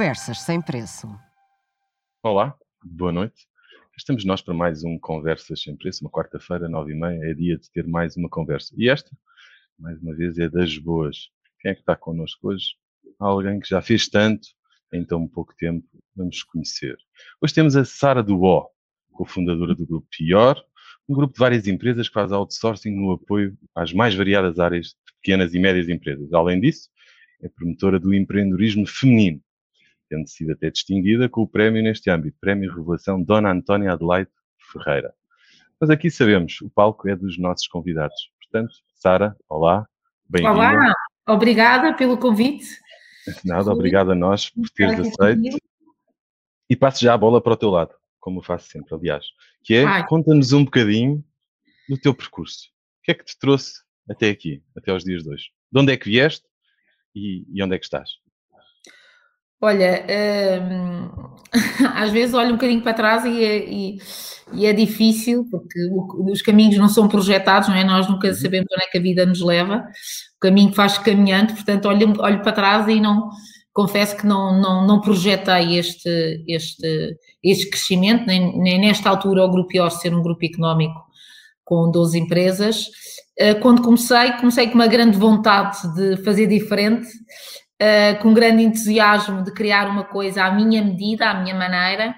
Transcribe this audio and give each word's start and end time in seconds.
Conversas 0.00 0.40
sem 0.40 0.62
preço. 0.62 1.06
Olá, 2.22 2.56
boa 2.82 3.12
noite. 3.12 3.46
Estamos 3.94 4.24
nós 4.24 4.40
para 4.40 4.54
mais 4.54 4.82
um 4.82 4.98
Conversas 4.98 5.60
sem 5.60 5.76
preço, 5.76 6.02
uma 6.02 6.10
quarta-feira, 6.10 6.70
nove 6.70 6.92
e 6.92 6.94
meia, 6.98 7.20
é 7.22 7.34
dia 7.34 7.58
de 7.58 7.70
ter 7.70 7.86
mais 7.86 8.16
uma 8.16 8.26
conversa. 8.26 8.74
E 8.78 8.88
esta, 8.88 9.10
mais 9.78 10.00
uma 10.00 10.16
vez, 10.16 10.38
é 10.38 10.48
das 10.48 10.78
boas. 10.78 11.28
Quem 11.60 11.72
é 11.72 11.74
que 11.74 11.80
está 11.80 11.94
connosco 11.94 12.48
hoje? 12.48 12.76
Alguém 13.18 13.60
que 13.60 13.68
já 13.68 13.82
fez 13.82 14.08
tanto 14.08 14.48
em 14.90 15.04
tão 15.04 15.28
pouco 15.28 15.54
tempo. 15.54 15.86
Vamos 16.16 16.42
conhecer. 16.44 16.96
Hoje 17.38 17.52
temos 17.52 17.76
a 17.76 17.84
Sara 17.84 18.22
Duó, 18.22 18.68
cofundadora 19.12 19.74
do 19.74 19.86
grupo 19.86 20.08
Pior, 20.10 20.64
um 21.06 21.14
grupo 21.14 21.34
de 21.34 21.38
várias 21.38 21.66
empresas 21.66 22.08
que 22.08 22.14
faz 22.14 22.32
outsourcing 22.32 22.96
no 22.96 23.12
apoio 23.12 23.54
às 23.74 23.92
mais 23.92 24.14
variadas 24.14 24.58
áreas 24.58 24.86
de 24.86 25.12
pequenas 25.20 25.52
e 25.52 25.58
médias 25.58 25.90
empresas. 25.90 26.32
Além 26.32 26.58
disso, 26.58 26.88
é 27.42 27.50
promotora 27.50 28.00
do 28.00 28.14
empreendedorismo 28.14 28.86
feminino, 28.86 29.42
tendo 30.10 30.28
sido 30.28 30.52
até 30.52 30.68
distinguida 30.70 31.28
com 31.28 31.42
o 31.42 31.48
prémio 31.48 31.80
neste 31.82 32.10
âmbito, 32.10 32.36
Prémio 32.40 32.74
Revelação 32.74 33.22
Dona 33.22 33.52
Antónia 33.52 33.92
Adelaide 33.92 34.28
Ferreira. 34.72 35.14
Mas 35.80 35.88
aqui 35.88 36.10
sabemos, 36.10 36.60
o 36.60 36.68
palco 36.68 37.08
é 37.08 37.14
dos 37.14 37.38
nossos 37.38 37.68
convidados. 37.68 38.30
Portanto, 38.42 38.74
Sara, 38.96 39.36
olá, 39.48 39.86
bem-vinda. 40.28 40.52
Olá, 40.52 40.92
obrigada 41.28 41.96
pelo 41.96 42.18
convite. 42.18 42.66
Nada, 43.44 43.70
obrigado 43.70 44.10
a 44.10 44.14
nós 44.14 44.50
por 44.50 44.68
teres 44.70 44.98
aceito. 44.98 45.56
E 46.68 46.74
passo 46.74 47.02
já 47.04 47.14
a 47.14 47.18
bola 47.18 47.40
para 47.40 47.52
o 47.52 47.56
teu 47.56 47.70
lado, 47.70 47.94
como 48.18 48.42
faço 48.42 48.68
sempre, 48.68 48.94
aliás, 48.94 49.24
que 49.62 49.74
é, 49.74 50.02
conta-nos 50.06 50.52
um 50.52 50.64
bocadinho 50.64 51.24
do 51.88 51.96
teu 51.96 52.12
percurso. 52.12 52.68
O 52.98 53.02
que 53.04 53.12
é 53.12 53.14
que 53.14 53.24
te 53.24 53.38
trouxe 53.38 53.82
até 54.08 54.28
aqui, 54.28 54.62
até 54.76 54.90
aos 54.90 55.04
dias 55.04 55.22
de 55.22 55.30
hoje? 55.30 55.50
De 55.70 55.80
onde 55.80 55.92
é 55.92 55.96
que 55.96 56.08
vieste 56.08 56.44
e, 57.14 57.44
e 57.48 57.62
onde 57.62 57.76
é 57.76 57.78
que 57.78 57.84
estás? 57.84 58.10
Olha, 59.60 60.06
hum, 60.62 61.10
às 61.94 62.10
vezes 62.10 62.34
olho 62.34 62.50
um 62.50 62.56
bocadinho 62.56 62.82
para 62.82 62.94
trás 62.94 63.24
e 63.24 63.44
é, 63.44 63.68
e, 63.68 63.98
e 64.52 64.66
é 64.66 64.72
difícil, 64.72 65.46
porque 65.50 65.78
o, 65.90 66.30
os 66.30 66.40
caminhos 66.40 66.78
não 66.78 66.88
são 66.88 67.08
projetados, 67.08 67.68
não 67.68 67.74
é? 67.74 67.84
Nós 67.84 68.08
nunca 68.08 68.28
uhum. 68.28 68.34
sabemos 68.34 68.68
onde 68.72 68.84
é 68.84 68.90
que 68.90 68.98
a 68.98 69.02
vida 69.02 69.26
nos 69.26 69.40
leva, 69.42 69.84
o 70.36 70.40
caminho 70.40 70.72
faz 70.72 70.96
caminhando, 70.98 71.54
portanto, 71.54 71.86
olho, 71.86 72.14
olho 72.20 72.42
para 72.42 72.52
trás 72.52 72.88
e 72.88 73.00
não, 73.00 73.28
confesso 73.72 74.16
que 74.16 74.26
não, 74.26 74.60
não, 74.60 74.86
não 74.86 75.00
projetei 75.00 75.78
este, 75.78 76.44
este, 76.48 77.16
este 77.42 77.68
crescimento, 77.68 78.26
nem, 78.26 78.58
nem 78.58 78.80
nesta 78.80 79.10
altura 79.10 79.44
o 79.44 79.50
Grupo 79.50 79.76
IOR 79.76 79.90
ser 79.90 80.14
um 80.14 80.22
grupo 80.22 80.44
económico 80.44 81.00
com 81.64 81.90
12 81.90 82.18
empresas. 82.18 82.86
Eh, 83.38 83.54
quando 83.54 83.82
comecei, 83.82 84.32
comecei 84.32 84.66
com 84.68 84.74
uma 84.74 84.88
grande 84.88 85.16
vontade 85.16 85.78
de 85.94 86.16
fazer 86.24 86.46
diferente 86.46 87.08
uh, 87.80 88.22
com 88.22 88.34
grande 88.34 88.62
entusiasmo 88.62 89.42
de 89.42 89.52
criar 89.52 89.88
uma 89.88 90.04
coisa 90.04 90.44
à 90.44 90.50
minha 90.50 90.82
medida, 90.84 91.30
à 91.30 91.34
minha 91.34 91.54
maneira, 91.54 92.14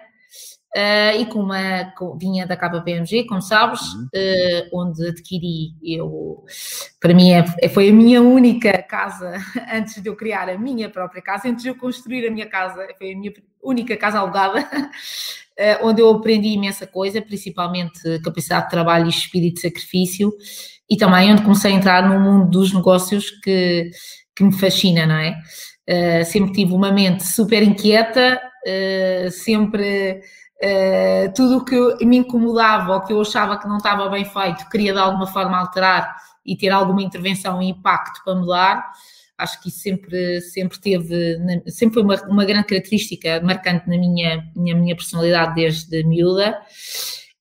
uh, 0.77 1.21
e 1.21 1.27
com 1.27 1.41
uma 1.41 1.93
com, 1.97 2.19
vinha 2.19 2.47
da 2.47 2.57
KPMG, 2.57 3.25
como 3.27 3.41
sabes, 3.41 3.81
uh, 3.81 4.69
onde 4.73 5.07
adquiri 5.07 5.75
eu, 5.83 6.45
para 7.01 7.15
mim 7.15 7.33
é, 7.33 7.69
foi 7.69 7.91
a 7.91 7.93
minha 7.93 8.21
única 8.21 8.83
casa 8.83 9.35
antes 9.73 10.03
de 10.03 10.09
eu 10.09 10.17
criar 10.17 10.49
a 10.49 10.59
minha 10.59 10.91
própria 10.91 11.23
casa, 11.23 11.49
antes 11.49 11.63
de 11.63 11.71
eu 11.71 11.77
construir 11.77 12.27
a 12.27 12.31
minha 12.31 12.47
casa, 12.47 12.89
foi 12.99 13.13
a 13.13 13.17
minha 13.17 13.33
única 13.63 13.97
casa 13.97 14.19
alugada. 14.19 14.69
onde 15.83 16.01
eu 16.01 16.11
aprendi 16.11 16.49
imensa 16.49 16.87
coisa, 16.87 17.23
principalmente 17.23 18.21
capacidade 18.25 18.65
de 18.65 18.71
trabalho 18.71 19.07
e 19.07 19.11
espírito 19.11 19.55
de 19.57 19.61
sacrifício, 19.63 20.33
e 20.89 20.97
também 20.97 21.33
onde 21.33 21.43
comecei 21.43 21.73
a 21.73 21.75
entrar 21.75 22.09
no 22.09 22.19
mundo 22.19 22.51
dos 22.51 22.73
negócios 22.73 23.31
que 23.43 23.91
que 24.35 24.45
me 24.45 24.53
fascina, 24.53 25.07
não 25.07 25.17
é? 25.17 25.37
Uh, 25.89 26.25
sempre 26.25 26.53
tive 26.53 26.73
uma 26.73 26.93
mente 26.93 27.25
super 27.25 27.63
inquieta, 27.63 28.41
uh, 28.67 29.31
sempre 29.31 30.21
uh, 30.63 31.33
tudo 31.35 31.59
o 31.59 31.65
que 31.65 32.05
me 32.05 32.19
incomodava 32.19 32.95
ou 32.95 33.01
que 33.03 33.13
eu 33.13 33.20
achava 33.20 33.59
que 33.59 33.69
não 33.69 33.79
estava 33.79 34.09
bem 34.09 34.25
feito, 34.25 34.69
queria 34.70 34.92
de 34.92 34.98
alguma 34.98 35.27
forma 35.27 35.59
alterar 35.59 36.17
e 36.45 36.57
ter 36.57 36.70
alguma 36.70 37.03
intervenção 37.03 37.61
e 37.61 37.69
impacto 37.69 38.23
para 38.25 38.35
mudar. 38.35 38.92
Acho 39.42 39.61
que 39.61 39.69
isso 39.69 39.80
sempre, 39.80 40.41
sempre 40.41 40.80
teve, 40.80 41.39
sempre 41.69 41.95
foi 41.95 42.03
uma, 42.03 42.23
uma 42.29 42.45
grande 42.45 42.67
característica 42.67 43.41
marcante 43.41 43.89
na 43.89 43.98
minha, 43.98 44.45
na 44.55 44.75
minha 44.75 44.97
personalidade 44.97 45.55
desde 45.55 46.05
miúda. 46.05 46.58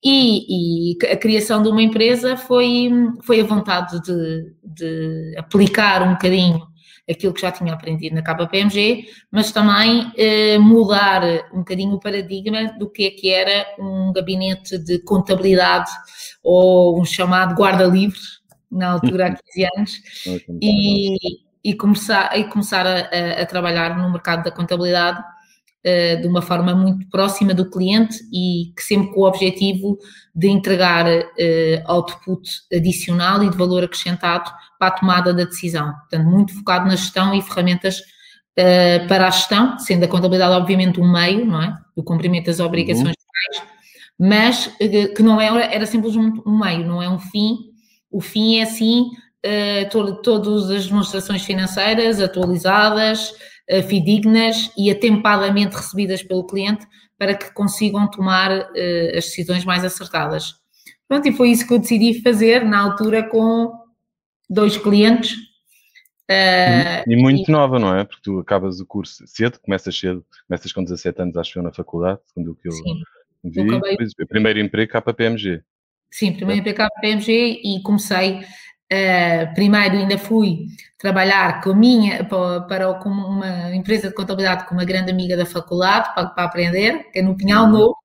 E, 0.04 0.94
e, 0.94 1.06
a 1.12 1.16
criação 1.16 1.62
de 1.62 1.70
uma 1.70 1.82
empresa 1.82 2.36
foi, 2.36 2.90
foi 3.22 3.42
a 3.42 3.46
vontade 3.46 4.02
de, 4.02 4.52
de 4.64 5.36
aplicar 5.38 6.02
um 6.02 6.14
bocadinho 6.14 6.72
aquilo 7.10 7.34
que 7.34 7.42
já 7.42 7.52
tinha 7.52 7.74
aprendido 7.74 8.16
na 8.16 8.22
KPMG, 8.22 9.06
mas 9.32 9.52
também 9.52 10.12
eh, 10.18 10.58
mudar 10.58 11.22
um 11.54 11.60
bocadinho 11.60 11.94
o 11.94 12.00
paradigma 12.00 12.74
do 12.78 12.90
que 12.90 13.06
é 13.06 13.12
que 13.12 13.30
era 13.30 13.66
um 13.80 14.12
gabinete 14.14 14.78
de 14.78 15.00
contabilidade 15.00 15.92
ou 16.44 17.00
um 17.00 17.06
chamado 17.06 17.54
guarda-livre, 17.54 18.20
na 18.72 18.94
altura 18.94 19.28
há 19.28 19.36
15 19.54 19.70
anos, 19.76 20.02
e, 20.62 21.18
e 21.64 21.76
começar, 21.76 22.38
e 22.38 22.44
começar 22.46 22.86
a, 22.86 23.42
a 23.42 23.46
trabalhar 23.46 23.98
no 23.98 24.12
mercado 24.12 24.44
da 24.44 24.52
contabilidade 24.52 25.20
uh, 25.20 26.22
de 26.22 26.28
uma 26.28 26.42
forma 26.42 26.74
muito 26.74 27.08
próxima 27.10 27.54
do 27.54 27.70
cliente 27.70 28.18
e 28.32 28.74
que 28.76 28.84
sempre 28.84 29.14
com 29.14 29.22
o 29.22 29.28
objetivo 29.28 29.98
de 30.36 30.50
entregar 30.50 31.06
uh, 31.08 31.82
output 31.86 32.50
adicional 32.74 33.44
e 33.44 33.50
de 33.50 33.58
valor 33.58 33.84
acrescentado 33.84 34.52
para 34.80 34.88
a 34.88 34.92
tomada 34.92 35.34
da 35.34 35.44
decisão. 35.44 35.94
Portanto, 35.94 36.26
muito 36.26 36.54
focado 36.54 36.86
na 36.86 36.96
gestão 36.96 37.34
e 37.34 37.42
ferramentas 37.42 38.00
uh, 38.00 39.08
para 39.08 39.28
a 39.28 39.32
gestão, 39.32 39.78
sendo 39.80 40.06
a 40.06 40.08
contabilidade, 40.08 40.54
obviamente, 40.54 41.00
um 41.00 41.12
meio, 41.12 41.46
não 41.46 41.62
é? 41.62 41.78
Do 41.96 42.04
cumprimento 42.04 42.46
das 42.46 42.60
obrigações 42.60 43.10
uhum. 43.10 43.66
mas 44.18 44.68
que 44.78 45.22
não 45.22 45.42
era, 45.42 45.66
era 45.66 45.86
simplesmente 45.86 46.42
um 46.46 46.58
meio, 46.58 46.88
não 46.88 47.02
é 47.02 47.10
um 47.10 47.20
fim. 47.20 47.58
O 48.10 48.20
fim 48.20 48.60
é, 48.60 48.66
sim, 48.66 49.10
uh, 49.46 50.22
todas 50.24 50.70
as 50.70 50.88
demonstrações 50.88 51.44
financeiras 51.44 52.20
atualizadas, 52.20 53.32
uh, 53.70 53.84
fidedignas 53.88 54.72
e 54.78 54.92
atempadamente 54.92 55.76
recebidas 55.76 56.24
pelo 56.24 56.46
cliente 56.46 56.86
para 57.18 57.36
que 57.36 57.54
consigam 57.54 58.10
tomar 58.10 58.52
as 58.52 59.26
decisões 59.26 59.64
mais 59.64 59.86
acertadas. 59.86 60.56
Pronto, 61.08 61.28
e 61.28 61.32
foi 61.32 61.52
isso 61.52 61.68
que 61.68 61.74
eu 61.74 61.78
decidi 61.78 62.20
fazer 62.20 62.66
na 62.66 62.80
altura 62.80 63.22
com 63.22 63.72
dois 64.50 64.78
clientes. 64.78 65.34
Uh, 66.30 67.04
e 67.06 67.16
muito 67.16 67.50
e... 67.50 67.52
nova, 67.52 67.78
não 67.78 67.96
é? 67.96 68.06
Porque 68.06 68.22
tu 68.24 68.40
acabas 68.40 68.80
o 68.80 68.86
curso 68.86 69.28
cedo, 69.28 69.60
começas 69.60 69.98
cedo, 69.98 70.26
começas 70.48 70.72
com 70.72 70.84
17 70.84 71.22
anos, 71.22 71.38
acho 71.38 71.54
que 71.54 71.60
eu, 71.60 71.64
na 71.64 71.74
faculdade, 71.74 72.20
segundo 72.28 72.52
o 72.52 72.56
que 72.56 72.68
eu 72.68 72.72
Sim. 72.72 73.04
vi. 73.44 73.62
Acabei... 73.62 73.98
Primeiro 74.28 74.60
emprego 74.60 74.92
KPMG. 74.92 75.62
Sim, 76.10 76.34
primeiro 76.34 76.62
emprego 76.62 76.78
KPMG 76.78 77.62
e 77.64 77.82
comecei, 77.84 78.40
uh, 78.92 79.54
primeiro 79.54 79.98
ainda 79.98 80.18
fui 80.18 80.68
trabalhar 80.98 81.62
com 81.62 81.74
minha, 81.74 82.24
para, 82.24 82.62
para 82.62 82.94
com 82.96 83.10
uma 83.10 83.74
empresa 83.74 84.10
de 84.10 84.16
contabilidade 84.16 84.68
com 84.68 84.76
uma 84.76 84.86
grande 84.86 85.12
amiga 85.12 85.38
da 85.38 85.46
faculdade, 85.46 86.14
para, 86.14 86.28
para 86.28 86.44
aprender, 86.44 87.12
que 87.12 87.20
é 87.20 87.22
no 87.22 87.36
Pinhal 87.36 87.66
uhum. 87.66 87.72
Novo, 87.72 87.96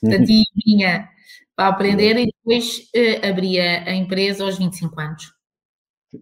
portanto, 0.00 0.28
uhum. 0.28 0.44
vinha 0.66 1.08
para 1.56 1.68
aprender 1.68 2.16
e 2.18 2.26
depois 2.26 2.90
uh, 2.96 3.28
abria 3.28 3.84
a 3.84 3.94
empresa 3.94 4.44
aos 4.44 4.58
25 4.58 5.00
anos. 5.00 5.32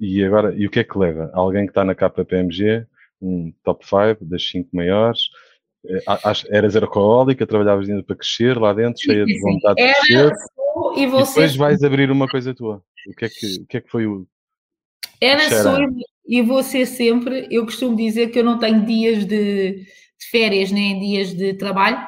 E 0.00 0.24
agora, 0.24 0.54
e 0.54 0.66
o 0.66 0.70
que 0.70 0.80
é 0.80 0.84
que 0.84 0.98
leva? 0.98 1.30
Alguém 1.34 1.66
que 1.66 1.70
está 1.70 1.84
na 1.84 1.94
KPMG, 1.94 2.86
um 3.20 3.52
top 3.62 3.84
5 3.84 4.24
das 4.24 4.48
5 4.48 4.70
maiores, 4.72 5.28
eh, 5.86 6.02
eras 6.50 6.76
alcoólica, 6.76 7.46
trabalhavas 7.46 7.88
ainda 7.88 8.02
para 8.02 8.16
crescer 8.16 8.56
lá 8.56 8.72
dentro, 8.72 9.02
cheia 9.02 9.24
de 9.24 9.40
vontade 9.40 9.74
de 9.74 9.92
crescer. 9.92 10.32
E, 10.96 11.06
você... 11.06 11.30
e 11.30 11.34
depois 11.34 11.56
vais 11.56 11.82
abrir 11.82 12.10
uma 12.10 12.26
coisa 12.26 12.54
tua. 12.54 12.82
O 13.06 13.14
que 13.14 13.24
é 13.24 13.28
que, 13.28 13.46
o 13.60 13.66
que, 13.66 13.76
é 13.76 13.80
que 13.80 13.90
foi 13.90 14.06
o. 14.06 14.26
Era 15.20 15.48
só 15.62 15.78
e 16.26 16.40
você 16.42 16.86
sempre. 16.86 17.48
Eu 17.50 17.64
costumo 17.64 17.96
dizer 17.96 18.30
que 18.30 18.38
eu 18.38 18.44
não 18.44 18.58
tenho 18.58 18.84
dias 18.84 19.24
de, 19.24 19.72
de 19.74 20.26
férias 20.30 20.70
nem 20.70 20.98
dias 20.98 21.34
de 21.34 21.54
trabalho. 21.54 21.98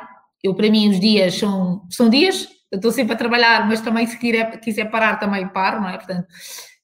Eu, 0.43 0.55
para 0.55 0.70
mim, 0.70 0.91
os 0.91 1.00
dias 1.00 1.35
são, 1.35 1.87
são 1.91 2.08
dias. 2.08 2.49
Eu 2.70 2.76
estou 2.76 2.91
sempre 2.91 3.14
a 3.14 3.19
trabalhar, 3.19 3.67
mas 3.69 3.81
também 3.81 4.06
se 4.06 4.19
quiser, 4.19 4.61
quiser 4.61 4.91
parar, 4.91 5.17
também 5.17 5.49
paro, 5.49 5.81
não 5.81 5.88
é? 5.88 5.96
Portanto, 5.96 6.26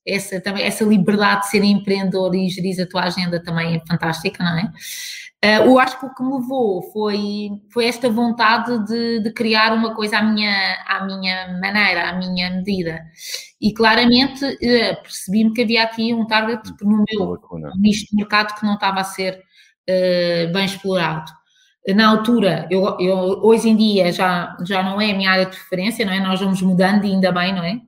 essa, 0.06 0.40
também, 0.40 0.64
essa 0.64 0.84
liberdade 0.84 1.42
de 1.42 1.48
ser 1.48 1.62
empreendedor 1.62 2.34
e 2.34 2.48
gerir 2.48 2.80
a 2.82 2.86
tua 2.86 3.04
agenda 3.04 3.42
também 3.42 3.76
é 3.76 3.82
fantástica, 3.86 4.42
não 4.42 4.58
é? 4.58 4.72
Uh, 5.42 5.64
eu 5.64 5.78
acho 5.78 5.98
que 5.98 6.04
o 6.04 6.14
que 6.14 6.22
me 6.22 6.34
levou 6.34 6.82
foi, 6.92 7.48
foi 7.72 7.86
esta 7.86 8.10
vontade 8.10 8.84
de, 8.84 9.20
de, 9.22 9.32
criar 9.32 9.72
uma 9.72 9.94
coisa 9.94 10.18
à 10.18 10.22
minha, 10.22 10.76
à 10.86 11.02
minha 11.06 11.58
maneira, 11.58 12.10
à 12.10 12.12
minha 12.12 12.50
medida. 12.50 13.00
E 13.58 13.72
claramente 13.72 14.44
uh, 14.44 15.02
percebi-me 15.02 15.54
que 15.54 15.62
havia 15.62 15.82
aqui 15.84 16.12
um 16.12 16.26
target 16.26 16.62
no 16.82 17.04
meu 17.08 17.38
nicho 17.78 18.04
de 18.10 18.16
mercado 18.16 18.54
que 18.54 18.66
não 18.66 18.74
estava 18.74 19.00
a 19.00 19.04
ser 19.04 19.38
uh, 19.88 20.52
bem 20.52 20.66
explorado. 20.66 21.32
Na 21.88 22.08
altura, 22.08 22.68
eu, 22.70 22.98
eu, 23.00 23.16
hoje 23.42 23.70
em 23.70 23.76
dia 23.76 24.12
já, 24.12 24.54
já 24.66 24.82
não 24.82 25.00
é 25.00 25.10
a 25.10 25.16
minha 25.16 25.30
área 25.30 25.46
de 25.46 25.56
preferência, 25.56 26.04
não 26.04 26.12
é? 26.12 26.20
Nós 26.20 26.38
vamos 26.38 26.60
mudando 26.60 27.06
e 27.06 27.12
ainda 27.12 27.32
bem, 27.32 27.54
não 27.54 27.64
é? 27.64 27.80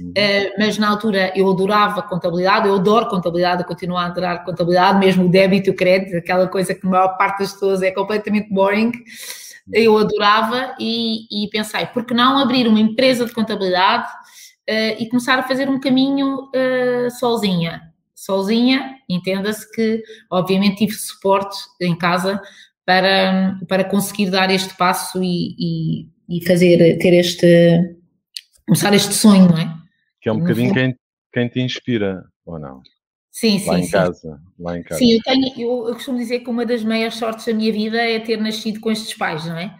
Uhum. 0.00 0.08
uh, 0.10 0.52
mas 0.58 0.78
na 0.78 0.88
altura 0.88 1.32
eu 1.36 1.50
adorava 1.50 2.02
contabilidade, 2.02 2.68
eu 2.68 2.74
adoro 2.74 3.08
contabilidade, 3.08 3.62
eu 3.62 3.68
continuo 3.68 3.96
a 3.96 4.06
adorar 4.06 4.44
contabilidade, 4.44 4.98
mesmo 4.98 5.26
o 5.26 5.28
débito 5.28 5.70
e 5.70 5.72
o 5.72 5.76
crédito, 5.76 6.16
aquela 6.16 6.46
coisa 6.48 6.74
que 6.74 6.86
a 6.86 6.90
maior 6.90 7.16
parte 7.16 7.40
das 7.40 7.52
pessoas 7.52 7.82
é 7.82 7.90
completamente 7.90 8.52
boring, 8.52 8.92
eu 9.72 9.96
adorava 9.98 10.74
e, 10.78 11.44
e 11.44 11.48
pensei, 11.48 11.86
por 11.86 12.04
que 12.04 12.14
não 12.14 12.38
abrir 12.38 12.68
uma 12.68 12.80
empresa 12.80 13.24
de 13.24 13.32
contabilidade 13.32 14.08
uh, 14.68 14.96
e 15.02 15.08
começar 15.08 15.38
a 15.38 15.42
fazer 15.42 15.68
um 15.68 15.80
caminho 15.80 16.44
uh, 16.44 17.10
sozinha? 17.18 17.82
Sozinha, 18.14 18.96
entenda-se 19.08 19.70
que, 19.72 20.02
obviamente, 20.30 20.78
tive 20.78 20.92
suporte 20.92 21.56
em 21.80 21.96
casa 21.96 22.40
para, 22.84 23.58
para 23.68 23.84
conseguir 23.84 24.30
dar 24.30 24.50
este 24.50 24.74
passo 24.76 25.22
e, 25.22 25.54
e, 25.58 26.08
e 26.38 26.46
fazer, 26.46 26.98
ter 26.98 27.14
este, 27.14 27.95
começar 28.66 28.92
este 28.92 29.14
sonho, 29.14 29.48
não 29.48 29.58
é? 29.58 29.74
Que 30.20 30.28
é 30.28 30.32
um 30.32 30.40
bocadinho 30.40 30.74
quem, 30.74 30.96
quem 31.32 31.48
te 31.48 31.60
inspira, 31.60 32.24
ou 32.44 32.58
não? 32.58 32.82
Sim, 33.30 33.58
sim. 33.58 33.68
Lá 33.68 33.78
em 33.78 33.82
sim. 33.84 33.90
casa, 33.90 34.40
lá 34.58 34.78
em 34.78 34.82
casa. 34.82 34.98
Sim, 34.98 35.12
eu, 35.12 35.22
tenho, 35.22 35.52
eu, 35.58 35.88
eu, 35.88 35.94
costumo 35.94 36.18
dizer 36.18 36.40
que 36.40 36.50
uma 36.50 36.64
das 36.64 36.82
maiores 36.82 37.16
sortes 37.16 37.44
da 37.44 37.52
minha 37.52 37.70
vida 37.70 37.98
é 37.98 38.18
ter 38.18 38.38
nascido 38.38 38.80
com 38.80 38.90
estes 38.90 39.14
pais, 39.14 39.44
não 39.44 39.58
é? 39.58 39.74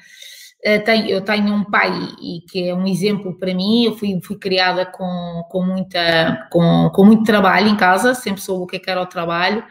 Eu 0.63 0.85
tenho, 0.85 1.07
eu 1.07 1.21
tenho 1.21 1.55
um 1.55 1.65
pai 1.65 1.91
e 2.21 2.41
que 2.51 2.69
é 2.69 2.75
um 2.75 2.87
exemplo 2.87 3.39
para 3.39 3.55
mim. 3.55 3.85
Eu 3.85 3.97
fui, 3.97 4.19
fui 4.23 4.37
criada 4.37 4.85
com, 4.85 5.43
com, 5.49 5.65
muita, 5.65 6.49
com, 6.51 6.91
com 6.95 7.05
muito 7.05 7.25
trabalho 7.25 7.69
em 7.69 7.77
casa, 7.77 8.15
sempre 8.15 8.43
soube 8.43 8.65
o 8.65 8.67
que, 8.67 8.77
é 8.77 8.79
que 8.79 8.91
era 8.91 9.01
o 9.01 9.07
trabalho. 9.07 9.65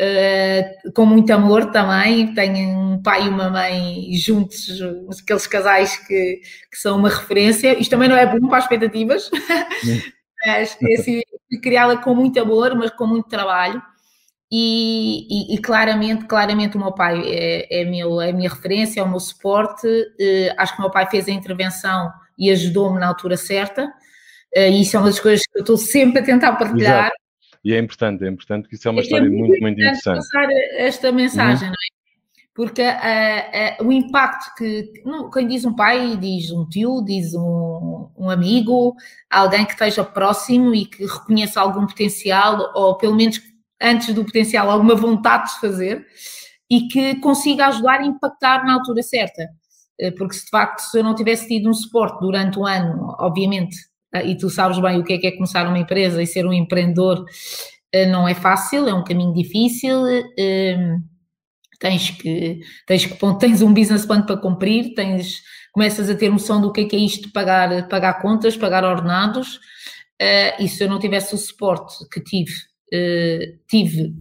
Uh, 0.00 0.92
com 0.94 1.04
muito 1.04 1.30
amor 1.30 1.70
também. 1.70 2.32
Tenho 2.32 2.78
um 2.78 3.02
pai 3.02 3.26
e 3.26 3.28
uma 3.28 3.50
mãe 3.50 4.10
juntos, 4.14 4.66
aqueles 5.20 5.46
casais 5.46 5.96
que, 5.98 6.40
que 6.70 6.76
são 6.78 6.98
uma 6.98 7.10
referência. 7.10 7.78
Isto 7.78 7.90
também 7.90 8.08
não 8.08 8.16
é 8.16 8.24
bom 8.24 8.48
para 8.48 8.58
as 8.58 8.64
expectativas, 8.64 9.30
mas 10.46 10.78
é 10.82 10.94
assim, 10.94 11.20
criá-la 11.62 11.98
com 11.98 12.14
muito 12.14 12.40
amor, 12.40 12.74
mas 12.74 12.90
com 12.92 13.06
muito 13.06 13.28
trabalho. 13.28 13.82
E, 14.50 15.52
e, 15.52 15.54
e, 15.54 15.58
claramente, 15.58 16.24
claramente 16.24 16.76
o 16.76 16.80
meu 16.80 16.92
pai 16.92 17.22
é, 17.24 17.82
é, 17.82 17.84
meu, 17.84 18.20
é 18.20 18.30
a 18.30 18.32
minha 18.32 18.48
referência, 18.48 19.00
é 19.00 19.02
o 19.02 19.08
meu 19.08 19.20
suporte. 19.20 19.86
Uh, 19.86 20.54
acho 20.56 20.72
que 20.72 20.78
o 20.78 20.82
meu 20.82 20.90
pai 20.90 21.08
fez 21.08 21.28
a 21.28 21.30
intervenção 21.30 22.10
e 22.38 22.50
ajudou-me 22.50 22.98
na 22.98 23.06
altura 23.06 23.36
certa. 23.36 23.84
Uh, 24.56 24.70
e 24.72 24.80
isso 24.82 24.96
é 24.96 24.98
uma 24.98 25.08
das 25.08 25.20
coisas 25.20 25.46
que 25.46 25.58
eu 25.58 25.60
estou 25.60 25.76
sempre 25.76 26.20
a 26.20 26.24
tentar 26.24 26.54
partilhar. 26.54 27.04
Exato. 27.04 27.20
E 27.64 27.74
é 27.74 27.78
importante, 27.78 28.24
é 28.24 28.28
importante 28.28 28.68
que 28.68 28.74
isso 28.74 28.88
é 28.88 28.90
uma 28.90 29.00
é 29.00 29.02
história 29.02 29.28
muito, 29.28 29.48
muito, 29.48 29.60
muito 29.60 29.80
interessante. 29.80 30.16
passar 30.16 30.48
esta 30.76 31.12
mensagem, 31.12 31.68
uhum. 31.68 31.74
não 31.74 31.96
é? 31.96 32.00
Porque 32.54 32.82
uh, 32.82 33.82
uh, 33.82 33.86
o 33.86 33.92
impacto 33.92 34.54
que 34.56 34.92
não, 35.04 35.30
quem 35.30 35.46
diz 35.46 35.64
um 35.64 35.74
pai, 35.74 36.16
diz 36.16 36.50
um 36.50 36.68
tio, 36.68 37.02
diz 37.04 37.32
um, 37.34 38.10
um, 38.18 38.28
amigo, 38.28 38.94
alguém 39.30 39.64
que 39.64 39.72
esteja 39.72 40.04
próximo 40.04 40.74
e 40.74 40.84
que 40.84 41.06
reconheça 41.06 41.60
algum 41.60 41.86
potencial, 41.86 42.72
ou 42.74 42.96
pelo 42.96 43.14
menos 43.14 43.40
antes 43.80 44.12
do 44.12 44.24
potencial, 44.24 44.68
alguma 44.68 44.94
vontade 44.94 45.54
de 45.54 45.60
fazer, 45.60 46.06
e 46.68 46.88
que 46.88 47.14
consiga 47.20 47.68
ajudar 47.68 48.00
a 48.00 48.06
impactar 48.06 48.64
na 48.64 48.74
altura 48.74 49.02
certa. 49.02 49.48
Porque 50.16 50.34
se 50.34 50.44
de 50.44 50.50
facto 50.50 50.80
se 50.80 50.98
eu 50.98 51.04
não 51.04 51.14
tivesse 51.14 51.46
tido 51.46 51.68
um 51.68 51.74
suporte 51.74 52.20
durante 52.20 52.58
o 52.58 52.66
ano, 52.66 53.14
obviamente, 53.18 53.76
e 54.24 54.36
tu 54.36 54.50
sabes 54.50 54.78
bem 54.78 54.98
o 54.98 55.04
que 55.04 55.14
é 55.14 55.18
que 55.18 55.26
é 55.26 55.32
começar 55.32 55.66
uma 55.66 55.78
empresa 55.78 56.22
e 56.22 56.26
ser 56.26 56.46
um 56.46 56.52
empreendedor, 56.52 57.24
não 58.10 58.28
é 58.28 58.34
fácil, 58.34 58.88
é 58.88 58.94
um 58.94 59.04
caminho 59.04 59.32
difícil 59.32 60.04
tens 61.80 62.10
que, 62.10 62.60
tens 62.86 63.06
que 63.06 63.18
tens 63.40 63.62
um 63.62 63.72
business 63.72 64.04
plan 64.04 64.22
para 64.22 64.36
cumprir, 64.36 64.94
tens, 64.94 65.42
começas 65.72 66.08
a 66.10 66.14
ter 66.14 66.28
noção 66.28 66.60
do 66.60 66.70
que 66.70 66.82
é 66.82 66.84
que 66.84 66.94
é 66.94 66.98
isto 66.98 67.26
de 67.26 67.32
pagar, 67.32 67.88
pagar 67.88 68.20
contas, 68.20 68.56
pagar 68.56 68.84
ordenados, 68.84 69.58
e 70.58 70.68
se 70.68 70.84
eu 70.84 70.88
não 70.88 71.00
tivesse 71.00 71.34
o 71.34 71.38
suporte 71.38 71.94
que 72.12 72.20
tive, 72.20 72.52
tive, 73.66 74.14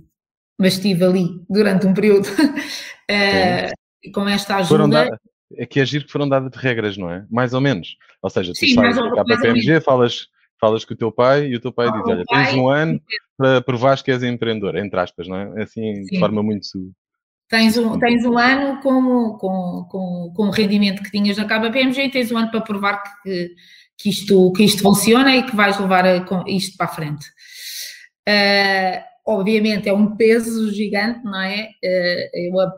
mas 0.57 0.74
estive 0.74 1.03
ali 1.03 1.27
durante 1.50 1.86
um 1.86 1.94
período, 1.94 2.27
com 4.15 4.27
esta 4.27 4.56
ajuda... 4.56 5.19
É 5.57 5.65
que 5.65 5.80
agir 5.80 6.06
que 6.06 6.12
foram 6.12 6.30
dadas 6.30 6.51
de 6.51 6.59
regras, 6.59 6.95
não 6.95 7.12
é? 7.12 7.25
Mais 7.27 7.56
ou 7.56 7.59
menos. 7.59 7.97
Ou 8.21 8.30
seja, 8.30 8.54
tu 8.54 8.60
Sim, 8.60 8.75
sais 8.75 8.95
da 8.95 9.24
KPMG, 9.24 9.81
falas, 9.81 10.27
falas 10.60 10.83
com 10.83 10.94
o 10.94 10.98
teu 10.98 11.12
pai 11.12 11.48
e 11.48 11.56
o 11.56 11.60
teu 11.60 11.71
pai 11.71 11.88
ah, 11.88 11.92
diz, 11.92 12.01
olha, 12.06 12.24
pai, 12.25 12.45
tens 12.45 12.57
um 12.57 12.68
ano 12.68 13.01
para 13.38 13.62
provar 13.62 14.01
que 14.04 14.12
és 14.12 14.24
empreendedor, 14.24 14.75
entre 14.75 15.00
aspas, 15.00 15.27
não 15.27 15.38
é? 15.38 15.63
Assim, 15.63 15.95
Sim. 15.95 16.04
de 16.04 16.19
forma 16.19 16.44
muito 16.44 16.66
Tens 17.50 17.77
um, 17.77 17.98
tens 17.98 18.24
um 18.25 18.38
ano 18.38 18.80
com, 18.80 19.38
com, 19.39 19.88
com, 19.89 20.33
com 20.36 20.44
o 20.44 20.51
rendimento 20.51 21.01
que 21.01 21.10
tinhas 21.10 21.36
na 21.36 21.45
KPMG 21.45 22.04
e 22.04 22.12
tens 22.12 22.31
um 22.31 22.38
ano 22.38 22.51
para 22.51 22.62
provar 22.62 23.01
que, 23.24 23.56
que, 23.98 24.10
isto, 24.10 24.54
que 24.54 24.63
isto 24.63 24.83
funciona 24.83 25.36
e 25.36 25.42
que 25.42 25.56
vais 25.56 25.80
levar 25.80 26.06
a, 26.06 26.24
isto 26.48 26.77
para 26.77 26.86
a 26.86 26.89
frente. 26.89 27.25
Uh, 28.27 29.01
obviamente 29.25 29.89
é 29.89 29.94
um 29.94 30.15
peso 30.15 30.72
gigante, 30.72 31.24
não 31.24 31.42
é? 31.42 31.69
Uh, 31.83 32.38
eu, 32.38 32.54
uh, 32.54 32.72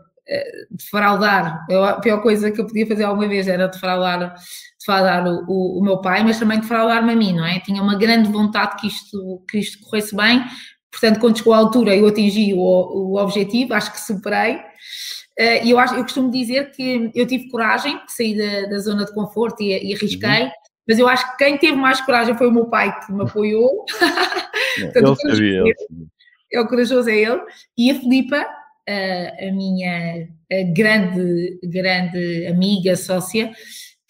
defraudar, 0.72 1.66
eu, 1.70 1.84
a 1.84 2.00
pior 2.00 2.22
coisa 2.22 2.50
que 2.50 2.62
eu 2.62 2.66
podia 2.66 2.88
fazer 2.88 3.04
alguma 3.04 3.28
vez 3.28 3.50
era 3.50 3.68
defraudar, 3.68 4.36
defraudar 4.82 5.26
o, 5.28 5.46
o, 5.48 5.80
o 5.80 5.84
meu 5.84 6.02
pai, 6.02 6.24
mas 6.24 6.40
também 6.40 6.60
defraudar-me 6.60 7.14
a 7.14 7.16
mim, 7.16 7.34
não 7.34 7.46
é? 7.46 7.60
Tinha 7.60 7.82
uma 7.82 7.96
grande 7.96 8.30
vontade 8.30 8.76
que 8.82 8.88
isto, 8.88 9.44
que 9.50 9.60
isto 9.60 9.80
corresse 9.80 10.16
bem, 10.16 10.44
Portanto, 10.92 11.20
quando 11.20 11.38
chegou 11.38 11.54
à 11.54 11.58
altura, 11.58 11.96
eu 11.96 12.08
atingi 12.08 12.54
o, 12.54 12.60
o 12.60 13.16
objetivo, 13.18 13.74
acho 13.74 13.92
que 13.94 14.00
superei. 14.00 14.58
Uh, 15.40 15.64
e 15.64 15.72
eu, 15.72 15.80
acho, 15.80 15.96
eu 15.96 16.04
costumo 16.04 16.30
dizer 16.30 16.72
que 16.72 17.10
eu 17.16 17.26
tive 17.26 17.50
coragem, 17.50 18.00
saí 18.08 18.38
da, 18.38 18.70
da 18.70 18.78
zona 18.80 19.06
de 19.06 19.14
conforto 19.14 19.64
e, 19.64 19.70
e 19.70 19.96
arrisquei, 19.96 20.44
uhum. 20.44 20.52
mas 20.88 21.00
eu 21.00 21.08
acho 21.08 21.32
que 21.32 21.46
quem 21.46 21.58
teve 21.58 21.78
mais 21.78 22.02
coragem 22.02 22.38
foi 22.38 22.48
o 22.48 22.52
meu 22.52 22.66
pai, 22.66 22.94
que 23.00 23.14
me 23.14 23.24
apoiou. 23.24 23.86
Portanto, 24.82 25.18
ele 25.24 25.34
sabia. 25.34 25.64
É 26.54 26.60
o 26.60 26.68
corajoso 26.68 27.10
é 27.10 27.18
ele. 27.18 27.42
E 27.78 27.90
a 27.90 27.96
Filipa, 27.96 28.42
uh, 28.42 29.48
a 29.48 29.52
minha 29.54 30.28
a 30.52 30.74
grande, 30.76 31.58
grande 31.64 32.48
amiga, 32.48 32.98
sócia, 32.98 33.54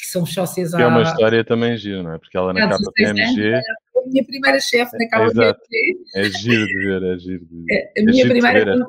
que 0.01 0.07
somos 0.07 0.33
sócias 0.33 0.73
há... 0.73 0.81
é 0.81 0.87
uma 0.87 1.03
história 1.03 1.43
também 1.43 1.77
gira, 1.77 2.01
não 2.01 2.13
é? 2.13 2.17
Porque 2.17 2.35
ela 2.35 2.51
na 2.51 2.67
capa 2.67 2.91
PMG... 2.95 3.53
a 3.55 4.07
minha 4.07 4.25
primeira 4.25 4.59
chefe 4.59 4.97
na 4.97 5.07
capa 5.07 5.31
PMG. 5.31 5.97
É 6.15 6.23
giro 6.23 6.65
de 6.65 6.73
ver, 6.73 7.03
é 7.03 7.19
giro 7.19 7.45
de 7.45 7.63
ver. 7.63 7.73
É, 7.73 8.01
a 8.01 8.03
minha 8.03 8.25
é 8.25 8.27
primeira... 8.27 8.85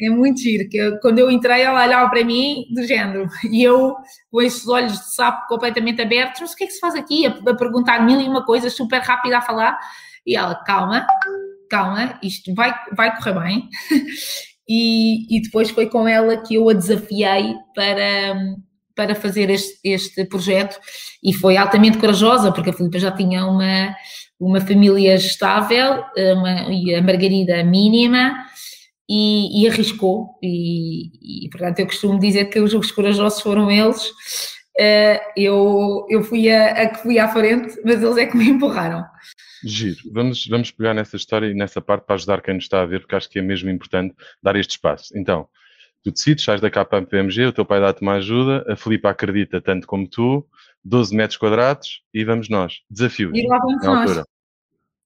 É 0.00 0.10
muito 0.10 0.40
giro, 0.40 0.68
que 0.68 0.76
eu, 0.76 0.98
quando 0.98 1.20
eu 1.20 1.30
entrei 1.30 1.62
ela 1.62 1.84
olhava 1.84 2.10
para 2.10 2.24
mim 2.24 2.64
do 2.74 2.82
género, 2.82 3.28
e 3.48 3.62
eu 3.62 3.94
com 4.28 4.42
estes 4.42 4.66
olhos 4.66 4.92
de 4.92 5.14
sapo 5.14 5.46
completamente 5.46 6.02
abertos, 6.02 6.40
mas 6.40 6.52
o 6.52 6.56
que 6.56 6.64
é 6.64 6.66
que 6.66 6.72
se 6.72 6.80
faz 6.80 6.96
aqui? 6.96 7.24
A, 7.26 7.30
a 7.30 7.54
perguntar 7.54 8.04
mil 8.04 8.20
e 8.20 8.28
uma 8.28 8.44
coisas, 8.44 8.72
super 8.72 9.00
rápida 9.00 9.38
a 9.38 9.42
falar, 9.42 9.78
e 10.26 10.34
ela, 10.34 10.56
calma, 10.64 11.06
calma, 11.70 12.18
isto 12.24 12.52
vai, 12.54 12.74
vai 12.96 13.16
correr 13.16 13.38
bem. 13.38 13.68
e, 14.68 15.36
e 15.36 15.42
depois 15.42 15.70
foi 15.70 15.88
com 15.88 16.08
ela 16.08 16.38
que 16.38 16.56
eu 16.56 16.68
a 16.68 16.72
desafiei 16.72 17.54
para 17.72 18.34
para 18.94 19.14
fazer 19.14 19.50
este, 19.50 19.78
este 19.84 20.24
projeto 20.24 20.78
e 21.22 21.32
foi 21.32 21.56
altamente 21.56 21.98
corajosa, 21.98 22.52
porque 22.52 22.70
a 22.70 22.72
Filipa 22.72 22.98
já 22.98 23.10
tinha 23.10 23.44
uma, 23.46 23.94
uma 24.38 24.60
família 24.60 25.14
estável 25.14 26.04
uma, 26.36 26.72
e 26.72 26.94
a 26.94 27.02
Margarida 27.02 27.62
mínima 27.64 28.34
e, 29.08 29.62
e 29.62 29.68
arriscou. 29.68 30.38
E, 30.42 31.44
e, 31.46 31.50
portanto, 31.50 31.80
eu 31.80 31.86
costumo 31.86 32.18
dizer 32.18 32.46
que 32.46 32.60
os, 32.60 32.72
os 32.74 32.90
corajosos 32.90 33.40
foram 33.40 33.70
eles. 33.70 34.10
Uh, 34.76 35.20
eu, 35.36 36.06
eu 36.10 36.22
fui 36.22 36.50
a, 36.50 36.72
a, 36.72 36.88
que 36.88 37.02
fui 37.02 37.18
à 37.18 37.28
frente, 37.28 37.80
mas 37.84 38.02
eles 38.02 38.16
é 38.16 38.26
que 38.26 38.36
me 38.36 38.48
empurraram. 38.48 39.04
Giro. 39.64 40.00
Vamos, 40.12 40.46
vamos 40.46 40.70
pegar 40.70 40.94
nessa 40.94 41.16
história 41.16 41.46
e 41.46 41.54
nessa 41.54 41.80
parte 41.80 42.04
para 42.04 42.16
ajudar 42.16 42.42
quem 42.42 42.54
nos 42.54 42.64
está 42.64 42.82
a 42.82 42.86
ver, 42.86 43.00
porque 43.00 43.14
acho 43.14 43.30
que 43.30 43.38
é 43.38 43.42
mesmo 43.42 43.70
importante 43.70 44.14
dar 44.42 44.56
este 44.56 44.72
espaço. 44.72 45.16
Então, 45.16 45.48
tu 46.04 46.12
decides, 46.12 46.44
sais 46.44 46.60
da 46.60 46.70
KPMG, 46.70 47.46
o 47.46 47.52
teu 47.52 47.64
pai 47.64 47.80
dá-te 47.80 48.02
uma 48.02 48.14
ajuda, 48.14 48.64
a 48.68 48.76
Filipa 48.76 49.08
acredita 49.08 49.60
tanto 49.60 49.86
como 49.86 50.06
tu, 50.06 50.46
12 50.84 51.16
metros 51.16 51.38
quadrados 51.38 52.02
e 52.12 52.22
vamos 52.24 52.50
nós. 52.50 52.82
Desafios. 52.90 53.32
E 53.34 53.46
lá 53.48 53.58
vamos 53.58 53.82
nós. 53.82 54.10
Altura. 54.10 54.24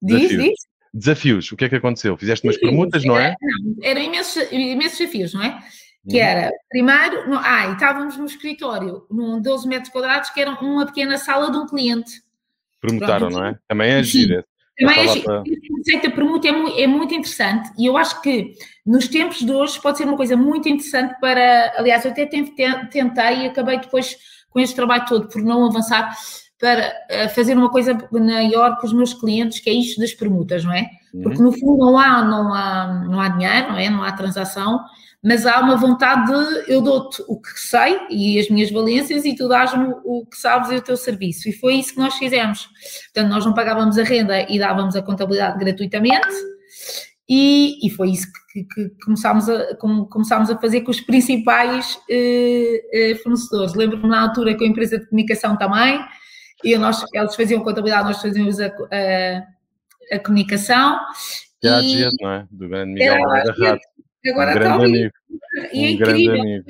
Diz, 0.02 0.20
desafios. 0.20 0.42
diz. 0.42 0.54
Desafios. 0.92 1.52
O 1.52 1.56
que 1.56 1.64
é 1.66 1.68
que 1.68 1.76
aconteceu? 1.76 2.16
Fizeste 2.16 2.44
umas 2.44 2.58
permutas, 2.58 3.04
não 3.04 3.16
é? 3.16 3.36
Não, 3.40 3.76
eram 3.82 4.02
imensos, 4.02 4.50
imensos 4.50 4.98
desafios, 4.98 5.34
não 5.34 5.44
é? 5.44 5.62
Que 6.08 6.16
uhum. 6.16 6.22
era, 6.22 6.50
primeiro, 6.68 7.30
no, 7.30 7.38
ah, 7.38 7.70
estávamos 7.72 8.16
no 8.16 8.26
escritório, 8.26 9.06
num 9.08 9.40
12 9.40 9.68
metros 9.68 9.92
quadrados, 9.92 10.30
que 10.30 10.40
era 10.40 10.50
uma 10.50 10.86
pequena 10.86 11.16
sala 11.16 11.50
de 11.50 11.58
um 11.58 11.66
cliente. 11.66 12.10
Permutaram, 12.80 13.30
não 13.30 13.44
é? 13.44 13.58
Também 13.68 13.90
é 13.90 14.02
gira. 14.02 14.44
Também 14.78 15.10
é, 15.10 15.20
para... 15.22 15.40
o 15.42 15.76
conceito 15.76 16.08
da 16.08 16.14
permuta 16.14 16.48
é 16.48 16.52
muito, 16.52 16.78
é 16.78 16.86
muito 16.86 17.14
interessante 17.14 17.70
e 17.76 17.86
eu 17.86 17.96
acho 17.96 18.22
que 18.22 18.52
nos 18.86 19.08
tempos 19.08 19.38
de 19.38 19.52
hoje 19.52 19.80
pode 19.82 19.98
ser 19.98 20.04
uma 20.04 20.16
coisa 20.16 20.36
muito 20.36 20.68
interessante 20.68 21.18
para, 21.20 21.74
aliás, 21.76 22.04
eu 22.04 22.12
até 22.12 22.24
tentei 22.24 22.66
e 22.66 23.46
acabei 23.46 23.78
depois 23.78 24.16
com 24.50 24.60
este 24.60 24.76
trabalho 24.76 25.04
todo 25.06 25.28
por 25.28 25.42
não 25.42 25.66
avançar 25.66 26.16
para 26.58 26.92
eh, 27.08 27.28
fazer 27.28 27.56
uma 27.56 27.70
coisa 27.70 27.96
maior 28.10 28.78
com 28.78 28.86
os 28.86 28.92
meus 28.92 29.14
clientes, 29.14 29.60
que 29.60 29.70
é 29.70 29.72
isto 29.72 30.00
das 30.00 30.12
permutas, 30.12 30.64
não 30.64 30.72
é? 30.72 30.88
Porque 31.22 31.40
no 31.40 31.52
fundo 31.52 31.78
não 31.78 31.98
há, 31.98 32.22
não 32.24 32.52
há, 32.52 33.06
não 33.08 33.20
há 33.20 33.28
dinheiro, 33.28 33.68
não 33.68 33.78
é? 33.78 33.88
Não 33.88 34.02
há 34.02 34.12
transação, 34.12 34.80
mas 35.22 35.46
há 35.46 35.60
uma 35.60 35.76
vontade 35.76 36.26
de 36.26 36.72
eu 36.72 36.80
dou-te 36.80 37.22
o 37.26 37.40
que 37.40 37.58
sei 37.58 37.98
e 38.10 38.38
as 38.38 38.48
minhas 38.48 38.70
valências 38.70 39.24
e 39.24 39.34
tu 39.34 39.48
dás-me 39.48 39.94
o 40.04 40.26
que 40.26 40.36
sabes 40.36 40.70
e 40.70 40.76
o 40.76 40.82
teu 40.82 40.96
serviço. 40.96 41.48
E 41.48 41.52
foi 41.52 41.74
isso 41.74 41.94
que 41.94 42.00
nós 42.00 42.14
fizemos. 42.14 42.68
Portanto, 43.12 43.30
nós 43.30 43.44
não 43.44 43.54
pagávamos 43.54 43.98
a 43.98 44.02
renda 44.02 44.40
e 44.50 44.58
dávamos 44.58 44.94
a 44.96 45.02
contabilidade 45.02 45.58
gratuitamente. 45.58 46.28
E, 47.28 47.86
e 47.86 47.90
foi 47.90 48.10
isso 48.10 48.26
que, 48.52 48.64
que, 48.64 48.88
começámos, 49.04 49.48
a, 49.50 49.76
começámos 50.10 50.50
a 50.50 50.58
fazer 50.58 50.80
com 50.80 50.90
os 50.90 51.00
principais 51.00 51.98
eh, 52.08 52.82
eh, 52.92 53.14
fornecedores. 53.16 53.74
Lembro-me 53.74 54.08
na 54.08 54.22
altura 54.22 54.56
com 54.56 54.64
a 54.64 54.66
empresa 54.66 54.98
de 54.98 55.06
comunicação 55.06 55.56
também, 55.58 56.00
e 56.64 56.76
nós, 56.76 57.04
eles 57.12 57.34
faziam 57.34 57.62
contabilidade, 57.62 58.08
nós 58.08 58.20
fazíamos 58.20 58.60
a, 58.60 58.66
a, 58.66 60.16
a 60.16 60.18
comunicação. 60.18 60.98
Que 61.60 61.68
é 61.68 61.80
e, 61.80 62.10
não 62.20 62.30
é? 62.30 62.46
Do 62.50 62.68
grande 62.68 62.92
Miguel 62.94 63.22
Rato. 63.22 63.50
Agora 64.26 64.50
um 64.50 64.54
está 64.54 64.76
grande 64.76 64.84
amigo. 64.84 65.12
E 65.72 65.84
é 65.84 65.88
um 65.88 65.90
incrível. 65.90 66.32
grande 66.34 66.40
amigo. 66.40 66.64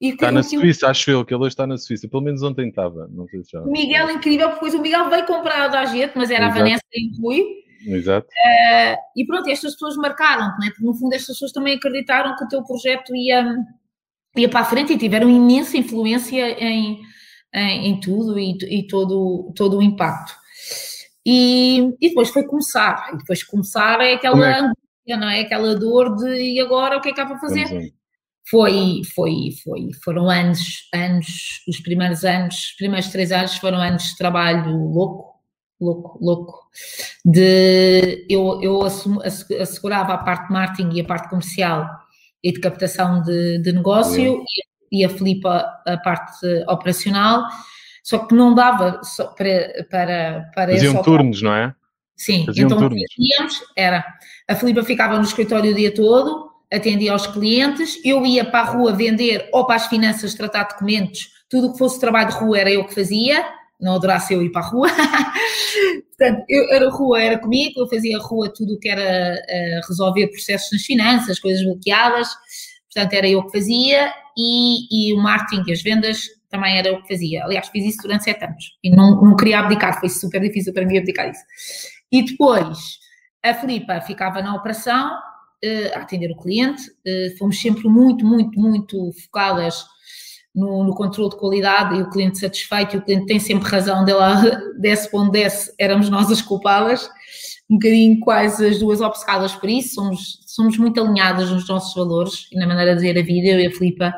E 0.00 0.08
está 0.08 0.32
na 0.32 0.42
Suíça, 0.42 0.88
acho 0.88 1.10
eu, 1.12 1.24
que 1.24 1.32
ele 1.32 1.42
hoje 1.42 1.52
está 1.52 1.64
na 1.64 1.78
Suíça. 1.78 2.08
Pelo 2.08 2.24
menos 2.24 2.42
ontem 2.42 2.68
estava. 2.68 3.08
Não 3.12 3.26
sei 3.28 3.44
se 3.44 3.52
já. 3.52 3.60
Miguel 3.60 4.08
é 4.08 4.12
incrível, 4.12 4.48
porque 4.50 4.64
depois 4.64 4.74
o 4.74 4.82
Miguel 4.82 5.08
veio 5.08 5.26
comprar 5.26 5.68
da 5.68 5.82
Agete, 5.82 6.14
mas 6.16 6.28
era 6.28 6.46
Exato. 6.46 6.58
a 6.58 6.62
Vanessa 6.62 6.82
e 6.92 7.08
o 7.08 7.22
Rui. 7.22 7.44
Exato. 7.86 8.26
Uh, 8.26 8.96
e 9.16 9.24
pronto, 9.24 9.48
estas 9.48 9.74
pessoas 9.74 9.96
marcaram, 9.96 10.46
né? 10.58 10.70
porque 10.70 10.84
no 10.84 10.94
fundo 10.94 11.14
estas 11.14 11.28
pessoas 11.28 11.52
também 11.52 11.76
acreditaram 11.76 12.36
que 12.36 12.44
o 12.44 12.48
teu 12.48 12.64
projeto 12.64 13.14
ia, 13.14 13.56
ia 14.36 14.48
para 14.48 14.60
a 14.60 14.64
frente 14.64 14.92
e 14.92 14.98
tiveram 14.98 15.30
imensa 15.30 15.76
influência 15.76 16.50
em, 16.60 17.00
em, 17.54 17.88
em 17.88 18.00
tudo 18.00 18.38
e, 18.38 18.56
e, 18.62 18.86
todo, 18.86 19.52
todo 19.54 19.78
o 19.78 19.82
impacto. 19.82 20.32
E, 21.24 21.78
e 22.00 22.08
depois 22.08 22.30
foi 22.30 22.44
começar, 22.44 23.10
e 23.12 23.18
depois 23.18 23.44
começar 23.44 24.00
é 24.00 24.14
aquela 24.14 24.48
é? 24.48 24.58
angústia, 24.58 25.16
não 25.16 25.28
é? 25.28 25.40
Aquela 25.40 25.74
dor 25.76 26.16
de 26.16 26.54
e 26.54 26.60
agora 26.60 26.96
o 26.96 27.00
que 27.00 27.10
é 27.10 27.12
que 27.12 27.20
há 27.20 27.26
para 27.26 27.38
fazer? 27.38 27.92
Foi, 28.50 29.02
foi, 29.14 29.50
foi, 29.62 29.88
foram 30.02 30.28
anos, 30.28 30.88
anos, 30.92 31.62
os 31.68 31.80
primeiros 31.80 32.24
anos, 32.24 32.56
os 32.56 32.72
primeiros 32.72 33.08
três 33.08 33.30
anos 33.30 33.56
foram 33.56 33.78
anos 33.78 34.02
de 34.02 34.16
trabalho 34.16 34.68
louco, 34.68 35.36
louco, 35.80 36.18
louco. 36.20 36.58
De, 37.24 38.26
eu 38.28 38.60
eu 38.60 38.82
assegurava 38.82 40.14
a 40.14 40.18
parte 40.18 40.48
de 40.48 40.52
marketing 40.52 40.96
e 40.96 41.00
a 41.00 41.04
parte 41.04 41.30
comercial 41.30 41.86
e 42.42 42.52
de 42.52 42.60
captação 42.60 43.22
de, 43.22 43.58
de 43.58 43.72
negócio 43.72 44.42
e, 44.42 44.71
e, 44.92 45.04
a 45.04 45.08
Filipa 45.08 45.66
a 45.86 45.96
parte 45.96 46.46
operacional, 46.68 47.44
só 48.02 48.18
que 48.18 48.34
não 48.34 48.54
dava 48.54 49.00
para, 49.36 49.84
para, 49.90 50.50
para 50.54 50.72
Faziam 50.72 51.02
turnos, 51.02 51.40
não 51.40 51.54
é? 51.54 51.74
Sim, 52.16 52.44
Faziam 52.46 52.66
então 52.66 52.78
turnos. 52.78 53.02
Era, 53.76 54.04
a 54.48 54.54
Filipa 54.54 54.82
ficava 54.84 55.16
no 55.16 55.24
escritório 55.24 55.72
o 55.72 55.74
dia 55.74 55.94
todo, 55.94 56.50
atendia 56.72 57.12
aos 57.12 57.26
clientes, 57.26 58.00
eu 58.04 58.24
ia 58.24 58.44
para 58.44 58.60
a 58.60 58.70
rua 58.72 58.92
vender 58.92 59.48
ou 59.52 59.66
para 59.66 59.76
as 59.76 59.86
finanças 59.86 60.34
tratar 60.34 60.64
documentos, 60.64 61.30
tudo 61.48 61.68
o 61.68 61.72
que 61.72 61.78
fosse 61.78 62.00
trabalho 62.00 62.30
de 62.30 62.36
rua 62.36 62.58
era 62.58 62.70
eu 62.70 62.84
que 62.84 62.94
fazia, 62.94 63.44
não 63.82 63.96
adorasse 63.96 64.32
eu 64.32 64.42
ir 64.42 64.50
para 64.50 64.62
a 64.62 64.68
rua. 64.68 64.88
Portanto, 66.16 66.44
eu, 66.48 66.72
era 66.72 66.88
rua, 66.88 67.20
era 67.20 67.38
comigo, 67.38 67.80
eu 67.80 67.88
fazia 67.88 68.18
rua 68.18 68.52
tudo 68.54 68.74
o 68.74 68.78
que 68.78 68.88
era 68.88 69.34
uh, 69.34 69.88
resolver 69.88 70.28
processos 70.28 70.70
nas 70.72 70.82
finanças, 70.82 71.40
coisas 71.40 71.64
bloqueadas, 71.64 72.28
portanto 72.92 73.12
era 73.14 73.28
eu 73.28 73.44
que 73.44 73.52
fazia 73.52 74.12
e, 74.36 75.10
e 75.10 75.14
o 75.14 75.18
marketing 75.18 75.68
e 75.68 75.72
as 75.72 75.82
vendas 75.82 76.28
também 76.50 76.76
era 76.76 76.88
eu 76.88 77.00
que 77.00 77.08
fazia. 77.08 77.44
Aliás, 77.44 77.68
fiz 77.68 77.84
isso 77.84 78.02
durante 78.02 78.24
sete 78.24 78.44
anos 78.44 78.76
e 78.84 78.90
não, 78.90 79.22
não 79.22 79.36
queria 79.36 79.60
abdicar, 79.60 79.98
foi 79.98 80.08
super 80.08 80.40
difícil 80.40 80.72
para 80.72 80.84
mim 80.84 80.98
abdicar 80.98 81.30
isso. 81.30 81.40
E 82.10 82.22
depois 82.22 82.98
a 83.42 83.54
Filipa 83.54 84.00
ficava 84.02 84.42
na 84.42 84.54
operação, 84.54 85.12
uh, 85.14 85.96
a 85.96 86.00
atender 86.00 86.30
o 86.30 86.36
cliente, 86.36 86.82
uh, 86.82 87.38
fomos 87.38 87.60
sempre 87.60 87.88
muito, 87.88 88.24
muito, 88.24 88.60
muito 88.60 89.10
focadas 89.24 89.84
no, 90.54 90.84
no 90.84 90.94
controle 90.94 91.30
de 91.30 91.36
qualidade 91.36 91.98
e 91.98 92.02
o 92.02 92.10
cliente 92.10 92.38
satisfeito, 92.38 92.94
e 92.94 92.98
o 92.98 93.02
cliente 93.02 93.26
tem 93.26 93.40
sempre 93.40 93.68
razão 93.68 94.04
dela, 94.04 94.42
desce 94.78 95.10
para 95.10 95.30
desce, 95.30 95.74
éramos 95.78 96.10
nós 96.10 96.30
as 96.30 96.42
culpadas, 96.42 97.08
um 97.70 97.74
bocadinho 97.74 98.20
quase 98.20 98.66
as 98.66 98.78
duas 98.78 99.00
obcecadas 99.00 99.54
por 99.54 99.68
isso, 99.68 99.94
somos, 99.94 100.38
somos 100.46 100.78
muito 100.78 101.00
alinhadas 101.00 101.50
nos 101.50 101.68
nossos 101.68 101.94
valores 101.94 102.46
e 102.52 102.58
na 102.58 102.66
maneira 102.66 102.94
de 102.94 103.02
ver 103.02 103.18
a 103.18 103.22
vida, 103.22 103.48
eu 103.48 103.60
e 103.60 103.66
a 103.66 103.70
Filipa, 103.70 104.14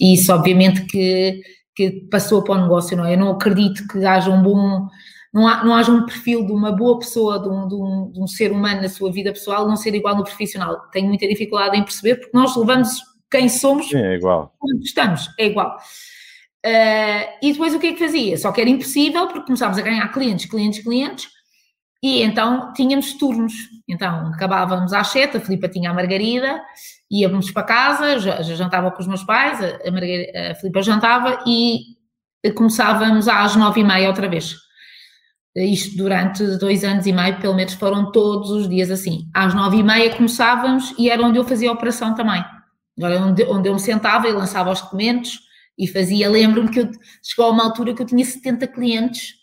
e 0.00 0.14
isso 0.14 0.32
obviamente 0.32 0.84
que, 0.86 1.40
que 1.74 1.90
passou 2.10 2.42
para 2.42 2.54
o 2.54 2.62
negócio, 2.62 2.96
não 2.96 3.04
é? 3.04 3.14
Eu 3.14 3.18
não 3.18 3.30
acredito 3.30 3.86
que 3.88 4.04
haja 4.04 4.30
um 4.30 4.42
bom, 4.42 4.88
não, 5.32 5.46
há, 5.46 5.64
não 5.64 5.74
haja 5.74 5.90
um 5.90 6.04
perfil 6.04 6.46
de 6.46 6.52
uma 6.52 6.72
boa 6.72 6.98
pessoa, 6.98 7.40
de 7.40 7.48
um, 7.48 7.68
de, 7.68 7.74
um, 7.74 8.12
de 8.12 8.20
um 8.20 8.26
ser 8.26 8.52
humano 8.52 8.82
na 8.82 8.88
sua 8.88 9.12
vida 9.12 9.32
pessoal 9.32 9.66
não 9.66 9.76
ser 9.76 9.94
igual 9.94 10.16
no 10.16 10.24
profissional. 10.24 10.88
Tenho 10.92 11.08
muita 11.08 11.26
dificuldade 11.26 11.76
em 11.76 11.82
perceber, 11.82 12.16
porque 12.16 12.36
nós 12.36 12.56
levamos 12.56 13.00
quem 13.30 13.48
somos 13.48 13.88
Sim, 13.88 13.98
é 13.98 14.14
igual. 14.14 14.54
estamos, 14.82 15.28
é 15.38 15.46
igual. 15.46 15.76
Uh, 16.64 17.28
e 17.42 17.52
depois 17.52 17.74
o 17.74 17.78
que 17.78 17.88
é 17.88 17.92
que 17.92 17.98
fazia? 17.98 18.38
Só 18.38 18.50
que 18.50 18.60
era 18.60 18.70
impossível 18.70 19.26
porque 19.26 19.44
começámos 19.44 19.76
a 19.76 19.82
ganhar 19.82 20.08
clientes, 20.12 20.46
clientes, 20.46 20.82
clientes, 20.82 21.28
e 22.04 22.22
então 22.22 22.70
tínhamos 22.74 23.14
turnos. 23.14 23.54
Então 23.88 24.26
acabávamos 24.26 24.92
às 24.92 25.08
sete, 25.08 25.38
a 25.38 25.40
Filipa 25.40 25.70
tinha 25.70 25.90
a 25.90 25.94
Margarida, 25.94 26.60
íamos 27.10 27.50
para 27.50 27.62
casa, 27.62 28.18
já, 28.18 28.42
jantava 28.42 28.90
com 28.90 29.00
os 29.00 29.06
meus 29.06 29.24
pais, 29.24 29.58
a, 29.62 30.50
a, 30.50 30.54
Filipa 30.56 30.82
jantava 30.82 31.42
e 31.46 31.96
começávamos 32.54 33.26
às 33.26 33.56
nove 33.56 33.80
e 33.80 33.84
meia 33.84 34.08
outra 34.08 34.28
vez. 34.28 34.54
Isto 35.56 35.96
durante 35.96 36.44
dois 36.58 36.84
anos 36.84 37.06
e 37.06 37.12
meio, 37.12 37.40
pelo 37.40 37.54
menos 37.54 37.72
foram 37.72 38.12
todos 38.12 38.50
os 38.50 38.68
dias 38.68 38.90
assim. 38.90 39.26
Às 39.32 39.54
nove 39.54 39.78
e 39.78 39.82
meia 39.82 40.14
começávamos 40.14 40.94
e 40.98 41.08
era 41.08 41.22
onde 41.22 41.38
eu 41.38 41.44
fazia 41.44 41.70
a 41.70 41.72
operação 41.72 42.14
também. 42.14 42.44
Agora, 42.98 43.18
onde, 43.18 43.44
onde 43.44 43.66
eu 43.66 43.72
me 43.72 43.80
sentava 43.80 44.28
e 44.28 44.32
lançava 44.32 44.70
os 44.70 44.82
documentos 44.82 45.40
e 45.78 45.88
fazia, 45.88 46.28
lembro-me 46.28 46.68
que 46.68 46.80
eu, 46.80 46.90
chegou 47.22 47.46
a 47.46 47.50
uma 47.50 47.64
altura 47.64 47.94
que 47.94 48.02
eu 48.02 48.06
tinha 48.06 48.22
70 48.22 48.66
clientes, 48.66 49.42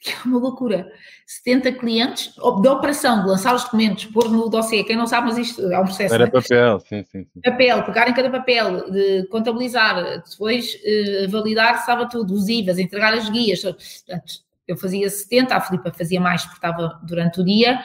que 0.00 0.10
é 0.16 0.16
uma 0.24 0.38
loucura, 0.38 0.86
70 1.30 1.72
clientes 1.74 2.34
de 2.34 2.68
operação, 2.68 3.22
de 3.22 3.28
lançar 3.28 3.54
os 3.54 3.62
documentos, 3.62 4.04
pôr 4.06 4.28
no 4.28 4.48
dossiê, 4.48 4.82
quem 4.82 4.96
não 4.96 5.06
sabe, 5.06 5.28
mas 5.28 5.38
isto 5.38 5.62
é 5.70 5.78
um 5.78 5.84
processo. 5.84 6.12
Era 6.12 6.24
é? 6.24 6.26
papel, 6.26 6.80
sim, 6.80 7.04
sim, 7.04 7.24
sim. 7.24 7.40
Papel, 7.40 7.84
pegar 7.84 8.08
em 8.08 8.14
cada 8.14 8.28
papel, 8.28 8.90
de 8.90 9.28
contabilizar, 9.28 10.24
depois 10.28 10.76
eh, 10.84 11.28
validar 11.28 11.74
se 11.74 11.80
estava 11.82 12.08
tudo, 12.08 12.34
os 12.34 12.48
IVAs, 12.48 12.80
entregar 12.80 13.14
as 13.14 13.30
guias, 13.30 13.62
portanto, 13.62 14.40
eu 14.66 14.76
fazia 14.76 15.08
70, 15.08 15.54
a 15.54 15.60
Filipa 15.60 15.92
fazia 15.92 16.20
mais 16.20 16.42
porque 16.42 16.56
estava 16.56 17.00
durante 17.04 17.40
o 17.40 17.44
dia, 17.44 17.78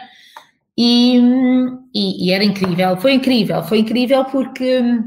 e, 0.76 1.20
e, 1.94 2.28
e, 2.28 2.32
era 2.32 2.44
incrível, 2.44 2.98
foi 2.98 3.14
incrível, 3.14 3.62
foi 3.62 3.78
incrível 3.78 4.26
porque 4.26 4.80
uh, 4.80 5.04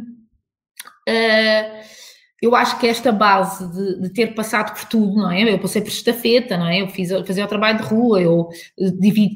eu 2.40 2.54
acho 2.54 2.78
que 2.78 2.86
esta 2.86 3.10
base 3.10 3.66
de, 3.72 4.02
de, 4.02 4.08
ter 4.10 4.28
passado 4.28 4.72
por 4.72 4.84
tudo, 4.84 5.16
não 5.16 5.30
é? 5.30 5.52
Eu 5.52 5.58
passei 5.58 5.82
por 5.82 5.88
estafeta, 5.88 6.56
não 6.56 6.66
é? 6.66 6.82
Eu 6.82 6.88
fiz, 6.88 7.10
fazia 7.26 7.44
o 7.44 7.48
trabalho 7.48 7.78
de 7.78 7.84
rua, 7.84 8.20
eu, 8.20 8.48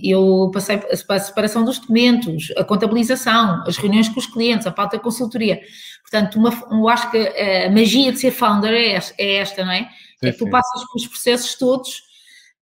eu 0.05 0.51
passei 0.55 0.81
a 0.89 1.19
separação 1.19 1.65
dos 1.65 1.81
documentos, 1.81 2.53
a 2.57 2.63
contabilização, 2.63 3.65
as 3.67 3.77
reuniões 3.77 4.09
com 4.09 4.21
os 4.21 4.27
clientes, 4.27 4.69
a 4.69 4.73
falta 4.73 4.97
de 4.97 5.03
consultoria. 5.03 5.61
Portanto, 6.03 6.39
uma, 6.39 6.51
eu 6.71 6.89
acho 6.89 7.11
que 7.11 7.19
a 7.19 7.71
magia 7.71 8.13
de 8.13 8.21
ser 8.21 8.31
founder 8.31 8.73
é, 8.73 9.01
é 9.19 9.35
esta, 9.37 9.65
não 9.65 9.73
é? 9.73 9.89
Sim, 10.21 10.29
é 10.29 10.33
que 10.33 10.39
tu 10.39 10.49
passas 10.49 10.85
pelos 10.93 11.09
processos 11.09 11.57
todos 11.57 12.03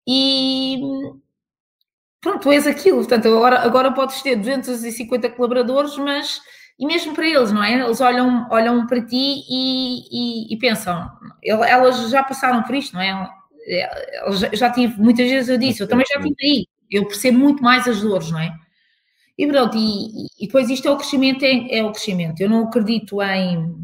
e 0.06 0.80
pronto, 2.20 2.42
tu 2.42 2.52
és 2.52 2.64
aquilo, 2.64 2.98
portanto, 2.98 3.26
agora, 3.26 3.60
agora 3.60 3.92
podes 3.92 4.22
ter 4.22 4.36
250 4.36 5.30
colaboradores, 5.30 5.96
mas 5.96 6.40
e 6.78 6.86
mesmo 6.86 7.12
para 7.12 7.26
eles, 7.26 7.50
não 7.50 7.62
é? 7.62 7.74
Eles 7.74 8.00
olham, 8.00 8.46
olham 8.50 8.86
para 8.86 9.04
ti 9.04 9.42
e, 9.48 10.04
e, 10.10 10.54
e 10.54 10.58
pensam, 10.58 11.10
elas 11.44 12.08
já 12.08 12.22
passaram 12.22 12.62
por 12.62 12.74
isto, 12.74 12.94
não 12.94 13.00
é? 13.00 13.28
Eu 14.24 14.32
já 14.56 14.70
tive, 14.70 14.98
muitas 15.00 15.28
vezes 15.28 15.48
eu 15.48 15.58
disse, 15.58 15.82
eu 15.82 15.88
também 15.88 16.06
já 16.08 16.20
tive 16.20 16.36
aí, 16.40 16.66
eu 16.90 17.04
percebo 17.06 17.38
muito 17.38 17.62
mais 17.62 17.88
as 17.88 18.00
dores, 18.00 18.30
não 18.30 18.38
é? 18.38 18.54
E 19.36 19.46
pronto, 19.46 19.76
e, 19.76 20.26
e 20.38 20.46
depois 20.46 20.70
isto 20.70 20.86
é 20.86 20.90
o 20.90 20.96
crescimento, 20.96 21.44
é, 21.44 21.78
é, 21.78 21.84
o 21.84 21.92
crescimento. 21.92 22.40
Eu 22.40 22.48
não 22.48 22.64
acredito 22.64 23.20
em, 23.22 23.76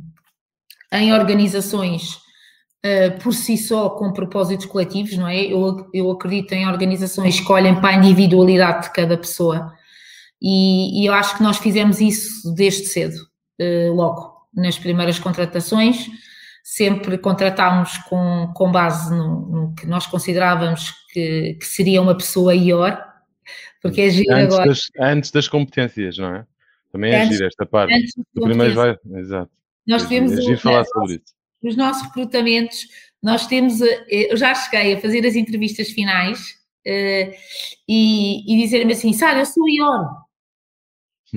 em 0.92 1.12
organizações 1.12 2.14
uh, 2.84 3.18
por 3.22 3.32
si 3.32 3.56
só 3.58 3.90
com 3.90 4.12
propósitos 4.12 4.66
coletivos, 4.66 5.16
não 5.16 5.28
é? 5.28 5.44
Eu, 5.44 5.88
eu 5.92 6.10
acredito 6.10 6.52
em 6.52 6.66
organizações 6.66 7.40
que 7.40 7.52
olhem 7.52 7.80
para 7.80 7.90
a 7.90 7.94
individualidade 7.94 8.84
de 8.84 8.92
cada 8.92 9.16
pessoa 9.18 9.72
e, 10.44 11.02
e 11.02 11.06
eu 11.06 11.14
acho 11.14 11.36
que 11.36 11.42
nós 11.42 11.56
fizemos 11.56 12.00
isso 12.00 12.54
desde 12.54 12.86
cedo, 12.86 13.16
uh, 13.60 13.94
logo, 13.94 14.46
nas 14.54 14.78
primeiras 14.78 15.18
contratações, 15.18 16.06
sempre 16.62 17.16
contratámos 17.16 17.96
com, 18.08 18.52
com 18.54 18.70
base 18.70 19.10
no, 19.14 19.40
no 19.46 19.74
que 19.74 19.86
nós 19.86 20.06
considerávamos 20.06 20.92
que, 21.12 21.54
que, 21.54 21.66
seria 21.66 22.02
uma 22.02 22.16
pessoa 22.16 22.54
IOR, 22.54 22.98
porque 23.80 24.02
é 24.02 24.10
giro 24.10 24.34
antes 24.34 24.54
agora. 24.54 24.68
Das, 24.68 24.80
antes 25.00 25.30
das 25.30 25.48
competências, 25.48 26.18
não 26.18 26.34
é? 26.34 26.46
Também 26.92 27.12
é 27.12 27.22
antes, 27.22 27.36
giro 27.36 27.48
esta 27.48 27.64
parte. 27.64 28.10
O 28.36 28.42
primeiro 28.42 28.74
vai. 28.74 28.96
Exato. 29.14 29.50
Nós 29.86 30.04
é 30.04 30.08
temos 30.08 30.38
é 30.38 30.56
falar 30.56 30.84
sobre 30.84 31.14
isso 31.14 31.34
nos 31.64 31.76
nossos 31.76 32.02
recrutamentos, 32.02 32.86
nós 33.22 33.46
temos, 33.46 33.80
eh, 33.80 34.32
eu 34.32 34.36
já 34.36 34.54
cheguei 34.54 34.94
a 34.94 35.00
fazer 35.00 35.26
as 35.26 35.34
entrevistas 35.34 35.90
finais 35.90 36.38
uh, 36.86 37.34
e, 37.88 38.54
e 38.54 38.62
dizer-me 38.62 38.92
assim, 38.92 39.14
Sara, 39.14 39.40
eu 39.40 39.46
sou 39.46 39.66
Ior. 39.66 40.23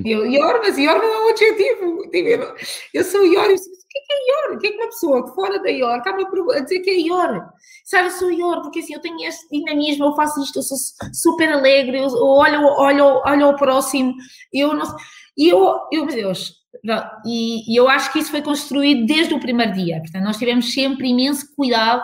Eu, 0.04 0.26
Ior, 0.26 0.60
mas 0.62 0.78
Ior 0.78 0.96
não 0.98 1.04
é 1.04 1.26
um 1.26 1.28
adjetivo. 1.30 2.10
Tipo, 2.10 2.54
eu 2.94 3.04
sou 3.04 3.24
Ior. 3.24 3.46
Eu, 3.46 3.56
o 3.56 3.90
que 3.90 4.12
é, 4.12 4.28
Ior? 4.28 4.56
O 4.56 4.58
que 4.58 4.66
é 4.66 4.70
que 4.70 4.76
uma 4.76 4.86
pessoa 4.86 5.34
fora 5.34 5.58
da 5.60 5.70
Ior 5.70 5.98
está-me 5.98 6.24
a 6.24 6.60
dizer 6.60 6.80
que 6.80 6.90
é 6.90 7.00
Ior? 7.00 7.48
Sabe, 7.84 8.08
eu 8.08 8.12
sou 8.12 8.30
Ior, 8.30 8.62
porque 8.62 8.80
assim, 8.80 8.94
eu 8.94 9.00
tenho 9.00 9.26
este 9.26 9.48
dinamismo, 9.50 10.04
eu 10.04 10.14
faço 10.14 10.42
isto, 10.42 10.58
eu 10.58 10.62
sou 10.62 10.76
super 11.12 11.50
alegre, 11.50 11.98
eu 11.98 12.08
olho, 12.20 12.64
olho, 12.64 13.22
olho 13.24 13.46
ao 13.46 13.56
próximo, 13.56 14.14
eu 14.52 14.74
não 14.74 14.84
e 15.38 15.48
eu, 15.48 15.78
eu, 15.92 16.04
meu 16.04 16.14
Deus, 16.14 16.52
e, 17.24 17.72
e, 17.72 17.76
eu 17.76 17.88
acho 17.88 18.12
que 18.12 18.18
isso 18.18 18.30
foi 18.30 18.42
construído 18.42 19.06
desde 19.06 19.34
o 19.34 19.40
primeiro 19.40 19.72
dia. 19.72 20.00
Portanto, 20.00 20.24
nós 20.24 20.36
tivemos 20.36 20.72
sempre 20.72 21.08
imenso 21.08 21.54
cuidado 21.54 22.02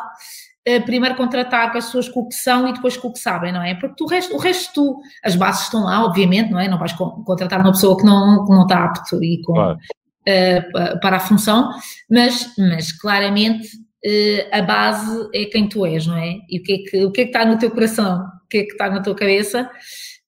primeiro 0.87 1.15
contratar 1.15 1.71
com 1.71 1.79
as 1.79 1.87
pessoas 1.87 2.09
com 2.09 2.21
o 2.21 2.29
que 2.29 2.35
são 2.35 2.67
e 2.67 2.73
depois 2.73 2.97
com 2.97 3.09
o 3.09 3.13
que 3.13 3.19
sabem, 3.19 3.53
não 3.53 3.63
é? 3.63 3.75
Porque 3.75 3.97
tu, 3.97 4.05
o, 4.05 4.07
resto, 4.07 4.35
o 4.35 4.39
resto, 4.39 4.73
tu, 4.73 5.01
as 5.23 5.37
bases 5.37 5.65
estão 5.65 5.85
lá, 5.85 6.05
obviamente, 6.05 6.51
não 6.51 6.59
é? 6.59 6.69
Não 6.69 6.79
vais 6.79 6.93
contratar 6.93 7.61
uma 7.61 7.73
pessoa 7.73 7.97
que 7.97 8.05
não, 8.05 8.47
que 8.47 8.51
não 8.51 8.63
está 8.63 8.85
apto 8.85 9.23
e 9.23 9.43
com, 9.43 9.53
claro. 9.53 9.79
uh, 9.79 11.01
para 11.01 11.17
a 11.17 11.21
função, 11.21 11.71
mas, 12.11 12.55
mas 12.57 12.93
claramente 12.93 13.77
uh, 13.77 14.49
a 14.53 14.63
base 14.63 15.29
é 15.35 15.45
quem 15.45 15.69
tu 15.69 15.85
és, 15.85 16.07
não 16.07 16.17
é? 16.17 16.39
E 16.49 16.59
o 16.59 16.63
que 16.63 16.73
é 16.73 16.79
que, 16.79 17.05
o 17.05 17.13
que, 17.13 17.21
é 17.21 17.25
que 17.25 17.31
está 17.31 17.45
no 17.45 17.59
teu 17.59 17.71
coração, 17.71 18.25
o 18.45 18.49
que 18.49 18.59
é 18.59 18.63
que 18.65 18.73
está 18.73 18.89
na 18.89 19.03
tua 19.03 19.15
cabeça 19.15 19.71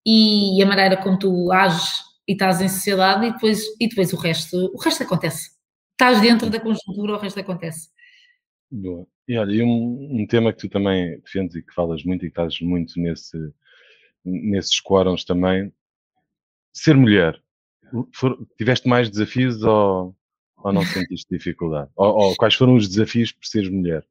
e 0.05 0.62
a 0.62 0.66
maneira 0.66 0.97
como 0.99 1.19
tu 1.19 1.50
ages 1.50 2.05
e 2.28 2.33
estás 2.33 2.61
em 2.61 2.69
sociedade 2.69 3.26
e 3.26 3.33
depois, 3.33 3.62
e 3.81 3.88
depois 3.88 4.12
o 4.12 4.16
resto, 4.16 4.71
o 4.75 4.78
resto 4.78 5.02
acontece. 5.02 5.50
Estás 5.93 6.21
dentro 6.21 6.50
da 6.50 6.61
conjuntura, 6.61 7.14
o 7.14 7.19
resto 7.19 7.40
acontece. 7.40 7.88
Boa. 8.76 9.06
E 9.26 9.38
olha, 9.38 9.52
e 9.52 9.62
um, 9.62 10.21
um, 10.21 10.26
tema 10.26 10.52
que 10.52 10.59
tu 10.61 10.68
também 10.68 11.18
defendes 11.21 11.56
e 11.56 11.62
que 11.62 11.73
falas 11.75 12.04
muito 12.04 12.25
e 12.25 12.30
que 12.30 12.33
estás 12.40 12.61
muito 12.61 13.00
nesse, 13.00 13.37
nesses 14.25 14.80
quórums 14.80 15.25
também, 15.25 15.73
ser 16.73 16.95
mulher. 16.95 17.40
For, 18.12 18.37
tiveste 18.59 18.87
mais 18.87 19.09
desafios 19.09 19.62
ou, 19.62 20.14
ou 20.59 20.73
não 20.73 20.83
sentiste 20.85 21.26
dificuldade? 21.30 21.90
Ou, 21.97 22.14
ou, 22.14 22.37
quais 22.37 22.54
foram 22.54 22.76
os 22.76 22.88
desafios 22.88 23.33
por 23.33 23.47
seres 23.47 23.71
mulher? 23.71 24.04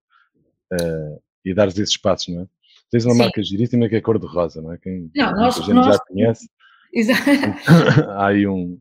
Uh, 0.73 1.21
e 1.45 1.53
dares 1.53 1.77
esses 1.77 1.97
passos, 1.97 2.33
não 2.33 2.41
é? 2.41 2.47
Tens 2.89 3.05
uma 3.05 3.13
Sim. 3.13 3.19
marca 3.19 3.43
giríssima 3.43 3.87
que 3.87 3.95
é 3.95 4.01
cor-de-rosa, 4.01 4.61
não 4.61 4.73
é? 4.73 4.77
Quem 4.77 5.11
não, 5.15 5.31
nós, 5.33 5.59
a 5.59 5.61
gente 5.61 5.73
nós, 5.73 5.85
já 5.85 5.99
conhece. 5.99 6.49
Exato. 6.91 7.21
Há 8.17 8.27
aí 8.27 8.47
um. 8.47 8.79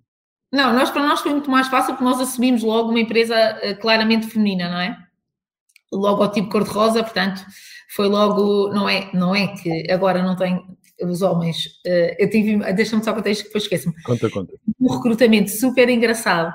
Não, 0.50 0.72
nós, 0.72 0.90
para 0.90 1.06
nós 1.06 1.20
foi 1.20 1.32
muito 1.32 1.50
mais 1.50 1.68
fácil 1.68 1.94
porque 1.94 2.04
nós 2.04 2.20
assumimos 2.20 2.62
logo 2.62 2.90
uma 2.90 3.00
empresa 3.00 3.34
uh, 3.34 3.78
claramente 3.80 4.26
feminina, 4.28 4.70
não 4.70 4.80
é? 4.80 5.04
Logotipo 5.96 6.48
cor-de-rosa, 6.48 7.02
portanto, 7.02 7.44
foi 7.94 8.08
logo, 8.08 8.68
não 8.72 8.88
é, 8.88 9.10
não 9.14 9.34
é 9.34 9.48
que 9.48 9.90
agora 9.90 10.22
não 10.22 10.36
tem 10.36 10.60
os 11.02 11.22
homens, 11.22 11.66
uh, 11.86 12.14
eu 12.18 12.30
tive, 12.30 12.56
deixa-me 12.72 13.02
só 13.02 13.12
contar 13.12 13.30
isto 13.30 13.42
que 13.42 13.48
depois 13.48 13.64
esqueço-me. 13.64 13.94
Conta, 14.02 14.30
conta. 14.30 14.52
Um 14.80 14.88
recrutamento 14.88 15.50
super 15.50 15.88
engraçado, 15.88 16.54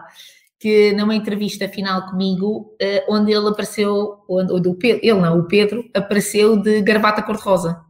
que 0.59 0.93
numa 0.93 1.15
entrevista 1.15 1.67
final 1.67 2.09
comigo, 2.09 2.75
uh, 2.81 3.13
onde 3.13 3.31
ele 3.31 3.47
apareceu, 3.47 4.19
onde, 4.29 4.67
o 4.67 4.75
Pedro, 4.75 4.99
ele 5.03 5.19
não, 5.19 5.39
o 5.39 5.47
Pedro, 5.47 5.89
apareceu 5.93 6.57
de 6.57 6.81
gravata 6.81 7.21
cor-de-rosa. 7.21 7.81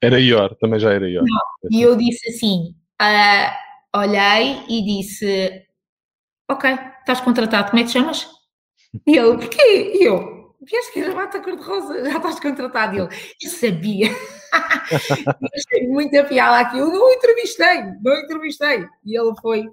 Era 0.00 0.18
Ior, 0.18 0.56
também 0.56 0.80
já 0.80 0.92
era 0.92 1.08
Ior. 1.08 1.24
e 1.70 1.80
eu 1.80 1.96
disse 1.96 2.28
assim, 2.30 2.74
uh, 3.00 3.98
olhei 3.98 4.58
e 4.68 4.84
disse, 4.84 5.62
ok, 6.50 6.70
estás 7.00 7.20
contratado, 7.20 7.70
como 7.70 7.80
é 7.80 7.84
que 7.84 7.90
te 7.90 7.92
chamas? 7.92 8.26
E 9.06 9.16
ele, 9.16 9.38
porquê? 9.38 9.92
E 9.94 10.04
eu, 10.04 10.31
vieste 10.64 10.92
que 10.92 11.00
gravata 11.00 11.40
cor-de-rosa, 11.40 12.04
já 12.04 12.16
estás 12.16 12.40
contratado. 12.40 12.96
E 12.96 13.00
ele, 13.00 13.08
eu 13.42 13.50
sabia. 13.50 14.08
achei 15.54 15.88
muito 15.88 16.18
a 16.18 16.24
piada 16.24 16.58
aqui. 16.58 16.78
Eu 16.78 16.88
não 16.88 17.08
o 17.08 17.12
entrevistei, 17.12 17.82
não 18.02 18.12
o 18.12 18.18
entrevistei. 18.24 18.86
E 19.04 19.18
ele 19.18 19.32
foi, 19.40 19.64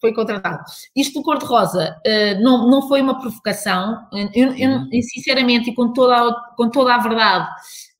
foi 0.00 0.14
contratado. 0.14 0.62
Isto 0.94 1.20
do 1.20 1.22
cor-de-rosa 1.22 1.96
uh, 2.06 2.42
não, 2.42 2.68
não 2.68 2.88
foi 2.88 3.00
uma 3.00 3.18
provocação. 3.20 4.06
Eu, 4.12 4.30
eu, 4.34 4.48
uhum. 4.48 4.88
eu, 4.92 5.02
sinceramente, 5.02 5.70
e 5.70 5.74
com 5.74 5.92
toda 5.92 6.16
a, 6.16 6.34
com 6.56 6.70
toda 6.70 6.94
a 6.94 6.98
verdade, 6.98 7.48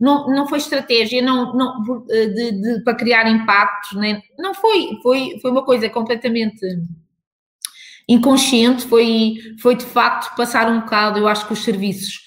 não, 0.01 0.29
não 0.29 0.47
foi 0.47 0.59
estratégia 0.59 1.23
não, 1.23 1.55
não, 1.55 1.81
de, 2.07 2.53
de, 2.53 2.85
para 2.85 2.97
criar 2.97 3.29
impactos, 3.29 3.99
nem, 3.99 4.23
não 4.39 4.53
foi, 4.53 4.99
foi, 5.03 5.39
foi 5.41 5.51
uma 5.51 5.65
coisa 5.65 5.89
completamente 5.89 6.67
inconsciente, 8.09 8.87
foi, 8.87 9.37
foi 9.61 9.77
de 9.77 9.85
facto 9.85 10.37
passar 10.37 10.71
um 10.71 10.81
bocado, 10.81 11.19
eu 11.19 11.29
acho 11.29 11.47
que 11.47 11.53
os 11.53 11.65
serviços 11.65 12.21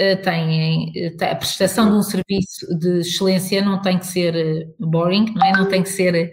uh, 0.00 0.22
têm, 0.22 0.90
uh, 0.90 1.24
a 1.24 1.34
prestação 1.34 1.90
de 1.90 1.96
um 1.96 2.02
serviço 2.02 2.78
de 2.78 3.00
excelência 3.00 3.62
não 3.62 3.80
tem 3.80 3.98
que 3.98 4.06
ser 4.06 4.34
uh, 4.78 4.86
boring, 4.86 5.32
não, 5.34 5.46
é? 5.46 5.52
não 5.52 5.68
tem 5.68 5.82
que 5.82 5.88
ser 5.88 6.32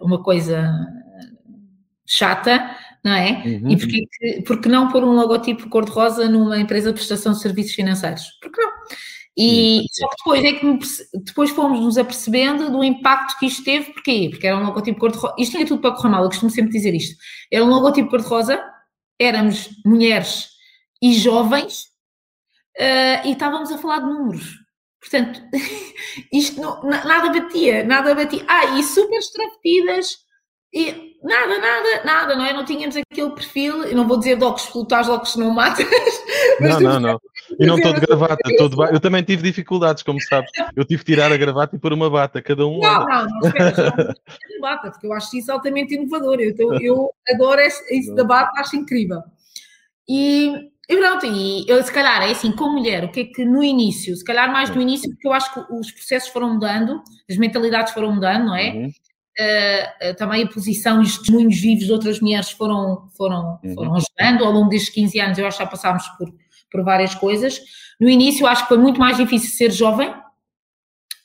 uma 0.00 0.22
coisa 0.22 0.70
chata, 2.06 2.76
não 3.04 3.12
é? 3.12 3.42
Uhum. 3.44 3.70
E 3.70 3.76
porque, 3.76 4.42
porque 4.46 4.68
não 4.68 4.88
pôr 4.88 5.04
um 5.04 5.14
logotipo 5.14 5.68
cor-de-rosa 5.68 6.28
numa 6.28 6.58
empresa 6.58 6.90
de 6.90 6.94
prestação 6.94 7.32
de 7.32 7.40
serviços 7.40 7.72
financeiros? 7.72 8.24
Porque 8.42 8.60
não? 8.60 8.70
E 9.42 9.86
só 9.90 10.06
que 10.06 10.16
depois 10.18 10.44
é 10.44 10.52
que 10.52 11.18
depois 11.24 11.50
fomos 11.50 11.80
nos 11.80 11.96
apercebendo 11.96 12.70
do 12.70 12.84
impacto 12.84 13.38
que 13.38 13.46
isto 13.46 13.64
teve, 13.64 13.90
porquê? 13.94 14.28
Porque 14.30 14.46
era 14.46 14.58
um 14.58 14.66
logotipo 14.66 15.00
cor-de-rosa. 15.00 15.34
Isto 15.38 15.52
tinha 15.52 15.66
tudo 15.66 15.80
para 15.80 15.92
correr 15.92 16.10
mal, 16.10 16.24
eu 16.24 16.28
costumo 16.28 16.50
sempre 16.50 16.72
dizer 16.72 16.94
isto. 16.94 17.16
Era 17.50 17.64
um 17.64 17.68
logotipo 17.68 18.10
cor-de-rosa, 18.10 18.62
éramos 19.18 19.70
mulheres 19.86 20.50
e 21.00 21.14
jovens 21.14 21.84
uh, 22.78 23.26
e 23.26 23.32
estávamos 23.32 23.72
a 23.72 23.78
falar 23.78 24.00
de 24.00 24.12
números. 24.12 24.58
Portanto, 25.00 25.40
isto 26.30 26.60
não, 26.60 26.82
nada 26.82 27.30
batia, 27.40 27.82
nada 27.82 28.14
batia. 28.14 28.44
Ah, 28.46 28.78
e 28.78 28.82
super 28.82 29.18
extravestidas 29.18 30.18
e 30.70 31.09
nada, 31.22 31.58
nada, 31.58 32.04
nada, 32.04 32.36
não 32.36 32.44
é? 32.44 32.52
Não 32.52 32.64
tínhamos 32.64 32.96
aquele 32.96 33.30
perfil, 33.30 33.84
eu 33.84 33.96
não 33.96 34.06
vou 34.06 34.18
dizer 34.18 34.36
de 34.36 34.44
óculos 34.44 34.66
flutares, 34.66 35.08
óculos 35.08 35.36
não 35.36 35.50
matas. 35.50 35.86
Não, 36.60 36.78
não, 36.78 37.00
não. 37.00 37.20
E 37.58 37.64
não 37.64 37.76
estou 37.78 37.94
de 37.94 38.00
gravata, 38.00 38.36
estou 38.46 38.68
de 38.68 38.76
Eu 38.94 39.00
também 39.00 39.22
tive 39.22 39.42
dificuldades, 39.42 40.02
como 40.02 40.20
sabes. 40.20 40.50
Eu 40.76 40.84
tive 40.84 41.02
que 41.02 41.12
tirar 41.12 41.32
a 41.32 41.36
gravata 41.36 41.74
e 41.74 41.78
pôr 41.78 41.92
uma 41.94 42.10
bata, 42.10 42.42
cada 42.42 42.66
um. 42.66 42.80
Não, 42.80 43.06
não, 43.06 43.26
não, 43.26 43.48
espera, 43.48 44.14
não, 44.50 44.60
bata, 44.60 44.90
porque 44.90 45.06
eu 45.06 45.12
acho 45.14 45.36
isso 45.38 45.50
altamente 45.50 45.94
inovador. 45.94 46.38
Eu, 46.38 46.50
então, 46.50 46.80
eu 46.80 47.10
adoro 47.32 47.60
isso 47.90 48.14
da 48.14 48.24
bata, 48.24 48.60
acho 48.60 48.76
incrível. 48.76 49.22
E, 50.06 50.52
e 50.88 50.96
pronto, 50.96 51.24
e 51.26 51.64
eu, 51.66 51.82
se 51.82 51.92
calhar, 51.92 52.22
é 52.22 52.30
assim, 52.30 52.52
como 52.52 52.78
mulher, 52.78 53.04
o 53.04 53.10
que 53.10 53.20
é 53.20 53.24
que 53.24 53.44
no 53.44 53.62
início, 53.62 54.14
se 54.14 54.24
calhar 54.24 54.52
mais 54.52 54.68
no 54.70 54.80
início, 54.80 55.10
porque 55.10 55.26
eu 55.26 55.32
acho 55.32 55.52
que 55.54 55.72
os 55.72 55.90
processos 55.90 56.28
foram 56.28 56.54
mudando, 56.54 57.02
as 57.28 57.36
mentalidades 57.38 57.94
foram 57.94 58.12
mudando, 58.12 58.46
não 58.46 58.56
é? 58.56 58.70
Uhum. 58.70 58.90
Uh, 59.40 60.14
também 60.16 60.42
a 60.42 60.48
posição 60.48 61.00
e 61.00 61.04
os 61.04 61.16
testemunhos 61.16 61.58
vivos 61.58 61.86
de 61.86 61.92
outras 61.92 62.20
mulheres 62.20 62.50
foram, 62.50 63.08
foram, 63.16 63.58
uhum. 63.64 63.74
foram 63.74 63.94
ajudando 63.94 64.44
ao 64.44 64.52
longo 64.52 64.68
destes 64.68 64.90
15 64.90 65.20
anos, 65.20 65.38
eu 65.38 65.46
acho 65.46 65.56
que 65.56 65.64
já 65.64 65.70
passámos 65.70 66.06
por, 66.18 66.30
por 66.70 66.84
várias 66.84 67.14
coisas. 67.14 67.58
No 67.98 68.10
início, 68.10 68.46
acho 68.46 68.62
que 68.62 68.68
foi 68.68 68.78
muito 68.78 69.00
mais 69.00 69.16
difícil 69.16 69.50
ser 69.50 69.70
jovem 69.70 70.12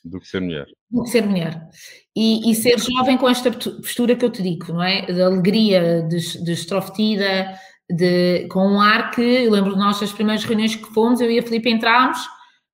do 0.06 0.20
que 0.20 0.28
ser 0.28 0.40
mulher. 0.40 0.66
Do 0.88 1.02
que 1.02 1.10
ser 1.10 1.26
mulher. 1.26 1.68
E, 2.14 2.50
e 2.50 2.54
ser 2.54 2.78
jovem 2.78 3.18
com 3.18 3.28
esta 3.28 3.50
postura 3.50 4.14
que 4.14 4.24
eu 4.24 4.30
te 4.30 4.40
digo, 4.40 4.72
não 4.72 4.82
é? 4.82 5.02
De 5.02 5.20
alegria, 5.20 6.02
de, 6.02 6.44
de 6.44 6.52
extrovertida, 6.52 7.58
de, 7.90 8.46
com 8.48 8.66
um 8.66 8.80
ar 8.80 9.10
que, 9.10 9.20
eu 9.20 9.50
lembro 9.50 9.72
de 9.72 9.78
nós, 9.78 10.00
das 10.00 10.12
primeiras 10.12 10.44
reuniões 10.44 10.76
que 10.76 10.94
fomos, 10.94 11.20
eu 11.20 11.30
e 11.30 11.38
a 11.38 11.42
Filipe 11.42 11.68
entrámos 11.68 12.18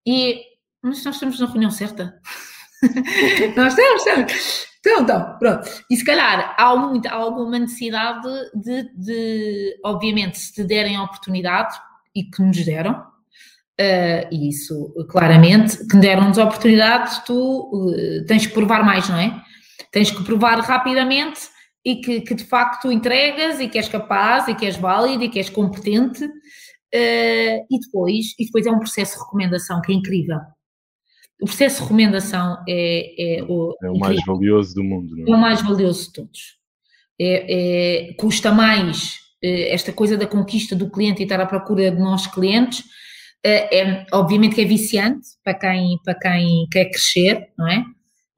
e, 0.06 0.42
mas 0.82 1.04
nós 1.04 1.14
estamos 1.14 1.40
na 1.40 1.46
reunião 1.46 1.70
certa. 1.70 2.20
nós 3.56 3.76
estamos, 3.76 4.06
estamos. 4.06 4.71
Então, 4.84 5.02
então, 5.02 5.38
pronto. 5.38 5.68
E 5.88 5.96
se 5.96 6.04
calhar 6.04 6.56
há, 6.58 6.64
há 6.64 7.14
alguma 7.14 7.58
necessidade 7.58 8.28
de, 8.52 8.90
de, 8.96 9.80
obviamente, 9.84 10.38
se 10.38 10.52
te 10.52 10.64
derem 10.64 10.96
a 10.96 11.04
oportunidade, 11.04 11.76
e 12.14 12.24
que 12.24 12.42
nos 12.42 12.64
deram, 12.64 12.92
uh, 12.92 14.28
e 14.30 14.48
isso 14.48 14.92
claramente, 15.08 15.86
que 15.86 15.96
deram-nos 15.96 16.38
a 16.38 16.44
oportunidade, 16.44 17.24
tu 17.24 17.70
uh, 17.72 18.26
tens 18.26 18.46
que 18.46 18.52
provar 18.52 18.84
mais, 18.84 19.08
não 19.08 19.18
é? 19.18 19.42
Tens 19.90 20.10
que 20.10 20.22
provar 20.24 20.58
rapidamente 20.60 21.40
e 21.84 21.96
que, 21.96 22.20
que, 22.20 22.34
de 22.34 22.44
facto 22.44 22.92
entregas 22.92 23.60
e 23.60 23.68
que 23.68 23.78
és 23.78 23.88
capaz 23.88 24.46
e 24.48 24.54
que 24.54 24.66
és 24.66 24.76
válido 24.76 25.24
e 25.24 25.28
que 25.28 25.38
és 25.38 25.50
competente. 25.50 26.24
Uh, 26.24 27.64
e, 27.70 27.80
depois, 27.80 28.26
e 28.38 28.44
depois 28.44 28.66
é 28.66 28.70
um 28.70 28.78
processo 28.78 29.14
de 29.14 29.24
recomendação 29.24 29.80
que 29.80 29.92
é 29.92 29.94
incrível. 29.94 30.38
O 31.42 31.46
processo 31.46 31.76
de 31.76 31.82
recomendação 31.82 32.62
é, 32.68 33.38
é 33.38 33.42
o, 33.42 33.74
é 33.82 33.90
o 33.90 33.98
mais 33.98 34.24
valioso 34.24 34.76
do 34.76 34.84
mundo. 34.84 35.16
Não 35.16 35.26
é? 35.26 35.30
é 35.30 35.34
o 35.34 35.40
mais 35.40 35.60
valioso 35.60 36.06
de 36.06 36.12
todos. 36.12 36.40
É, 37.20 38.10
é, 38.10 38.12
custa 38.14 38.52
mais 38.52 39.22
eh, 39.42 39.74
esta 39.74 39.92
coisa 39.92 40.16
da 40.16 40.26
conquista 40.26 40.76
do 40.76 40.88
cliente 40.88 41.20
e 41.20 41.24
estar 41.24 41.40
à 41.40 41.46
procura 41.46 41.90
de 41.90 41.98
novos 41.98 42.28
clientes. 42.28 42.84
Eh, 43.44 43.80
é, 43.80 44.06
obviamente 44.12 44.54
que 44.54 44.60
é 44.60 44.64
viciante 44.64 45.30
para 45.42 45.54
quem, 45.54 45.98
para 46.04 46.14
quem 46.14 46.68
quer 46.70 46.84
crescer, 46.86 47.48
não 47.58 47.66
é? 47.66 47.84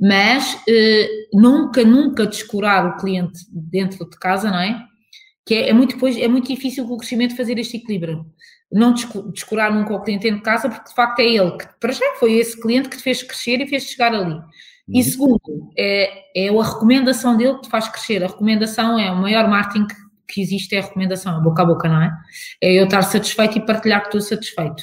Mas 0.01 0.59
eh, 0.67 1.09
nunca, 1.35 1.85
nunca 1.85 2.27
descurar 2.27 2.87
o 2.87 2.97
cliente 2.97 3.39
dentro 3.53 4.09
de 4.09 4.19
casa, 4.19 4.51
não 4.51 4.61
é? 4.61 4.83
Que 5.47 5.55
é, 5.55 5.69
é 5.69 5.73
muito, 5.73 5.95
é 6.07 6.29
muito 6.29 6.49
difícil 6.49 6.87
com 6.87 6.95
o 6.95 6.99
crescimento 6.99 7.37
fazer 7.37 7.59
este 7.59 7.77
equilíbrio. 7.77 8.27
Não 8.73 8.95
descurar 9.33 9.73
nunca 9.73 9.95
o 9.95 10.03
cliente 10.03 10.23
dentro 10.23 10.39
de 10.39 10.45
casa, 10.45 10.69
porque 10.69 10.89
de 10.89 10.95
facto 10.95 11.21
é 11.21 11.27
ele 11.27 11.53
que, 11.57 11.67
para 11.79 11.93
já, 11.93 12.15
foi 12.19 12.35
esse 12.35 12.61
cliente 12.61 12.89
que 12.89 12.97
te 12.97 13.03
fez 13.03 13.23
crescer 13.23 13.61
e 13.61 13.67
fez 13.67 13.85
chegar 13.85 14.15
ali. 14.15 14.41
E 14.89 14.99
uhum. 14.99 15.05
segundo, 15.05 15.71
é, 15.79 16.47
é 16.47 16.49
a 16.49 16.63
recomendação 16.63 17.37
dele 17.37 17.55
que 17.55 17.63
te 17.63 17.69
faz 17.69 17.89
crescer. 17.89 18.25
A 18.25 18.29
recomendação 18.29 18.99
é 18.99 19.11
o 19.11 19.17
maior 19.17 19.49
marketing 19.49 19.87
que 20.27 20.41
existe, 20.41 20.75
é 20.75 20.81
a 20.81 20.83
recomendação, 20.83 21.43
boca 21.43 21.63
a 21.63 21.65
boca, 21.65 21.89
não 21.89 22.03
é? 22.03 22.13
É 22.61 22.73
eu 22.73 22.85
estar 22.85 23.03
satisfeito 23.03 23.59
e 23.59 23.65
partilhar 23.65 24.01
que 24.01 24.09
estou 24.09 24.21
satisfeito. 24.21 24.83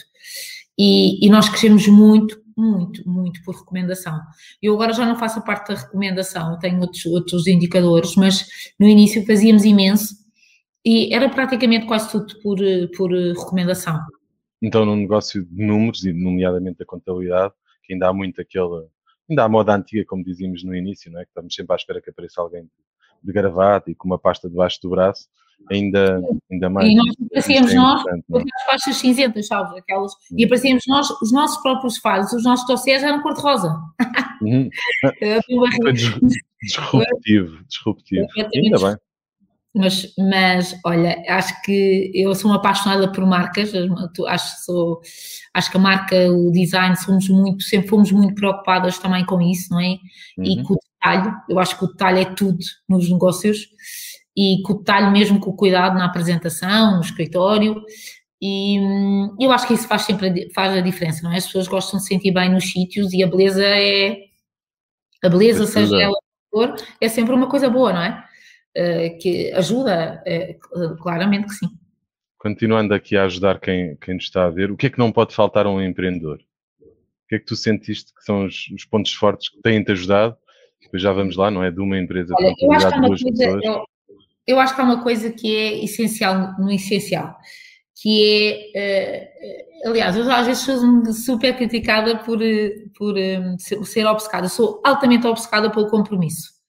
E, 0.78 1.26
e 1.26 1.30
nós 1.30 1.50
crescemos 1.50 1.88
muito, 1.88 2.39
muito, 2.56 3.08
muito 3.08 3.43
por 3.43 3.56
recomendação. 3.56 4.19
Eu 4.62 4.74
agora 4.74 4.93
já 4.93 5.06
não 5.06 5.17
faço 5.17 5.39
a 5.39 5.41
parte 5.41 5.74
da 5.74 5.80
recomendação, 5.80 6.58
tenho 6.60 6.80
outros, 6.80 7.06
outros 7.06 7.47
indicadores, 7.47 8.15
mas 8.15 8.47
no 8.80 8.88
início 8.88 9.26
fazíamos 9.26 9.63
imenso 9.65 10.20
e 10.85 11.13
era 11.13 11.29
praticamente 11.29 11.85
quase 11.85 12.11
tudo 12.11 12.39
por, 12.41 12.57
por 12.95 13.11
recomendação. 13.11 13.99
Então, 14.61 14.85
no 14.85 14.95
negócio 14.95 15.43
de 15.43 15.65
números, 15.65 16.05
e 16.05 16.13
nomeadamente 16.13 16.83
a 16.83 16.85
contabilidade, 16.85 17.53
que 17.83 17.93
ainda 17.93 18.09
há 18.09 18.13
muito 18.13 18.39
aquele, 18.41 18.87
ainda 19.29 19.43
há 19.43 19.49
moda 19.49 19.75
antiga, 19.75 20.05
como 20.05 20.23
dizíamos 20.23 20.63
no 20.63 20.75
início, 20.75 21.11
não 21.11 21.19
é? 21.19 21.23
que 21.23 21.29
estamos 21.29 21.53
sempre 21.53 21.73
à 21.73 21.75
espera 21.75 22.01
que 22.01 22.09
apareça 22.09 22.41
alguém 22.41 22.69
de 23.23 23.33
gravata 23.33 23.89
e 23.89 23.95
com 23.95 24.07
uma 24.07 24.19
pasta 24.19 24.49
debaixo 24.49 24.79
do 24.81 24.89
braço, 24.89 25.27
ainda, 25.69 26.21
ainda 26.51 26.69
mais. 26.69 26.89
E 26.89 26.95
nós 26.95 27.07
aparecíamos 27.25 27.71
é 27.71 27.75
nós 27.75 28.03
com 28.03 28.37
as 28.37 28.63
faixas 28.65 28.97
cinzentas, 28.97 29.47
sabes? 29.47 29.77
Aquelas, 29.77 30.13
e 30.35 30.45
aparecíamos 30.45 30.83
nós, 30.87 31.09
os 31.21 31.31
nossos 31.31 31.61
próprios 31.61 31.97
faros, 31.97 32.33
os 32.33 32.43
nossos 32.43 32.67
dossiês 32.67 33.03
eram 33.03 33.21
cor-de-rosa. 33.21 33.75
Uhum. 34.41 34.69
disruptivo, 36.61 37.63
disruptivo. 37.67 38.27
Ainda 38.53 38.79
bem. 38.79 38.97
Mas, 39.73 40.13
mas, 40.17 40.77
olha, 40.86 41.23
acho 41.29 41.62
que 41.62 42.12
eu 42.13 42.36
sou 42.36 42.51
uma 42.51 42.57
apaixonada 42.57 43.10
por 43.10 43.25
marcas, 43.25 43.71
acho, 44.27 44.65
sou, 44.65 45.01
acho 45.53 45.71
que 45.71 45.77
a 45.77 45.79
marca, 45.79 46.29
o 46.29 46.51
design, 46.51 46.95
somos 46.97 47.29
muito, 47.29 47.63
sempre 47.63 47.88
fomos 47.88 48.12
muito 48.12 48.36
preocupadas 48.36 48.99
também 48.99 49.25
com 49.25 49.41
isso, 49.41 49.71
não 49.71 49.79
é? 49.79 49.97
Uhum. 50.38 50.43
E 50.43 50.63
com 50.63 50.73
o 50.73 50.77
detalhe, 50.77 51.34
eu 51.49 51.57
acho 51.57 51.77
que 51.77 51.86
o 51.86 51.88
detalhe 51.88 52.19
é 52.19 52.25
tudo 52.25 52.60
nos 52.89 53.10
negócios 53.10 53.69
e 54.36 54.62
com 54.65 54.73
o 54.73 54.77
detalhe 54.79 55.10
mesmo 55.10 55.39
com 55.39 55.51
o 55.51 55.55
cuidado 55.55 55.97
na 55.97 56.05
apresentação, 56.05 56.95
no 56.95 57.01
escritório. 57.01 57.81
E 58.41 58.79
hum, 58.79 59.36
eu 59.39 59.51
acho 59.51 59.67
que 59.67 59.73
isso 59.73 59.88
faz 59.88 60.01
sempre 60.01 60.49
faz 60.53 60.75
a 60.75 60.81
diferença, 60.81 61.23
não 61.23 61.31
é? 61.31 61.38
As 61.38 61.45
pessoas 61.45 61.67
gostam 61.67 61.97
de 61.97 62.03
se 62.03 62.10
sentir 62.10 62.31
bem 62.31 62.51
nos 62.51 62.71
sítios 62.71 63.13
e 63.13 63.23
a 63.23 63.27
beleza 63.27 63.63
é. 63.63 64.17
A 65.23 65.29
beleza, 65.29 65.67
seja 65.67 65.95
ela 66.01 66.17
for, 66.49 66.75
é 66.99 67.07
sempre 67.07 67.34
uma 67.34 67.47
coisa 67.47 67.69
boa, 67.69 67.93
não 67.93 68.01
é? 68.01 68.25
Uh, 68.77 69.17
que 69.19 69.51
ajuda, 69.51 70.23
é, 70.25 70.55
claramente 71.01 71.47
que 71.47 71.55
sim. 71.55 71.67
Continuando 72.38 72.93
aqui 72.93 73.17
a 73.17 73.25
ajudar 73.25 73.60
quem, 73.60 73.97
quem 73.97 74.15
nos 74.15 74.23
está 74.23 74.45
a 74.45 74.49
ver, 74.49 74.71
o 74.71 74.77
que 74.77 74.88
é 74.88 74.89
que 74.89 74.97
não 74.97 75.12
pode 75.12 75.36
faltar 75.36 75.65
a 75.65 75.69
um 75.69 75.81
empreendedor? 75.81 76.39
O 76.79 77.27
que 77.27 77.36
é 77.36 77.39
que 77.39 77.45
tu 77.45 77.55
sentiste 77.55 78.13
que 78.13 78.23
são 78.23 78.45
os, 78.45 78.69
os 78.73 78.86
pontos 78.86 79.13
fortes 79.13 79.49
que 79.49 79.62
têm-te 79.62 79.91
ajudado? 79.91 80.38
Depois 80.81 81.03
já 81.03 81.12
vamos 81.13 81.36
lá, 81.36 81.51
não 81.51 81.63
é? 81.63 81.69
De 81.69 81.79
uma 81.79 81.97
empresa 81.97 82.34
Olha, 82.38 82.53
eu 82.60 82.71
acho 82.71 82.88
que 82.88 82.93
há 82.93 82.99
duas 82.99 83.21
coisa, 83.21 83.38
pessoas. 83.38 83.63
Eu, 83.63 83.86
eu 84.47 84.60
acho 84.60 84.75
que 84.75 84.81
há 84.81 84.84
uma 84.84 85.03
coisa 85.03 85.31
que 85.31 85.55
é 85.55 85.84
essencial 85.84 86.55
no 86.57 86.71
essencial, 86.71 87.38
que 88.01 88.71
é, 88.75 89.29
uh, 89.86 89.89
aliás, 89.89 90.15
eu 90.15 90.29
às 90.31 90.47
vezes 90.47 90.63
sou 90.63 91.13
super 91.13 91.55
criticada 91.55 92.17
por, 92.17 92.39
por 92.97 93.15
um, 93.17 93.60
ser, 93.60 93.84
ser 93.86 94.05
obcecada, 94.05 94.49
sou 94.49 94.81
altamente 94.84 95.27
obcecada 95.27 95.69
pelo 95.69 95.89
compromisso. 95.89 96.61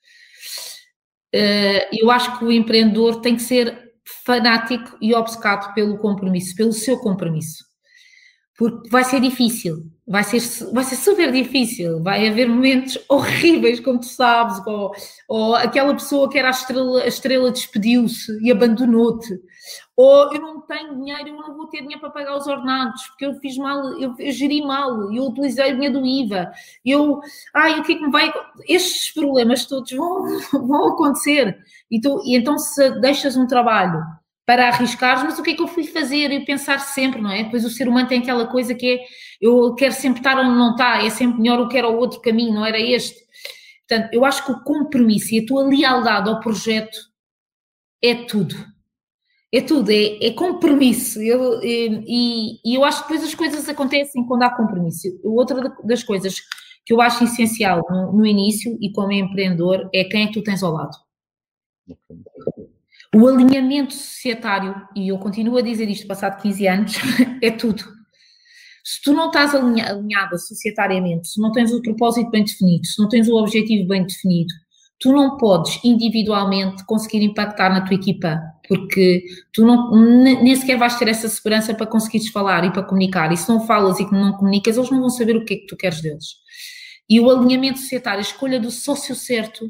Uh, 1.35 1.89
eu 1.93 2.11
acho 2.11 2.39
que 2.39 2.45
o 2.45 2.53
empreendedor 2.53 3.21
tem 3.21 3.37
que 3.37 3.43
ser 3.43 3.93
fanático 4.25 4.97
e 5.01 5.15
obcecado 5.15 5.73
pelo 5.75 5.99
compromisso, 5.99 6.55
pelo 6.55 6.73
seu 6.73 6.99
compromisso 6.99 7.72
porque 8.57 8.89
vai 8.91 9.03
ser 9.03 9.21
difícil, 9.21 9.91
vai 10.07 10.23
ser, 10.25 10.41
vai 10.73 10.85
ser 10.85 10.97
super 10.97 11.33
difícil, 11.33 12.03
vai 12.03 12.29
haver 12.29 12.49
momentos 12.49 12.99
horríveis, 13.09 13.81
como 13.81 14.01
tu 14.01 14.07
sabes, 14.07 14.61
ou, 14.67 14.93
ou 15.29 15.55
aquela 15.55 15.95
pessoa 15.95 16.29
que 16.29 16.39
era 16.39 16.49
a 16.49 16.51
estrela, 16.51 17.03
a 17.03 17.07
estrela 17.07 17.51
despediu-se 17.51 18.39
e 18.43 18.53
abandonou-te, 18.53 19.41
ou 19.97 20.35
eu 20.35 20.41
não 20.41 20.61
tenho 20.63 20.97
dinheiro, 20.97 21.29
eu 21.29 21.37
não 21.37 21.57
vou 21.57 21.67
ter 21.69 21.79
dinheiro 21.79 22.01
para 22.01 22.11
pagar 22.11 22.37
os 22.37 22.47
ordenados, 22.47 23.07
porque 23.09 23.27
eu 23.27 23.35
fiz 23.37 23.57
mal, 23.57 23.99
eu, 23.99 24.15
eu 24.19 24.33
geri 24.33 24.61
mal, 24.61 25.13
eu 25.13 25.25
utilizei 25.25 25.73
o 25.73 25.75
dinheiro 25.75 26.01
do 26.01 26.07
IVA, 26.07 26.53
eu, 26.85 27.21
ai, 27.55 27.81
o 27.81 27.83
que 27.83 27.93
é 27.93 27.97
que 27.97 28.05
me 28.05 28.11
vai... 28.11 28.33
Estes 28.69 29.13
problemas 29.15 29.65
todos 29.65 29.91
vão, 29.93 30.27
vão 30.67 30.89
acontecer, 30.89 31.57
e, 31.91 32.01
tu, 32.01 32.21
e 32.25 32.37
então 32.37 32.59
se 32.59 32.91
deixas 33.01 33.37
um 33.37 33.47
trabalho 33.47 34.03
para 34.45 34.69
arriscar, 34.69 35.25
mas 35.25 35.39
o 35.39 35.43
que 35.43 35.51
é 35.51 35.55
que 35.55 35.63
eu 35.63 35.69
fui 35.69 35.85
fazer? 35.85 36.31
E 36.31 36.45
pensar 36.45 36.79
sempre, 36.79 37.21
não 37.21 37.31
é? 37.31 37.45
Depois 37.45 37.65
o 37.65 37.71
ser 37.71 37.89
humano 37.89 38.09
tem 38.09 38.21
aquela 38.21 38.47
coisa 38.47 38.75
que 38.75 38.87
é, 38.87 39.05
eu 39.41 39.75
quero 39.75 39.95
sempre 39.95 40.21
estar 40.21 40.39
onde 40.39 40.57
não 40.57 40.73
está, 40.73 41.05
é 41.05 41.11
sempre 41.11 41.41
melhor, 41.41 41.61
eu 41.61 41.69
quero 41.69 41.89
o 41.89 41.97
outro 41.97 42.21
caminho, 42.21 42.55
não 42.55 42.67
era 42.67 42.81
este. 42.81 43.21
Portanto, 43.89 44.13
eu 44.13 44.25
acho 44.25 44.45
que 44.45 44.53
o 44.53 44.63
compromisso 44.65 45.35
e 45.35 45.41
a 45.41 45.47
tua 45.47 45.63
lealdade 45.65 46.29
ao 46.29 46.41
projeto 46.41 46.99
é 48.03 48.15
tudo. 48.15 48.55
É 49.55 49.61
tudo, 49.61 49.91
é, 49.91 50.27
é 50.27 50.31
compromisso. 50.33 51.21
Eu, 51.21 51.63
e, 51.63 52.59
e, 52.65 52.75
eu 52.75 52.85
acho 52.85 53.03
que 53.03 53.09
depois 53.13 53.29
as 53.29 53.35
coisas 53.35 53.69
acontecem 53.69 54.27
quando 54.27 54.43
há 54.45 54.51
compromisso. 54.51 55.09
Outra 55.23 55.75
das 55.85 56.03
coisas 56.03 56.37
que 56.87 56.93
eu 56.93 57.01
acho 57.01 57.25
essencial 57.25 57.83
no, 57.89 58.13
no 58.13 58.27
início 58.27 58.77
e 58.81 58.91
como 58.93 59.13
empreendedor 59.13 59.89
é 59.95 60.05
quem 60.05 60.25
é 60.25 60.27
que 60.29 60.33
tu 60.33 60.43
tens 60.43 60.63
ao 60.63 60.73
lado. 60.73 60.97
O 63.15 63.29
alinhamento 63.29 63.93
societário, 63.93 64.75
e 64.97 65.09
eu 65.09 65.19
continuo 65.19 65.59
a 65.59 65.63
dizer 65.63 65.89
isto 65.89 66.07
passado 66.07 66.41
15 66.41 66.67
anos, 66.67 66.95
é 67.43 67.51
tudo. 67.51 67.85
Se 68.83 69.03
tu 69.03 69.13
não 69.13 69.27
estás 69.27 69.55
alinhada 69.55 70.39
societariamente, 70.39 71.29
se 71.29 71.41
não 71.41 71.53
tens 71.53 71.73
o 71.73 71.83
propósito 71.83 72.31
bem 72.31 72.43
definido, 72.43 72.87
se 72.87 73.01
não 73.01 73.09
tens 73.09 73.29
o 73.29 73.37
objetivo 73.37 73.87
bem 73.87 74.05
definido, 74.05 74.53
tu 74.99 75.13
não 75.13 75.37
podes 75.37 75.79
individualmente 75.85 76.85
conseguir 76.87 77.23
impactar 77.23 77.71
na 77.71 77.83
tua 77.83 77.95
equipa, 77.95 78.41
porque 78.67 79.25
tu 79.53 79.65
não, 79.65 79.91
nem 79.95 80.57
sequer 80.57 80.79
vais 80.79 80.97
ter 80.97 81.09
essa 81.09 81.29
segurança 81.29 81.75
para 81.75 81.87
conseguires 81.87 82.29
falar 82.29 82.65
e 82.65 82.73
para 82.73 82.83
comunicar. 82.83 83.31
E 83.31 83.37
se 83.37 83.49
não 83.49 83.67
falas 83.67 84.01
e 84.01 84.11
não 84.11 84.33
comunicas, 84.33 84.77
eles 84.77 84.91
não 84.91 85.01
vão 85.01 85.11
saber 85.11 85.37
o 85.37 85.45
que 85.45 85.55
é 85.55 85.57
que 85.59 85.67
tu 85.67 85.77
queres 85.77 86.01
deles. 86.01 86.27
E 87.11 87.21
o 87.21 87.31
alinhamento 87.31 87.79
societário, 87.79 88.21
a 88.21 88.23
escolha 88.23 88.59
do 88.59 88.71
sócio 88.71 89.15
certo, 89.15 89.69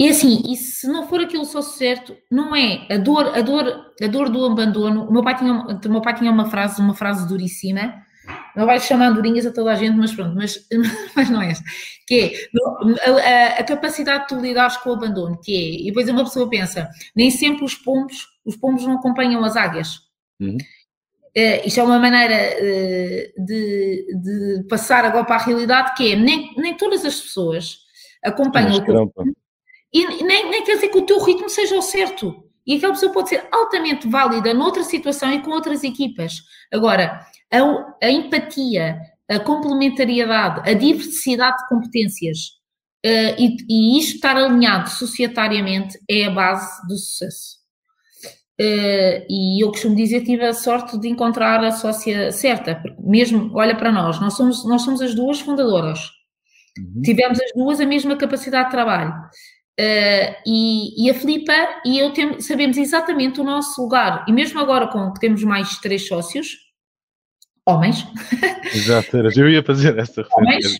e 0.00 0.08
assim, 0.08 0.42
e 0.50 0.56
se 0.56 0.88
não 0.88 1.06
for 1.06 1.20
aquilo 1.20 1.44
só 1.44 1.60
certo, 1.60 2.16
não 2.30 2.56
é 2.56 2.86
a 2.90 2.96
dor, 2.96 3.36
a 3.36 3.42
dor, 3.42 3.92
a 4.02 4.06
dor 4.06 4.30
do 4.30 4.46
abandono. 4.46 5.04
O 5.04 5.12
meu 5.12 5.22
pai 5.22 5.36
tinha, 5.36 5.52
o 5.52 5.88
meu 5.90 6.00
pai 6.00 6.14
tinha 6.14 6.32
uma 6.32 6.48
frase, 6.48 6.80
uma 6.80 6.94
frase 6.94 7.28
duríssima. 7.28 8.02
Não 8.56 8.64
vai 8.64 8.80
chamar 8.80 9.10
durinhas 9.10 9.44
a 9.44 9.52
toda 9.52 9.72
a 9.72 9.74
gente, 9.74 9.98
mas 9.98 10.14
pronto, 10.14 10.34
mas, 10.34 10.66
mas 11.14 11.28
não 11.28 11.42
é 11.42 11.50
essa. 11.50 11.62
Que 12.06 12.32
é 12.56 13.56
a, 13.56 13.60
a, 13.60 13.64
capacidade 13.64 14.22
de 14.22 14.28
tu 14.28 14.40
lidares 14.40 14.78
com 14.78 14.88
o 14.88 14.94
abandono, 14.94 15.38
que 15.38 15.54
é, 15.54 15.82
e 15.82 15.84
depois 15.88 16.08
uma 16.08 16.24
pessoa 16.24 16.48
pensa, 16.48 16.88
nem 17.14 17.30
sempre 17.30 17.62
os 17.62 17.74
pombos, 17.74 18.26
os 18.42 18.56
pombos 18.56 18.86
não 18.86 18.94
acompanham 18.94 19.44
as 19.44 19.54
águias. 19.54 19.98
Uhum. 20.40 20.56
Uh, 21.36 21.66
isto 21.66 21.78
é 21.78 21.82
uma 21.82 21.98
maneira 21.98 22.56
uh, 22.56 23.44
de, 23.44 24.06
de, 24.14 24.66
passar 24.66 25.04
agora 25.04 25.26
para 25.26 25.36
a 25.36 25.44
realidade 25.44 25.94
que 25.94 26.12
é 26.12 26.16
nem, 26.16 26.54
nem 26.56 26.74
todas 26.74 27.04
as 27.04 27.20
pessoas 27.20 27.80
acompanham 28.24 28.76
o 28.76 28.80
teu, 28.84 29.12
e 29.92 30.22
nem, 30.22 30.50
nem 30.50 30.64
quer 30.64 30.74
dizer 30.74 30.88
que 30.88 30.98
o 30.98 31.06
teu 31.06 31.22
ritmo 31.22 31.48
seja 31.48 31.76
o 31.76 31.82
certo. 31.82 32.44
E 32.66 32.76
aquela 32.76 32.92
pessoa 32.92 33.12
pode 33.12 33.30
ser 33.30 33.48
altamente 33.50 34.08
válida 34.08 34.54
noutra 34.54 34.84
situação 34.84 35.32
e 35.32 35.40
com 35.42 35.50
outras 35.50 35.82
equipas. 35.82 36.42
Agora, 36.72 37.26
a, 37.52 38.06
a 38.06 38.10
empatia, 38.10 39.00
a 39.28 39.40
complementariedade, 39.40 40.68
a 40.68 40.74
diversidade 40.74 41.56
de 41.58 41.68
competências 41.68 42.38
uh, 43.04 43.34
e, 43.38 43.56
e 43.68 43.98
isto 43.98 44.16
estar 44.16 44.36
alinhado 44.36 44.88
societariamente 44.90 45.98
é 46.08 46.26
a 46.26 46.30
base 46.30 46.86
do 46.86 46.96
sucesso. 46.96 47.60
Uh, 48.60 49.24
e 49.28 49.64
eu 49.64 49.70
costumo 49.70 49.96
dizer 49.96 50.20
que 50.20 50.26
tive 50.26 50.44
a 50.44 50.52
sorte 50.52 50.98
de 50.98 51.08
encontrar 51.08 51.64
a 51.64 51.72
sócia 51.72 52.30
certa, 52.30 52.74
porque 52.76 53.00
mesmo, 53.00 53.50
olha 53.54 53.74
para 53.74 53.90
nós, 53.90 54.20
nós 54.20 54.34
somos, 54.34 54.66
nós 54.66 54.82
somos 54.82 55.00
as 55.00 55.14
duas 55.14 55.40
fundadoras. 55.40 55.98
Uhum. 56.78 57.00
Tivemos 57.02 57.40
as 57.40 57.52
duas 57.56 57.80
a 57.80 57.86
mesma 57.86 58.16
capacidade 58.16 58.66
de 58.66 58.72
trabalho. 58.72 59.14
Uh, 59.78 60.34
e, 60.46 61.06
e, 61.06 61.10
a 61.10 61.14
Filipa 61.14 61.52
e 61.86 61.98
eu 61.98 62.12
tem, 62.12 62.38
sabemos 62.40 62.76
exatamente 62.76 63.40
o 63.40 63.44
nosso 63.44 63.80
lugar. 63.80 64.24
E 64.28 64.32
mesmo 64.32 64.60
agora 64.60 64.86
com 64.88 65.12
que 65.12 65.20
temos 65.20 65.42
mais 65.42 65.78
três 65.78 66.06
sócios, 66.06 66.48
homens. 67.66 68.06
Exato, 68.74 69.16
eu 69.16 69.48
ia 69.48 69.62
fazer 69.62 69.98
essa 69.98 70.22
referência. 70.22 70.76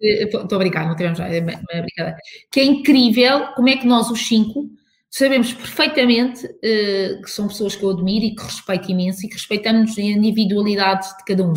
Estou 0.00 0.56
a 0.56 0.58
brincar, 0.58 0.86
não 0.86 0.96
tivemos 0.96 1.20
é 1.20 1.40
brincadeira. 1.40 2.16
Que 2.50 2.60
é 2.60 2.64
incrível 2.64 3.48
como 3.54 3.68
é 3.68 3.76
que 3.76 3.86
nós, 3.86 4.10
os 4.10 4.26
cinco, 4.26 4.70
sabemos 5.10 5.52
perfeitamente 5.52 6.46
uh, 6.46 7.22
que 7.22 7.30
são 7.30 7.48
pessoas 7.48 7.74
que 7.74 7.82
eu 7.82 7.90
admiro 7.90 8.24
e 8.24 8.34
que 8.34 8.42
respeito 8.42 8.90
imenso 8.90 9.26
e 9.26 9.28
que 9.28 9.34
respeitamos 9.34 9.98
a 9.98 10.02
individualidade 10.02 11.06
de 11.18 11.24
cada 11.24 11.44
um. 11.44 11.54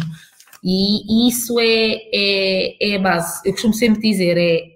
E, 0.64 1.26
e 1.26 1.30
isso 1.30 1.60
é, 1.60 2.00
é, 2.14 2.92
é 2.94 2.96
a 2.96 3.00
base. 3.00 3.42
Eu 3.46 3.52
costumo 3.52 3.74
sempre 3.74 4.02
dizer, 4.02 4.38
é 4.38 4.73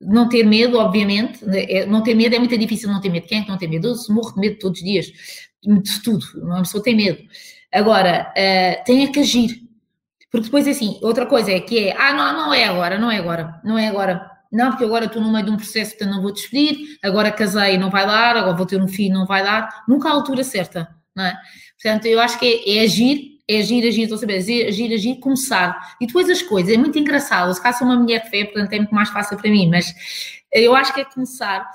não 0.00 0.28
ter 0.28 0.44
medo, 0.44 0.78
obviamente, 0.78 1.44
é, 1.48 1.86
não 1.86 2.02
ter 2.02 2.14
medo 2.14 2.34
é 2.34 2.38
muito 2.38 2.56
difícil 2.56 2.90
não 2.90 3.00
ter 3.00 3.08
medo. 3.08 3.26
Quem 3.26 3.40
é 3.40 3.42
que 3.42 3.48
não 3.48 3.58
tem 3.58 3.68
medo? 3.68 3.88
Eu 3.88 4.14
morro 4.14 4.34
de 4.34 4.40
medo 4.40 4.58
todos 4.58 4.78
os 4.78 4.84
dias, 4.84 5.06
de 5.62 6.02
tudo, 6.02 6.24
uma 6.36 6.58
pessoa 6.58 6.82
tem 6.82 6.94
medo. 6.94 7.18
Agora, 7.72 8.32
uh, 8.32 8.84
tem 8.84 9.04
é 9.04 9.08
que 9.08 9.20
agir. 9.20 9.62
Porque 10.30 10.46
depois, 10.46 10.66
assim, 10.68 10.98
outra 11.02 11.26
coisa 11.26 11.50
é 11.50 11.60
que 11.60 11.88
é, 11.88 11.96
ah, 11.96 12.12
não, 12.12 12.32
não 12.32 12.54
é 12.54 12.64
agora, 12.64 12.98
não 12.98 13.10
é 13.10 13.18
agora, 13.18 13.60
não 13.64 13.78
é 13.78 13.88
agora. 13.88 14.30
Não, 14.52 14.70
porque 14.70 14.84
agora 14.84 15.06
estou 15.06 15.20
no 15.20 15.32
meio 15.32 15.44
de 15.44 15.50
um 15.50 15.56
processo, 15.56 15.92
portanto 15.92 16.14
não 16.14 16.22
vou 16.22 16.32
despedir, 16.32 16.98
agora 17.02 17.32
casei, 17.32 17.76
não 17.78 17.90
vai 17.90 18.06
dar, 18.06 18.36
agora 18.36 18.56
vou 18.56 18.66
ter 18.66 18.80
um 18.80 18.88
filho, 18.88 19.14
não 19.14 19.26
vai 19.26 19.42
dar. 19.42 19.84
Nunca 19.88 20.08
há 20.08 20.12
altura 20.12 20.44
certa, 20.44 20.88
não 21.14 21.24
é? 21.24 21.36
Portanto, 21.82 22.06
eu 22.06 22.20
acho 22.20 22.38
que 22.38 22.46
é, 22.46 22.78
é 22.78 22.82
agir, 22.82 23.35
é 23.48 23.58
agir, 23.58 23.86
agir, 23.86 24.02
estou 24.02 24.16
a 24.16 24.20
saber, 24.20 24.36
agir, 24.38 24.92
agir, 24.92 25.16
começar. 25.16 25.96
E 26.00 26.06
depois 26.06 26.28
as 26.28 26.42
coisas, 26.42 26.72
é 26.72 26.76
muito 26.76 26.98
engraçado, 26.98 27.52
se 27.54 27.62
caso 27.62 27.78
sou 27.78 27.86
uma 27.86 27.96
mulher 27.96 28.28
fé, 28.30 28.44
portanto 28.44 28.72
é 28.72 28.76
muito 28.78 28.94
mais 28.94 29.08
fácil 29.10 29.36
para 29.36 29.50
mim, 29.50 29.68
mas 29.68 29.94
eu 30.52 30.74
acho 30.74 30.92
que 30.92 31.00
é 31.00 31.04
começar 31.04 31.68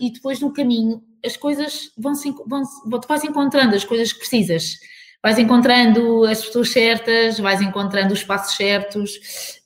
e 0.00 0.12
depois 0.12 0.40
no 0.40 0.52
caminho 0.52 1.02
as 1.24 1.36
coisas 1.36 1.90
vão-se, 1.96 2.32
vão, 2.46 2.62
te 3.00 3.08
vais 3.08 3.24
encontrando 3.24 3.74
as 3.74 3.84
coisas 3.84 4.12
que 4.12 4.20
precisas 4.20 4.78
vais 5.22 5.38
encontrando 5.38 6.24
as 6.24 6.44
pessoas 6.44 6.70
certas, 6.70 7.38
vais 7.38 7.60
encontrando 7.60 8.14
os 8.14 8.22
passos 8.22 8.56
certos, 8.56 9.10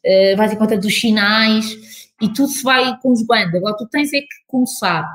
uh, 0.04 0.36
vais 0.36 0.52
encontrando 0.52 0.86
os 0.86 1.00
sinais 1.00 2.10
e 2.20 2.28
tudo 2.32 2.48
se 2.48 2.62
vai 2.62 2.98
conjugando. 3.00 3.56
Agora 3.56 3.76
tu 3.76 3.86
tens 3.88 4.12
é 4.12 4.20
que 4.20 4.28
começar 4.46 5.06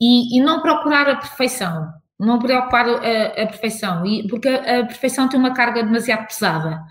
e, 0.00 0.36
e 0.36 0.42
não 0.42 0.60
procurar 0.60 1.08
a 1.08 1.16
perfeição, 1.16 1.92
não 2.18 2.38
preocupar 2.38 2.86
a, 2.88 3.26
a 3.42 3.46
perfeição, 3.46 4.06
e, 4.06 4.26
porque 4.28 4.48
a, 4.48 4.80
a, 4.80 4.86
perfeição 4.86 5.28
tem 5.28 5.38
uma 5.38 5.54
carga 5.54 5.82
demasiado 5.82 6.26
pesada. 6.26 6.84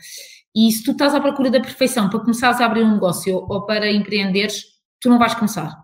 E 0.55 0.71
se 0.71 0.83
tu 0.83 0.91
estás 0.91 1.15
à 1.15 1.21
procura 1.21 1.49
da 1.49 1.59
perfeição 1.59 2.09
para 2.09 2.19
começares 2.19 2.61
a 2.61 2.65
abrir 2.65 2.83
um 2.83 2.93
negócio 2.93 3.35
ou 3.35 3.65
para 3.65 3.91
empreenderes, 3.91 4.63
tu 4.99 5.09
não 5.09 5.17
vais 5.17 5.33
começar. 5.33 5.83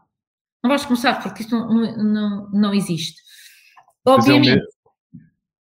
Não 0.63 0.69
vais 0.69 0.85
começar 0.85 1.21
porque 1.23 1.43
isso 1.43 1.55
não, 1.55 1.69
não, 1.97 2.49
não 2.51 2.73
existe. 2.73 3.19
É 4.07 4.11
Obviamente. 4.11 4.63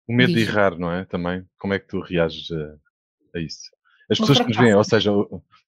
O 0.09 0.13
medo 0.13 0.33
de 0.33 0.41
errar, 0.41 0.77
não 0.77 0.91
é? 0.93 1.05
Também. 1.05 1.47
Como 1.57 1.73
é 1.73 1.79
que 1.79 1.87
tu 1.87 2.01
reages 2.01 2.51
a, 2.51 3.39
a 3.39 3.41
isso? 3.41 3.71
As 4.11 4.19
pessoas 4.19 4.41
que 4.41 4.49
nos 4.49 4.57
veem, 4.57 4.75
ou 4.75 4.83
seja, 4.83 5.13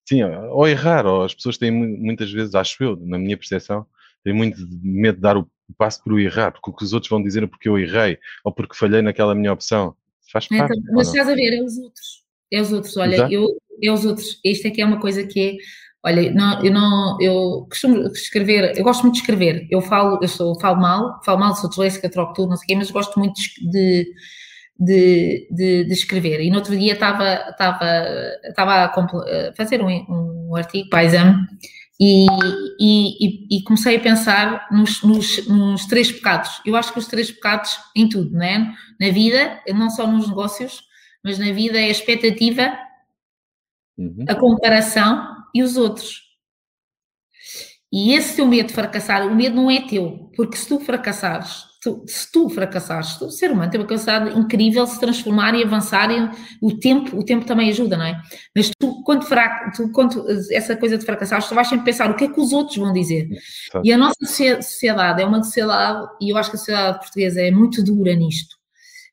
sim, 0.05 0.21
ou 0.21 0.67
errar, 0.67 1.05
ou 1.05 1.23
as 1.23 1.33
pessoas 1.33 1.57
têm 1.57 1.71
muitas 1.71 2.29
vezes, 2.29 2.53
acho 2.55 2.83
eu, 2.83 2.97
na 2.97 3.17
minha 3.17 3.37
percepção, 3.37 3.85
têm 4.21 4.33
muito 4.33 4.57
medo 4.81 5.15
de 5.15 5.21
dar 5.21 5.37
o 5.37 5.49
passo 5.77 6.01
o 6.05 6.19
errar, 6.19 6.51
porque 6.51 6.69
o 6.69 6.73
que 6.73 6.83
os 6.83 6.93
outros 6.93 7.09
vão 7.09 7.21
dizer 7.21 7.43
é 7.43 7.47
porque 7.47 7.69
eu 7.69 7.77
errei, 7.77 8.17
ou 8.43 8.51
porque 8.51 8.75
falhei 8.75 9.01
naquela 9.01 9.35
minha 9.35 9.53
opção. 9.53 9.95
Faz 10.31 10.47
então, 10.51 10.67
parte. 10.67 10.81
Mas 10.91 11.07
estás 11.07 11.29
a 11.29 11.35
ver, 11.35 11.53
é 11.53 11.61
os 11.61 11.77
outros. 11.77 12.23
É 12.51 12.61
os 12.61 12.71
outros, 12.71 12.97
olha, 12.97 13.27
eu, 13.31 13.47
é 13.81 13.91
os 13.91 14.05
outros. 14.05 14.39
Isto 14.43 14.67
é 14.67 14.71
que 14.71 14.81
é 14.81 14.85
uma 14.85 14.99
coisa 14.99 15.25
que 15.25 15.39
é. 15.39 15.55
Olha, 16.05 16.33
não, 16.33 16.63
eu 16.63 16.71
não, 16.71 17.17
eu 17.21 17.65
costumo 17.69 18.07
escrever, 18.07 18.77
eu 18.77 18.83
gosto 18.83 19.03
muito 19.03 19.15
de 19.15 19.21
escrever. 19.21 19.65
Eu 19.71 19.81
falo, 19.81 20.19
eu 20.21 20.27
sou, 20.27 20.59
falo 20.59 20.79
mal, 20.79 21.21
falo 21.23 21.39
mal, 21.39 21.55
sou 21.55 21.69
disléxica, 21.69 22.09
troco 22.09 22.33
tudo, 22.33 22.49
não 22.49 22.57
sei 22.57 22.65
o 22.65 22.67
quê, 22.67 22.75
mas 22.75 22.91
gosto 22.91 23.17
muito 23.17 23.35
de, 23.71 24.05
de, 24.77 25.47
de, 25.49 25.85
de, 25.85 25.93
escrever. 25.93 26.41
E 26.41 26.49
no 26.49 26.57
outro 26.57 26.77
dia 26.77 26.91
estava, 26.93 27.49
estava, 27.49 27.85
estava 28.43 28.73
a 28.83 29.53
fazer 29.55 29.81
um, 29.81 30.49
um 30.49 30.55
artigo 30.57 30.89
para 30.89 31.05
exame 31.05 31.37
e, 32.05 32.25
e, 32.79 33.57
e, 33.57 33.63
comecei 33.63 33.95
a 33.95 33.99
pensar 33.99 34.67
nos, 34.69 35.01
nos, 35.03 35.47
nos, 35.47 35.85
três 35.85 36.11
pecados. 36.11 36.61
Eu 36.65 36.75
acho 36.75 36.91
que 36.91 36.99
os 36.99 37.07
três 37.07 37.31
pecados 37.31 37.77
em 37.95 38.09
tudo, 38.09 38.31
não 38.31 38.43
é? 38.43 38.73
Na 38.99 39.09
vida, 39.09 39.61
não 39.69 39.89
só 39.89 40.05
nos 40.05 40.27
negócios, 40.27 40.81
mas 41.23 41.39
na 41.39 41.51
vida 41.53 41.79
é 41.79 41.85
a 41.85 41.89
expectativa, 41.89 42.77
uhum. 43.97 44.25
a 44.27 44.35
comparação 44.35 45.33
e 45.55 45.63
os 45.63 45.77
outros. 45.77 46.21
E 47.91 48.13
esse 48.13 48.35
teu 48.35 48.47
medo 48.47 48.67
de 48.67 48.73
fracassar, 48.73 49.25
o 49.25 49.33
medo 49.33 49.55
não 49.55 49.71
é 49.71 49.81
teu, 49.81 50.29
porque 50.35 50.57
se 50.57 50.67
tu 50.67 50.79
fracassares, 50.79 51.63
tu, 51.83 52.03
se 52.07 52.31
tu 52.31 52.49
fracassares, 52.49 53.19
o 53.21 53.29
ser 53.29 53.51
humano 53.51 53.69
tem 53.69 53.79
uma 53.79 53.85
capacidade 53.85 54.37
incrível 54.37 54.85
de 54.85 54.91
se 54.91 54.99
transformar 54.99 55.53
e 55.53 55.63
avançar, 55.63 56.09
e 56.11 56.29
o 56.61 56.77
tempo, 56.77 57.17
o 57.17 57.23
tempo 57.23 57.45
também 57.45 57.69
ajuda, 57.69 57.97
não 57.97 58.05
é? 58.05 58.21
Mas 58.55 58.71
tu, 58.79 59.03
quando, 59.03 59.23
frac, 59.25 59.75
tu, 59.75 59.91
quando 59.91 60.25
essa 60.51 60.75
coisa 60.75 60.97
de 60.97 61.05
fracassares, 61.05 61.47
tu 61.47 61.55
vais 61.55 61.67
sempre 61.67 61.85
pensar 61.85 62.09
o 62.09 62.15
que 62.15 62.25
é 62.25 62.27
que 62.27 62.39
os 62.39 62.53
outros 62.53 62.77
vão 62.77 62.93
dizer. 62.93 63.29
E 63.83 63.91
a 63.91 63.97
nossa 63.97 64.25
sociedade 64.25 65.21
é 65.21 65.25
uma 65.25 65.43
sociedade, 65.43 66.07
e 66.21 66.29
eu 66.31 66.37
acho 66.37 66.49
que 66.49 66.55
a 66.55 66.59
sociedade 66.59 66.99
portuguesa 66.99 67.41
é 67.41 67.51
muito 67.51 67.83
dura 67.83 68.15
nisto, 68.15 68.55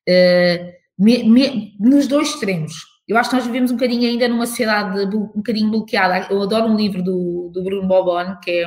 uh, 0.09 0.73
me, 0.99 1.25
me, 1.25 1.77
nos 1.81 2.07
dois 2.07 2.29
extremos 2.29 2.91
eu 3.11 3.19
acho 3.19 3.29
que 3.29 3.35
nós 3.35 3.45
vivemos 3.45 3.73
um 3.73 3.75
bocadinho 3.75 4.09
ainda 4.09 4.29
numa 4.29 4.47
sociedade 4.47 5.01
um 5.05 5.27
bocadinho 5.35 5.69
bloqueada. 5.69 6.29
Eu 6.33 6.41
adoro 6.43 6.67
um 6.67 6.77
livro 6.77 7.03
do, 7.03 7.51
do 7.53 7.61
Bruno 7.65 7.89
Bobon, 7.89 8.37
que 8.37 8.53
é. 8.53 8.67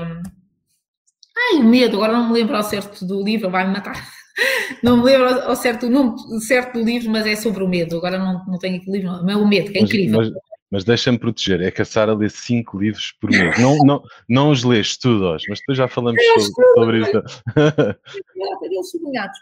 Ai, 1.36 1.60
o 1.60 1.64
medo, 1.64 1.98
agora 1.98 2.14
não 2.14 2.28
me 2.28 2.34
lembro 2.34 2.56
ao 2.56 2.64
certo 2.64 3.06
do 3.06 3.24
livro, 3.24 3.50
vai-me 3.50 3.74
matar. 3.74 3.96
Não 4.82 4.98
me 4.98 5.04
lembro 5.04 5.28
ao 5.28 5.56
certo 5.56 5.86
o 5.86 5.90
nome 5.90 6.18
certo 6.42 6.80
do 6.80 6.84
livro, 6.84 7.10
mas 7.12 7.26
é 7.26 7.36
sobre 7.36 7.64
o 7.64 7.68
medo. 7.68 7.98
Agora 7.98 8.18
não, 8.18 8.44
não 8.46 8.58
tenho 8.58 8.78
aqui 8.78 8.90
o 8.90 8.94
livro, 8.94 9.12
não. 9.12 9.24
mas 9.24 9.36
é 9.36 9.38
o 9.38 9.48
medo, 9.48 9.72
que 9.72 9.78
é 9.78 9.82
incrível. 9.82 10.20
Mas, 10.20 10.32
mas 10.72 10.84
deixa-me 10.84 11.20
proteger, 11.20 11.62
é 11.62 11.70
que 11.70 11.84
a 11.84 11.86
Sara 11.86 12.16
lê 12.16 12.28
cinco 12.30 12.80
livros 12.80 13.14
por 13.22 13.30
mês. 13.30 13.60
Não, 13.60 13.78
não, 13.86 14.02
não 14.28 14.50
os 14.50 14.64
lês 14.64 14.98
todos, 14.98 15.44
mas 15.48 15.60
depois 15.60 15.78
já 15.78 15.88
falamos 15.88 16.20
sobre, 16.26 16.74
sobre 16.74 16.98
isso. 17.02 17.24
Eles 18.64 18.92
sublinhados. 18.92 19.40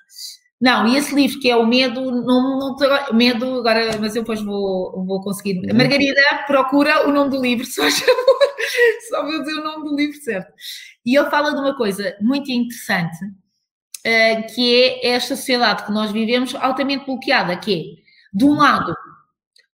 Não, 0.62 0.88
e 0.88 0.95
esse 0.95 1.15
livro 1.15 1.39
que 1.39 1.50
é 1.50 1.56
o 1.56 1.65
Medo, 1.65 2.00
não, 2.12 2.60
não 2.60 2.76
Medo, 3.13 3.60
agora, 3.60 3.97
mas 4.00 4.15
eu 4.15 4.21
depois 4.21 4.43
vou, 4.43 5.04
vou 5.06 5.19
conseguir. 5.21 5.58
Uhum. 5.58 5.76
Margarida 5.76 6.21
procura 6.45 7.08
o 7.08 7.12
nome 7.12 7.32
do 7.32 7.41
livro, 7.41 7.65
só 7.65 7.82
só 9.10 9.24
vou 9.24 9.39
dizer 9.41 9.60
o 9.60 9.63
nome 9.63 9.89
do 9.89 9.95
livro 9.95 10.15
certo. 10.21 10.54
E 11.04 11.17
ele 11.17 11.30
fala 11.32 11.52
de 11.52 11.60
uma 11.60 11.76
coisa 11.76 12.15
muito 12.21 12.52
interessante, 12.52 13.17
uh, 13.26 14.54
que 14.54 14.84
é 14.84 15.08
esta 15.13 15.36
sociedade 15.36 15.84
que 15.84 15.91
nós 15.91 16.12
vivemos 16.12 16.54
altamente 16.54 17.06
bloqueada, 17.06 17.58
que 17.58 17.74
é, 17.74 18.38
de 18.38 18.45
um 18.45 18.54
lado, 18.54 18.95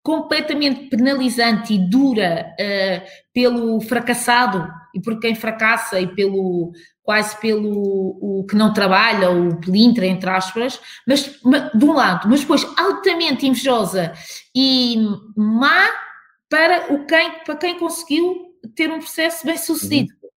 completamente 0.03 0.91
penalizante 0.91 1.73
e 1.73 1.79
dura 1.79 2.55
uh, 2.61 3.09
pelo 3.33 3.81
fracassado 3.81 4.71
e 4.95 5.01
por 5.01 5.19
quem 5.19 5.35
fracassa 5.35 5.99
e 5.99 6.15
pelo 6.15 6.73
quase 7.05 7.39
pelo 7.39 8.17
o 8.21 8.47
que 8.49 8.57
não 8.57 8.73
trabalha, 8.73 9.31
o 9.31 9.61
pelintra, 9.61 10.07
entre 10.07 10.29
aspas, 10.31 10.81
mas, 11.07 11.39
mas 11.45 11.71
de 11.73 11.85
um 11.85 11.93
lado, 11.93 12.29
mas 12.29 12.41
depois 12.41 12.67
altamente 12.79 13.47
invejosa 13.47 14.15
e 14.57 14.97
má 15.37 15.91
para, 16.49 16.93
o 16.95 17.05
quem, 17.05 17.45
para 17.45 17.57
quem 17.57 17.79
conseguiu 17.79 18.55
ter 18.75 18.91
um 18.91 18.99
processo 18.99 19.47
bem 19.47 19.59
sucedido. 19.59 20.15
Uhum. 20.15 20.31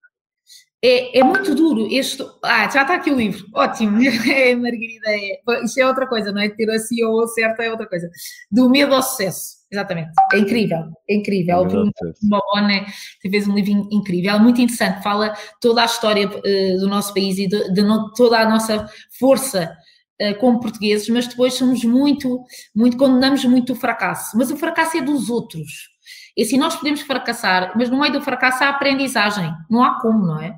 É, 0.84 1.20
é, 1.20 1.24
muito 1.24 1.56
duro 1.56 1.88
este. 1.90 2.24
Ah, 2.44 2.70
já 2.70 2.84
está 2.84 2.96
aqui 2.96 3.12
o 3.12 3.18
livro. 3.18 3.46
Ótimo. 3.54 3.98
É, 4.30 4.54
Margarida, 4.54 5.10
é, 5.10 5.64
isto 5.64 5.80
é 5.80 5.88
outra 5.88 6.06
coisa, 6.06 6.32
não 6.32 6.42
é? 6.42 6.50
Ter 6.50 6.70
a 6.70 6.78
CEO 6.78 7.28
certa 7.30 7.64
é 7.64 7.72
outra 7.72 7.88
coisa. 7.88 8.10
Do 8.52 8.70
medo 8.70 8.94
ao 8.94 9.02
sucesso. 9.02 9.57
Exatamente. 9.70 10.12
É 10.34 10.38
incrível, 10.38 10.92
é 11.10 11.16
incrível. 11.16 11.58
O 11.58 11.66
Bruno 11.66 11.92
Bobone 12.24 12.86
fez 13.22 13.48
um 13.48 13.54
livro 13.54 13.88
incrível, 13.92 14.40
muito 14.40 14.62
interessante. 14.62 15.04
Fala 15.04 15.34
toda 15.60 15.82
a 15.82 15.86
história 15.86 16.28
uh, 16.28 16.80
do 16.80 16.88
nosso 16.88 17.14
país 17.14 17.38
e 17.38 17.48
de, 17.48 17.74
de 17.74 17.82
no, 17.82 18.12
toda 18.14 18.40
a 18.40 18.50
nossa 18.50 18.90
força 19.20 19.76
uh, 20.22 20.36
como 20.40 20.62
portugueses, 20.62 21.10
mas 21.10 21.28
depois 21.28 21.54
somos 21.56 21.84
muito, 21.84 22.44
muito, 22.74 22.96
condenamos 22.96 23.44
muito 23.44 23.74
o 23.74 23.76
fracasso. 23.76 24.38
Mas 24.38 24.52
o 24.52 24.58
fracasso 24.58 24.98
é 24.98 25.02
dos 25.02 25.30
outros. 25.30 25.90
E 26.36 26.44
assim, 26.44 26.58
nós 26.58 26.76
podemos 26.76 27.02
fracassar, 27.02 27.74
mas 27.76 27.90
no 27.90 28.00
meio 28.00 28.14
do 28.14 28.22
fracasso 28.22 28.64
há 28.64 28.70
aprendizagem. 28.70 29.52
Não 29.70 29.84
há 29.84 30.00
como, 30.00 30.26
não 30.26 30.40
é? 30.40 30.58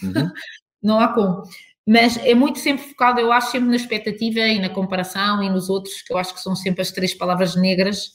Uhum. 0.00 0.30
não 0.80 1.00
há 1.00 1.08
como. 1.08 1.42
Mas 1.84 2.16
é 2.18 2.34
muito 2.34 2.60
sempre 2.60 2.84
focado, 2.84 3.18
eu 3.18 3.32
acho, 3.32 3.50
sempre 3.50 3.68
na 3.68 3.76
expectativa 3.76 4.40
e 4.40 4.60
na 4.60 4.68
comparação 4.68 5.42
e 5.42 5.50
nos 5.50 5.68
outros, 5.68 6.02
que 6.02 6.12
eu 6.12 6.18
acho 6.18 6.32
que 6.32 6.40
são 6.40 6.54
sempre 6.54 6.82
as 6.82 6.92
três 6.92 7.12
palavras 7.12 7.56
negras 7.56 8.12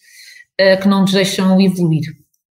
que 0.81 0.87
não 0.87 1.01
nos 1.01 1.13
deixam 1.13 1.59
evoluir. 1.59 2.03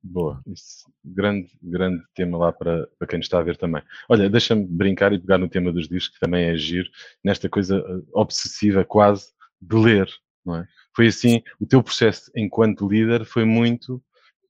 Boa, 0.02 0.40
isso, 0.46 0.90
grande, 1.04 1.50
grande 1.62 2.02
tema 2.14 2.38
lá 2.38 2.52
para, 2.52 2.88
para 2.98 3.08
quem 3.08 3.18
nos 3.18 3.26
está 3.26 3.38
a 3.38 3.42
ver 3.42 3.56
também. 3.56 3.82
Olha, 4.08 4.30
deixa-me 4.30 4.64
brincar 4.64 5.12
e 5.12 5.18
pegar 5.18 5.38
no 5.38 5.48
tema 5.48 5.72
dos 5.72 5.86
livros, 5.86 6.08
que 6.08 6.20
também 6.20 6.44
é 6.44 6.50
agir, 6.50 6.88
nesta 7.22 7.48
coisa 7.48 7.76
eh, 7.76 8.02
obsessiva 8.12 8.84
quase 8.84 9.26
de 9.60 9.76
ler, 9.76 10.08
não 10.44 10.56
é? 10.56 10.66
Foi 10.94 11.08
assim, 11.08 11.42
o 11.60 11.66
teu 11.66 11.82
processo 11.82 12.30
enquanto 12.34 12.88
líder 12.88 13.24
foi 13.24 13.44
muito 13.44 14.02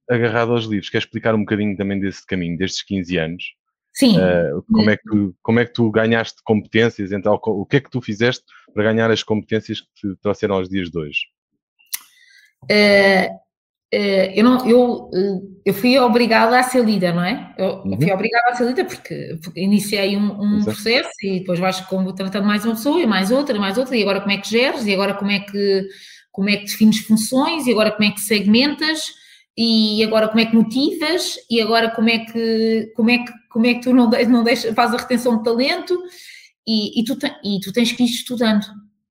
agarrado 0.08 0.52
aos 0.52 0.64
livros. 0.64 0.90
Queres 0.90 1.06
explicar 1.06 1.34
um 1.34 1.40
bocadinho 1.40 1.76
também 1.76 1.98
desse 1.98 2.24
caminho, 2.26 2.56
destes 2.56 2.82
15 2.82 3.18
anos? 3.18 3.44
Sim. 3.92 4.16
Uh, 4.16 4.62
como, 4.72 4.90
é 4.90 4.96
que, 4.96 5.34
como 5.42 5.60
é 5.60 5.66
que 5.66 5.72
tu 5.72 5.90
ganhaste 5.90 6.40
competências, 6.44 7.10
então, 7.10 7.38
o 7.42 7.66
que 7.66 7.76
é 7.76 7.80
que 7.80 7.90
tu 7.90 8.00
fizeste 8.00 8.44
para 8.72 8.84
ganhar 8.84 9.10
as 9.10 9.22
competências 9.22 9.80
que 9.80 9.88
te 9.94 10.16
trouxeram 10.22 10.54
aos 10.54 10.68
dias 10.68 10.90
de 10.90 10.98
hoje? 10.98 11.20
Uh, 12.64 13.47
eu, 13.92 14.44
não, 14.44 14.68
eu, 14.68 15.10
eu 15.64 15.74
fui 15.74 15.98
obrigada 15.98 16.58
a 16.58 16.62
ser 16.62 16.84
líder, 16.84 17.14
não 17.14 17.24
é? 17.24 17.54
Eu 17.56 17.82
uhum. 17.84 17.96
fui 17.96 18.12
obrigada 18.12 18.50
a 18.50 18.54
ser 18.54 18.66
líder 18.66 18.84
porque, 18.84 19.38
porque 19.42 19.60
iniciei 19.60 20.16
um, 20.16 20.58
um 20.58 20.64
processo 20.64 21.10
e 21.22 21.40
depois 21.40 21.58
vais 21.58 21.80
como 21.80 22.12
tratando 22.12 22.46
mais 22.46 22.64
uma 22.64 22.74
pessoa 22.74 23.00
e 23.00 23.06
mais 23.06 23.30
outra 23.30 23.56
e 23.56 23.60
mais 23.60 23.78
outra 23.78 23.96
e 23.96 24.02
agora 24.02 24.20
como 24.20 24.32
é 24.32 24.38
que 24.38 24.50
geres 24.50 24.86
e 24.86 24.92
agora 24.92 25.14
como 25.14 25.30
é 25.30 25.40
que 25.40 25.88
como 26.30 26.48
é 26.48 26.56
que 26.56 26.66
defines 26.66 26.98
funções 26.98 27.66
e 27.66 27.72
agora 27.72 27.90
como 27.90 28.08
é 28.08 28.12
que 28.12 28.20
segmentas 28.20 29.12
e 29.60 30.04
agora 30.04 30.28
como 30.28 30.38
é 30.38 30.46
que 30.46 30.54
motivas, 30.54 31.34
e 31.50 31.60
agora 31.60 31.90
como 31.90 32.08
é 32.08 32.20
que, 32.20 32.92
como 32.94 33.10
é 33.10 33.18
que, 33.18 33.32
como 33.50 33.66
é 33.66 33.74
que 33.74 33.80
tu 33.80 33.92
não, 33.92 34.08
não 34.08 34.44
deixas, 34.44 34.72
faz 34.72 34.94
a 34.94 34.98
retenção 34.98 35.36
de 35.36 35.42
talento, 35.42 36.00
e, 36.64 37.00
e, 37.00 37.04
tu, 37.04 37.18
e 37.42 37.58
tu 37.58 37.72
tens 37.72 37.90
que 37.90 38.04
ir 38.04 38.06
estudando. 38.06 38.64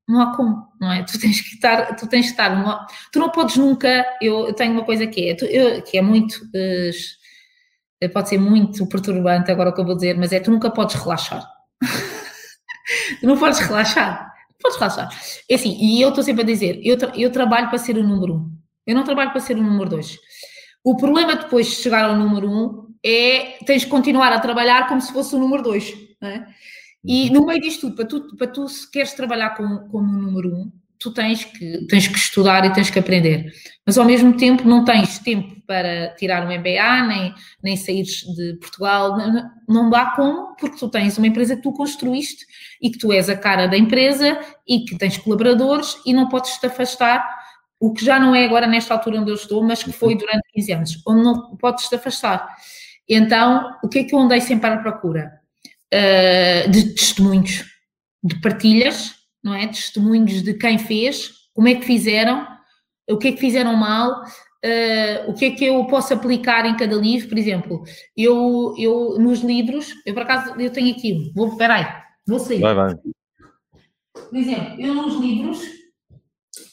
Não 0.07 0.21
há 0.21 0.35
como, 0.35 0.67
não 0.79 0.91
é? 0.91 1.03
Tu 1.03 1.19
tens 1.19 1.41
que 1.41 1.55
estar, 1.55 1.95
tu 1.95 2.07
tens 2.07 2.27
que 2.27 2.31
estar, 2.31 2.55
numa, 2.55 2.87
tu 3.11 3.19
não 3.19 3.29
podes 3.29 3.57
nunca, 3.57 4.05
eu, 4.21 4.53
tenho 4.53 4.71
uma 4.71 4.85
coisa 4.85 5.05
que 5.05 5.29
é, 5.29 5.35
tu, 5.35 5.43
eu, 5.45 5.81
que 5.81 5.97
é 5.97 6.01
muito, 6.01 6.35
uh, 6.45 8.09
pode 8.13 8.29
ser 8.29 8.37
muito 8.37 8.87
perturbante 8.87 9.51
agora 9.51 9.69
o 9.69 9.73
que 9.73 9.81
eu 9.81 9.85
vou 9.85 9.95
dizer, 9.95 10.17
mas 10.17 10.31
é 10.31 10.39
tu 10.39 10.49
nunca 10.49 10.71
podes 10.71 10.95
relaxar. 10.95 11.45
tu 13.19 13.27
não 13.27 13.37
podes 13.37 13.59
relaxar, 13.59 14.33
não 14.49 14.57
podes 14.61 14.77
relaxar. 14.77 15.09
É 15.49 15.55
assim, 15.55 15.77
e 15.77 16.01
eu 16.01 16.09
estou 16.09 16.23
sempre 16.23 16.43
a 16.43 16.45
dizer, 16.45 16.79
eu, 16.83 16.97
eu 17.15 17.29
trabalho 17.29 17.67
para 17.67 17.77
ser 17.77 17.97
o 17.97 18.03
número 18.03 18.35
um, 18.35 18.57
eu 18.85 18.95
não 18.95 19.03
trabalho 19.03 19.31
para 19.31 19.41
ser 19.41 19.57
o 19.57 19.63
número 19.63 19.89
dois. 19.89 20.17
O 20.85 20.95
problema 20.95 21.35
depois 21.35 21.67
de 21.67 21.75
chegar 21.75 22.05
ao 22.05 22.15
número 22.15 22.49
um 22.49 22.87
é 23.03 23.57
tens 23.65 23.81
de 23.81 23.87
continuar 23.87 24.31
a 24.31 24.39
trabalhar 24.39 24.87
como 24.87 25.01
se 25.01 25.11
fosse 25.11 25.35
o 25.35 25.39
número 25.39 25.61
dois, 25.61 25.93
não 26.21 26.29
é? 26.29 26.47
E 27.07 27.29
no 27.29 27.45
meio 27.45 27.61
disto 27.61 27.81
tudo, 27.81 27.95
para 27.95 28.05
tu, 28.05 28.35
para 28.35 28.47
tu 28.47 28.67
se 28.67 28.89
queres 28.91 29.13
trabalhar 29.13 29.51
como, 29.51 29.87
como 29.87 30.05
número 30.05 30.53
um, 30.53 30.71
tu 30.99 31.11
tens 31.11 31.45
que, 31.45 31.85
tens 31.87 32.07
que 32.07 32.17
estudar 32.17 32.65
e 32.65 32.73
tens 32.73 32.89
que 32.89 32.99
aprender. 32.99 33.51
Mas 33.85 33.97
ao 33.97 34.05
mesmo 34.05 34.35
tempo 34.35 34.67
não 34.67 34.83
tens 34.83 35.19
tempo 35.19 35.55
para 35.65 36.13
tirar 36.15 36.45
um 36.45 36.51
MBA, 36.51 37.07
nem, 37.07 37.33
nem 37.63 37.77
sair 37.77 38.03
de 38.03 38.57
Portugal, 38.59 39.17
não, 39.67 39.89
dá 39.89 40.11
como, 40.15 40.55
porque 40.55 40.77
tu 40.77 40.89
tens 40.89 41.17
uma 41.17 41.27
empresa 41.27 41.55
que 41.55 41.61
tu 41.61 41.71
construíste 41.71 42.45
e 42.81 42.89
que 42.89 42.97
tu 42.97 43.13
és 43.13 43.29
a 43.29 43.37
cara 43.37 43.67
da 43.67 43.77
empresa 43.77 44.39
e 44.67 44.81
que 44.85 44.97
tens 44.97 45.17
colaboradores 45.17 45.97
e 46.05 46.13
não 46.13 46.27
podes 46.27 46.57
te 46.57 46.65
afastar, 46.65 47.25
o 47.79 47.93
que 47.93 48.03
já 48.03 48.19
não 48.19 48.33
é 48.33 48.43
agora 48.43 48.65
nesta 48.65 48.93
altura 48.93 49.21
onde 49.21 49.29
eu 49.29 49.35
estou, 49.35 49.63
mas 49.63 49.83
que 49.83 49.91
foi 49.91 50.15
durante 50.17 50.41
15 50.53 50.71
anos, 50.73 51.01
onde 51.07 51.23
não 51.23 51.55
podes 51.57 51.87
te 51.87 51.95
afastar. 51.95 52.47
Então, 53.07 53.77
o 53.83 53.87
que 53.87 53.99
é 53.99 54.03
que 54.03 54.15
eu 54.15 54.19
andei 54.19 54.41
sempre 54.41 54.69
à 54.69 54.77
procura? 54.77 55.36
Uh, 55.93 56.69
de 56.69 56.93
testemunhos, 56.93 57.65
de 58.23 58.39
partilhas, 58.41 59.13
não 59.43 59.53
é? 59.53 59.67
Testemunhos 59.67 60.41
de 60.43 60.53
quem 60.53 60.77
fez, 60.77 61.31
como 61.53 61.67
é 61.67 61.75
que 61.75 61.85
fizeram, 61.85 62.47
o 63.09 63.17
que 63.17 63.29
é 63.29 63.31
que 63.31 63.39
fizeram 63.39 63.75
mal, 63.75 64.21
uh, 64.21 65.29
o 65.29 65.33
que 65.33 65.45
é 65.45 65.51
que 65.51 65.65
eu 65.65 65.85
posso 65.85 66.13
aplicar 66.13 66.65
em 66.65 66.75
cada 66.75 66.95
livro, 66.95 67.29
por 67.29 67.37
exemplo, 67.37 67.83
eu, 68.15 68.73
eu 68.77 69.17
nos 69.19 69.39
livros, 69.41 69.93
eu 70.05 70.13
por 70.13 70.23
acaso, 70.23 70.59
eu 70.59 70.71
tenho 70.71 70.95
aqui, 70.95 71.31
vou, 71.33 71.55
peraí, 71.57 71.85
vou 72.27 72.39
sair. 72.39 72.61
Vai, 72.61 72.75
vai. 72.75 72.95
Por 72.95 74.37
exemplo, 74.37 74.81
eu 74.81 74.93
nos 74.93 75.21
livros, 75.21 75.61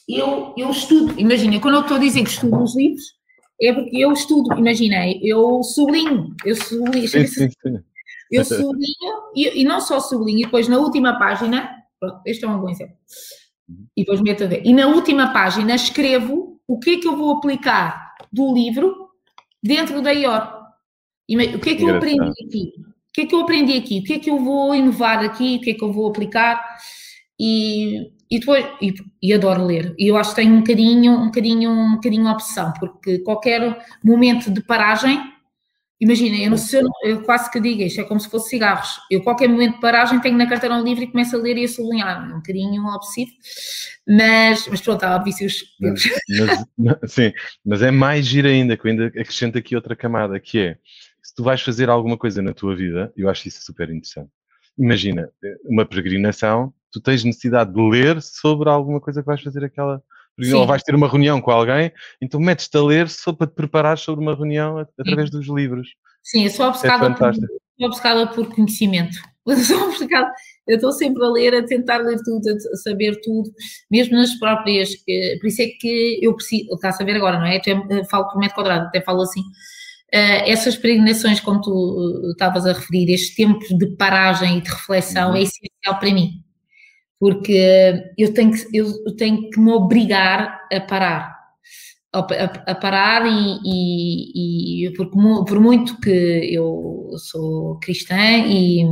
eu, 0.09 0.53
eu 0.57 0.69
estudo, 0.71 1.19
imagina, 1.19 1.59
quando 1.59 1.75
eu 1.75 1.81
estou 1.81 1.97
a 1.97 1.99
dizer 1.99 2.23
que 2.23 2.29
estudo 2.29 2.57
nos 2.57 2.75
livros, 2.75 3.15
é 3.61 3.71
porque 3.71 3.97
eu 3.97 4.11
estudo, 4.11 4.57
imaginei, 4.57 5.21
eu 5.23 5.63
sublinho, 5.63 6.35
eu 6.43 6.55
sublinho, 6.55 7.07
sim, 7.07 7.25
sim, 7.25 7.49
sim. 7.49 7.79
Eu 8.31 8.43
sublinho, 8.45 9.31
e, 9.35 9.61
e 9.61 9.63
não 9.63 9.79
só 9.81 9.99
sublinho, 9.99 10.39
e 10.39 10.43
depois 10.43 10.67
na 10.67 10.77
última 10.77 11.17
página, 11.17 11.69
pronto, 11.99 12.21
este 12.25 12.45
é 12.45 12.47
um 12.47 12.59
bom 12.59 12.69
exemplo, 12.69 12.95
uhum. 13.69 13.87
e 13.95 14.01
depois 14.01 14.21
meto 14.21 14.43
a 14.43 14.47
ver, 14.47 14.61
e 14.65 14.73
na 14.73 14.87
última 14.87 15.31
página 15.31 15.75
escrevo 15.75 16.59
o 16.67 16.79
que 16.79 16.91
é 16.91 16.99
que 16.99 17.07
eu 17.07 17.15
vou 17.15 17.37
aplicar 17.37 18.15
do 18.31 18.53
livro 18.53 19.09
dentro 19.63 20.01
da 20.01 20.11
IOR. 20.11 20.55
O 21.55 21.59
que 21.59 21.71
é 21.71 21.75
que 21.75 21.83
eu 21.83 21.95
aprendi 21.95 22.29
aqui? 22.45 22.73
O 22.77 23.13
que 23.13 23.21
é 23.21 23.25
que 23.25 23.35
eu 23.35 23.39
aprendi 23.39 23.77
aqui? 23.77 23.99
O 23.99 24.03
que 24.03 24.13
é 24.13 24.19
que 24.19 24.29
eu 24.29 24.39
vou 24.39 24.75
inovar 24.75 25.23
aqui? 25.23 25.55
O 25.55 25.61
que 25.61 25.71
é 25.71 25.73
que 25.73 25.83
eu 25.83 25.91
vou 25.91 26.07
aplicar? 26.07 26.63
E, 27.39 28.11
e 28.29 28.39
depois, 28.39 28.65
e, 28.81 28.93
e, 29.21 29.33
adoro 29.33 29.65
ler. 29.65 29.95
E 29.97 30.07
eu 30.07 30.17
acho 30.17 30.31
que 30.31 30.37
tenho 30.37 30.53
um 30.53 30.59
bocadinho, 30.59 31.11
um 31.13 31.25
bocadinho, 31.25 31.71
um 31.71 31.95
bocadinho 31.95 32.29
opção, 32.29 32.73
porque 32.79 33.19
qualquer 33.19 33.85
momento 34.03 34.51
de 34.51 34.61
paragem 34.61 35.19
Imagina, 36.05 36.37
eu 36.37 36.51
não 36.51 36.57
sei, 36.57 36.83
eu 37.03 37.23
quase 37.23 37.49
que 37.49 37.59
digo 37.59 37.81
isto, 37.81 37.99
é 37.99 38.03
como 38.03 38.19
se 38.19 38.29
fosse 38.29 38.49
cigarros. 38.49 38.99
Eu, 39.09 39.23
qualquer 39.23 39.49
momento 39.49 39.75
de 39.75 39.81
paragem, 39.81 40.21
tenho 40.21 40.37
na 40.37 40.47
carteira 40.47 40.75
um 40.75 40.83
livro 40.83 41.03
e 41.03 41.07
começo 41.07 41.35
a 41.35 41.39
ler 41.39 41.57
e 41.57 41.63
a 41.63 41.67
sublinhar. 41.67 42.31
Um 42.31 42.35
bocadinho 42.35 42.85
obsessivo, 42.85 43.31
mas, 44.07 44.67
mas 44.67 44.81
pronto, 44.81 45.03
há 45.03 45.17
vícios. 45.17 45.63
Mas, 45.79 46.03
mas, 46.77 46.99
sim, 47.11 47.33
mas 47.65 47.81
é 47.81 47.89
mais 47.89 48.23
giro 48.27 48.47
ainda, 48.47 48.77
que 48.77 48.85
eu 48.85 48.91
ainda 48.91 49.07
acrescento 49.07 49.57
aqui 49.57 49.75
outra 49.75 49.95
camada, 49.95 50.39
que 50.39 50.59
é, 50.59 50.77
se 51.23 51.33
tu 51.33 51.43
vais 51.43 51.59
fazer 51.63 51.89
alguma 51.89 52.15
coisa 52.15 52.39
na 52.39 52.53
tua 52.53 52.75
vida, 52.75 53.11
eu 53.17 53.27
acho 53.27 53.47
isso 53.47 53.63
super 53.63 53.89
interessante. 53.89 54.29
Imagina, 54.77 55.27
uma 55.63 55.87
peregrinação, 55.87 56.71
tu 56.91 57.01
tens 57.01 57.23
necessidade 57.23 57.73
de 57.73 57.81
ler 57.81 58.21
sobre 58.21 58.69
alguma 58.69 59.01
coisa 59.01 59.21
que 59.21 59.27
vais 59.27 59.41
fazer 59.41 59.63
aquela 59.63 60.03
ou 60.53 60.67
vais 60.67 60.83
ter 60.83 60.93
uma 60.95 61.07
reunião 61.07 61.39
com 61.39 61.51
alguém, 61.51 61.91
então 62.21 62.39
metes-te 62.39 62.77
a 62.77 62.81
ler 62.81 63.09
só 63.09 63.31
para 63.31 63.47
te 63.47 63.53
preparar 63.53 63.97
sobre 63.97 64.23
uma 64.23 64.35
reunião 64.35 64.77
através 64.99 65.29
dos 65.29 65.47
livros. 65.47 65.89
Sim, 66.23 66.43
eu 66.45 66.49
sou 66.49 66.67
obcecada, 66.67 67.07
é 67.07 67.09
por, 67.11 67.35
sou 67.35 67.87
obcecada 67.87 68.27
por 68.27 68.53
conhecimento. 68.53 69.15
Eu 69.47 69.57
sou 69.57 69.89
obcecada, 69.89 70.27
eu 70.67 70.77
estou 70.77 70.91
sempre 70.91 71.23
a 71.23 71.29
ler, 71.29 71.53
a 71.53 71.63
tentar 71.63 71.97
ler 71.97 72.17
tudo, 72.25 72.49
a 72.49 72.77
saber 72.77 73.21
tudo, 73.21 73.47
mesmo 73.91 74.17
nas 74.17 74.33
próprias. 74.39 74.89
Por 75.39 75.45
isso 75.45 75.61
é 75.61 75.67
que 75.67 76.19
eu 76.19 76.35
preciso, 76.35 76.73
está 76.73 76.89
a 76.89 76.93
saber 76.93 77.15
agora, 77.15 77.37
não 77.37 77.45
é? 77.45 77.61
Eu 77.63 78.05
falo 78.05 78.27
por 78.27 78.39
metro 78.39 78.55
quadrado, 78.55 78.87
até 78.87 79.01
falo 79.01 79.21
assim. 79.21 79.41
Uh, 79.41 80.41
essas 80.47 80.75
peregrinações, 80.75 81.39
como 81.41 81.61
tu 81.61 82.31
estavas 82.31 82.65
a 82.65 82.73
referir, 82.73 83.13
este 83.13 83.35
tempo 83.35 83.59
de 83.77 83.95
paragem 83.97 84.57
e 84.57 84.61
de 84.61 84.69
reflexão 84.71 85.29
uhum. 85.29 85.35
é 85.35 85.43
essencial 85.43 85.99
para 85.99 86.11
mim 86.11 86.43
porque 87.25 88.13
eu 88.15 88.31
tenho 88.35 88.51
que, 88.51 88.77
eu 88.77 89.15
tenho 89.15 89.49
que 89.49 89.59
me 89.59 89.71
obrigar 89.71 90.61
a 90.71 90.79
parar. 90.79 91.35
A, 92.13 92.19
a, 92.19 92.71
a 92.71 92.75
parar 92.75 93.25
e, 93.25 93.59
e, 93.65 94.85
e 94.85 94.93
porque, 94.93 95.43
por 95.43 95.59
muito 95.59 95.99
que 95.99 96.09
eu 96.53 97.09
sou 97.17 97.79
cristã 97.79 98.15
e, 98.15 98.83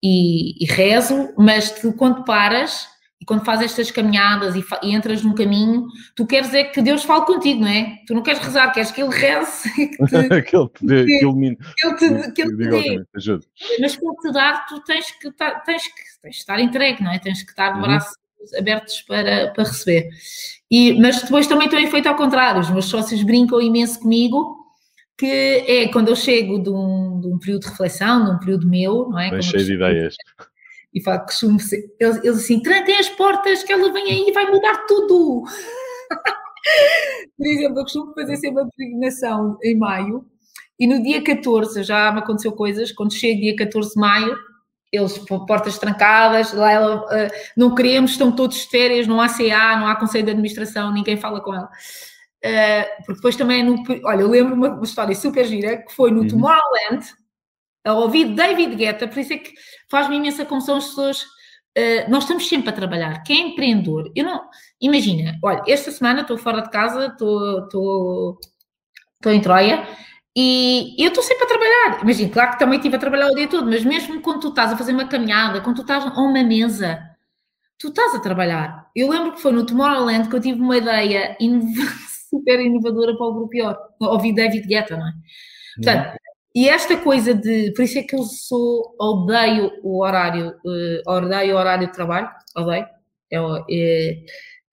e, 0.00 0.62
e 0.62 0.66
rezo, 0.66 1.34
mas 1.36 1.72
tu, 1.72 1.92
quando 1.92 2.24
paras 2.24 2.86
e 3.20 3.24
quando 3.24 3.44
fazes 3.44 3.66
estas 3.66 3.90
caminhadas 3.90 4.54
e, 4.54 4.64
e, 4.82 4.94
entras 4.94 5.22
num 5.22 5.34
caminho, 5.34 5.86
tu 6.14 6.26
queres 6.26 6.52
é 6.52 6.64
que 6.64 6.82
Deus 6.82 7.02
fale 7.02 7.24
contigo, 7.24 7.60
não 7.60 7.68
é? 7.68 7.98
Tu 8.06 8.14
não 8.14 8.22
queres 8.22 8.40
rezar, 8.40 8.70
queres 8.72 8.90
que 8.90 9.00
Ele 9.00 9.14
reze. 9.14 9.70
Que, 9.72 10.06
te, 10.06 10.42
que 10.42 10.56
Ele 10.56 10.68
te 10.68 10.86
dê, 10.86 11.04
que, 11.06 11.22
ilumine. 11.22 11.56
Que 11.56 11.86
Ele 11.86 11.96
te, 11.96 12.32
que 12.32 12.42
ele 12.42 12.56
te 12.56 12.68
dê. 12.68 13.04
Mas 13.80 13.96
para 13.96 14.14
te 14.20 14.32
dar, 14.32 14.66
tu 14.66 14.80
tens 14.80 15.10
que, 15.12 15.30
tens 15.30 15.82
que, 15.88 16.20
tens 16.22 16.34
que 16.34 16.40
estar 16.40 16.60
entregue, 16.60 17.02
não 17.02 17.10
é? 17.10 17.18
Tens 17.18 17.42
que 17.42 17.50
estar 17.50 17.70
de 17.70 17.76
uhum. 17.76 17.82
braços 17.82 18.16
abertos 18.58 19.00
para, 19.02 19.50
para 19.52 19.64
receber. 19.64 20.10
E, 20.70 21.00
mas 21.00 21.22
depois 21.22 21.46
também 21.46 21.68
tem 21.70 21.90
feito 21.90 22.08
ao 22.08 22.16
contrário. 22.16 22.60
Os 22.60 22.70
meus 22.70 22.84
sócios 22.84 23.22
brincam 23.22 23.62
imenso 23.62 23.98
comigo, 23.98 24.56
que 25.16 25.26
é 25.26 25.88
quando 25.88 26.08
eu 26.08 26.16
chego 26.16 26.62
de 26.62 26.68
um, 26.68 27.18
de 27.18 27.28
um 27.28 27.38
período 27.38 27.62
de 27.62 27.68
reflexão, 27.70 28.24
de 28.26 28.30
um 28.32 28.38
período 28.38 28.68
meu, 28.68 29.08
não 29.08 29.18
é? 29.18 29.30
Bem 29.30 29.40
cheio 29.40 29.64
de 29.64 29.72
ideias 29.72 30.16
e 30.96 31.02
fala, 31.02 31.26
ser, 31.28 31.94
eles, 32.00 32.16
eles 32.24 32.38
assim, 32.38 32.58
trancem 32.58 32.96
as 32.96 33.10
portas 33.10 33.62
que 33.62 33.70
ela 33.70 33.92
vem 33.92 34.04
aí 34.04 34.28
e 34.28 34.32
vai 34.32 34.50
mudar 34.50 34.86
tudo. 34.86 35.42
Por 37.36 37.46
exemplo, 37.46 37.78
eu 37.78 37.82
costumo 37.82 38.14
fazer 38.14 38.36
sempre 38.38 38.62
uma 38.62 38.70
peregrinação 38.74 39.58
em 39.62 39.76
maio 39.76 40.24
e 40.80 40.86
no 40.86 41.02
dia 41.02 41.22
14, 41.22 41.82
já 41.82 42.10
me 42.10 42.20
aconteceu 42.20 42.50
coisas, 42.52 42.92
quando 42.92 43.12
chego 43.12 43.42
dia 43.42 43.54
14 43.54 43.92
de 43.92 44.00
maio, 44.00 44.38
eles 44.90 45.18
portas 45.46 45.78
trancadas, 45.78 46.54
lá 46.54 46.72
ela, 46.72 47.02
uh, 47.02 47.30
não 47.54 47.74
queremos, 47.74 48.12
estão 48.12 48.32
todos 48.32 48.56
de 48.56 48.68
férias, 48.68 49.06
não 49.06 49.20
há 49.20 49.28
CA, 49.28 49.76
não 49.76 49.86
há 49.86 49.96
Conselho 49.96 50.24
de 50.24 50.30
Administração, 50.30 50.94
ninguém 50.94 51.18
fala 51.18 51.42
com 51.42 51.54
ela. 51.54 51.68
Uh, 52.42 53.04
porque 53.04 53.14
depois 53.16 53.36
também, 53.36 53.60
é 53.60 53.64
no, 53.64 53.82
olha, 54.04 54.22
eu 54.22 54.30
lembro 54.30 54.54
uma, 54.54 54.70
uma 54.70 54.84
história 54.84 55.14
super 55.14 55.44
gira, 55.44 55.76
que 55.76 55.92
foi 55.92 56.10
no 56.10 56.22
uhum. 56.22 56.28
Tomorrowland, 56.28 57.06
a 57.86 57.94
ouvir 57.94 58.34
David 58.34 58.74
Guetta, 58.74 59.06
por 59.06 59.18
isso 59.18 59.32
é 59.32 59.38
que 59.38 59.54
faz-me 59.88 60.16
imensa 60.16 60.44
confusão 60.44 60.76
as 60.76 60.88
pessoas. 60.88 61.22
Uh, 61.78 62.10
nós 62.10 62.24
estamos 62.24 62.48
sempre 62.48 62.70
a 62.70 62.72
trabalhar. 62.72 63.22
Quem 63.22 63.42
é 63.42 63.46
empreendedor? 63.48 64.10
Eu 64.14 64.24
não. 64.24 64.42
Imagina, 64.80 65.38
olha, 65.42 65.62
esta 65.68 65.90
semana 65.90 66.22
estou 66.22 66.36
fora 66.36 66.62
de 66.62 66.70
casa, 66.70 67.06
estou, 67.06 68.38
em 69.26 69.40
Troia 69.40 69.86
e 70.34 70.94
eu 70.98 71.08
estou 71.08 71.22
sempre 71.22 71.44
a 71.44 71.48
trabalhar. 71.48 72.02
Imagina, 72.02 72.30
claro 72.30 72.52
que 72.52 72.58
também 72.58 72.78
estive 72.78 72.96
a 72.96 72.98
trabalhar 72.98 73.28
o 73.28 73.34
dia 73.34 73.48
todo, 73.48 73.70
mas 73.70 73.84
mesmo 73.84 74.20
quando 74.20 74.40
tu 74.40 74.48
estás 74.48 74.72
a 74.72 74.76
fazer 74.76 74.92
uma 74.92 75.06
caminhada, 75.06 75.60
quando 75.60 75.76
tu 75.76 75.82
estás 75.82 76.04
a 76.04 76.20
uma 76.20 76.42
mesa, 76.42 77.00
tu 77.78 77.88
estás 77.88 78.14
a 78.14 78.20
trabalhar. 78.20 78.86
Eu 78.94 79.08
lembro 79.08 79.32
que 79.32 79.40
foi 79.40 79.52
no 79.52 79.64
Tomorrowland 79.64 80.28
que 80.28 80.36
eu 80.36 80.40
tive 80.40 80.60
uma 80.60 80.76
ideia 80.76 81.36
super 82.30 82.60
inovadora 82.60 83.16
para 83.16 83.26
o 83.26 83.34
grupo 83.34 83.48
pior. 83.48 83.78
Ouvi 84.00 84.34
David 84.34 84.66
Guetta, 84.66 84.96
não 84.96 85.08
é? 85.08 85.12
Portanto, 85.76 86.18
e 86.56 86.70
esta 86.70 86.96
coisa 86.96 87.34
de. 87.34 87.70
Por 87.72 87.82
isso 87.82 87.98
é 87.98 88.02
que 88.02 88.16
eu 88.16 88.22
sou. 88.22 88.96
Odeio 88.98 89.70
o 89.82 90.02
horário. 90.02 90.54
Uh, 90.64 91.02
odeio 91.06 91.54
o 91.54 91.58
horário 91.58 91.86
de 91.86 91.92
trabalho. 91.92 92.30
Odeio. 92.56 92.86
É, 93.30 93.36
é, 93.70 94.24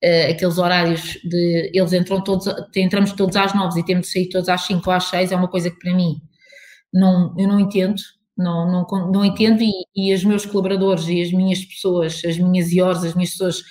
é, 0.01 0.31
aqueles 0.31 0.57
horários 0.57 1.19
de. 1.25 1.71
Eles 1.73 1.91
entram 1.91 2.23
todos. 2.23 2.45
Entramos 2.73 3.11
todos 3.11 3.35
às 3.35 3.53
nove 3.53 3.81
e 3.81 3.85
temos 3.85 4.07
de 4.07 4.13
sair 4.13 4.29
todos 4.29 4.47
às 4.47 4.61
cinco 4.61 4.89
ou 4.89 4.95
às 4.95 5.03
seis. 5.09 5.33
É 5.33 5.35
uma 5.35 5.49
coisa 5.49 5.69
que 5.69 5.77
para 5.77 5.93
mim. 5.93 6.21
Não, 6.93 7.35
eu 7.37 7.49
não 7.49 7.59
entendo. 7.59 8.01
Não, 8.37 8.65
não, 8.71 9.11
não 9.11 9.25
entendo. 9.25 9.61
E, 9.61 9.73
e 9.93 10.13
os 10.13 10.23
meus 10.23 10.45
colaboradores 10.45 11.05
e 11.09 11.21
as 11.21 11.33
minhas 11.33 11.65
pessoas, 11.65 12.21
as 12.25 12.37
minhas 12.37 12.71
IORs, 12.71 13.03
as 13.03 13.13
minhas 13.13 13.31
pessoas 13.31 13.61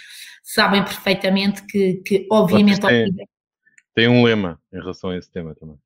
sabem 0.42 0.84
perfeitamente 0.84 1.64
que, 1.66 1.94
que 2.04 2.26
obviamente. 2.30 2.78
tem 3.94 4.08
um 4.08 4.22
lema 4.22 4.60
em 4.70 4.80
relação 4.80 5.08
a 5.08 5.16
esse 5.16 5.32
tema 5.32 5.54
também. 5.54 5.78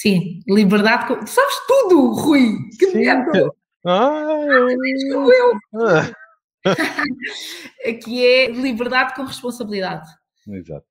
Sim, 0.00 0.40
liberdade. 0.46 1.08
Com... 1.08 1.26
Sabes 1.26 1.54
tudo, 1.66 2.12
Rui! 2.12 2.56
Que 2.78 2.90
Sim. 2.90 2.98
medo! 2.98 3.54
Ah, 3.86 4.26
eu... 4.50 5.32
eu. 5.32 5.52
Ah. 5.80 6.10
que 8.02 8.26
é 8.26 8.50
liberdade 8.50 9.14
com 9.14 9.22
responsabilidade. 9.22 10.06
Exato. 10.48 10.84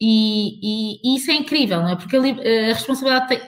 E, 0.00 0.56
e, 0.62 1.00
e, 1.04 1.16
isso 1.16 1.30
é 1.30 1.34
incrível, 1.34 1.80
não 1.80 1.90
é? 1.90 1.96
Porque 1.96 2.16
a, 2.16 2.20
a 2.20 2.72
responsabilidade 2.72 3.28
tem, 3.28 3.40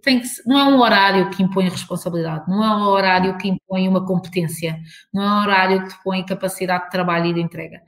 tem 0.00 0.20
que, 0.20 0.28
não 0.46 0.58
é 0.58 0.64
um 0.64 0.80
horário 0.80 1.28
que 1.30 1.42
impõe 1.42 1.68
responsabilidade, 1.68 2.48
não 2.48 2.64
é 2.64 2.76
um 2.76 2.86
horário 2.86 3.36
que 3.36 3.48
impõe 3.48 3.88
uma 3.88 4.06
competência, 4.06 4.78
não 5.12 5.22
é 5.22 5.26
um 5.26 5.42
horário 5.42 5.82
que 5.82 5.88
te 5.88 6.02
põe 6.04 6.24
capacidade 6.24 6.84
de 6.84 6.90
trabalho 6.90 7.26
e 7.26 7.34
de 7.34 7.42
entrega. 7.42 7.82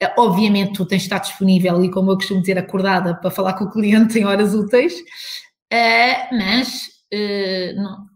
É, 0.00 0.14
obviamente, 0.18 0.74
tu 0.74 0.84
tens 0.84 0.98
de 0.98 1.06
estar 1.06 1.18
disponível 1.18 1.82
e, 1.82 1.90
como 1.90 2.12
eu 2.12 2.16
costumo 2.16 2.42
dizer, 2.42 2.58
acordada 2.58 3.14
para 3.14 3.30
falar 3.30 3.54
com 3.54 3.64
o 3.64 3.70
cliente 3.70 4.18
em 4.18 4.26
horas 4.26 4.54
úteis, 4.54 4.94
eh, 5.72 6.28
mas 6.32 6.88
eh, 7.10 7.72
não, 7.74 8.06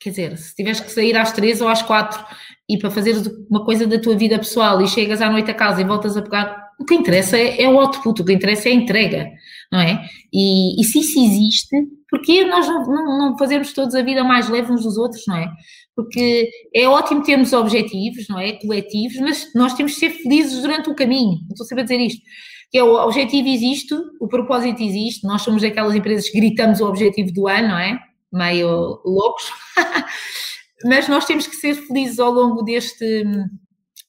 quer 0.00 0.10
dizer, 0.10 0.38
se 0.38 0.54
tiveres 0.54 0.80
que 0.80 0.90
sair 0.90 1.16
às 1.16 1.32
três 1.32 1.60
ou 1.60 1.68
às 1.68 1.82
quatro 1.82 2.24
e 2.68 2.78
para 2.78 2.90
fazer 2.90 3.14
uma 3.48 3.64
coisa 3.64 3.86
da 3.86 3.98
tua 3.98 4.16
vida 4.16 4.38
pessoal 4.38 4.80
e 4.82 4.88
chegas 4.88 5.22
à 5.22 5.30
noite 5.30 5.50
a 5.50 5.54
casa 5.54 5.80
e 5.80 5.84
voltas 5.84 6.16
a 6.16 6.22
pegar, 6.22 6.66
o 6.78 6.84
que 6.84 6.94
interessa 6.94 7.36
é, 7.36 7.62
é 7.62 7.68
o 7.68 7.78
output, 7.80 8.20
o 8.20 8.24
que 8.24 8.32
interessa 8.32 8.68
é 8.68 8.72
a 8.72 8.74
entrega, 8.74 9.30
não 9.72 9.80
é? 9.80 10.04
E, 10.32 10.80
e 10.80 10.84
se 10.84 10.98
isso 10.98 11.18
existe, 11.18 11.76
porquê 12.10 12.44
nós 12.44 12.66
não, 12.66 12.84
não, 12.86 13.18
não 13.18 13.38
fazemos 13.38 13.72
todos 13.72 13.94
a 13.94 14.02
vida 14.02 14.22
mais 14.22 14.48
leve 14.48 14.72
uns 14.72 14.82
dos 14.82 14.96
outros, 14.96 15.22
não 15.26 15.36
é? 15.36 15.48
Porque 15.94 16.50
é 16.74 16.86
ótimo 16.86 17.22
termos 17.22 17.52
objetivos, 17.52 18.28
não 18.28 18.38
é? 18.38 18.52
Coletivos, 18.52 19.16
mas 19.18 19.54
nós 19.54 19.74
temos 19.74 19.92
de 19.92 19.98
ser 19.98 20.10
felizes 20.10 20.60
durante 20.60 20.90
o 20.90 20.94
caminho. 20.94 21.38
Estou 21.50 21.64
sempre 21.64 21.82
a 21.82 21.84
dizer 21.84 22.00
isto. 22.00 22.20
Que 22.70 22.78
é 22.78 22.84
o 22.84 22.94
objetivo 22.94 23.48
existe, 23.48 23.94
o 24.20 24.28
propósito 24.28 24.82
existe, 24.82 25.26
nós 25.26 25.42
somos 25.42 25.62
aquelas 25.62 25.94
empresas 25.94 26.28
que 26.28 26.38
gritamos 26.38 26.80
o 26.80 26.86
objetivo 26.86 27.32
do 27.32 27.46
ano, 27.46 27.68
não 27.68 27.78
é? 27.78 27.98
Meio 28.32 29.00
loucos. 29.04 29.44
mas 30.84 31.08
nós 31.08 31.24
temos 31.24 31.46
que 31.46 31.56
ser 31.56 31.74
felizes 31.74 32.18
ao 32.18 32.30
longo 32.30 32.62
deste, 32.62 33.24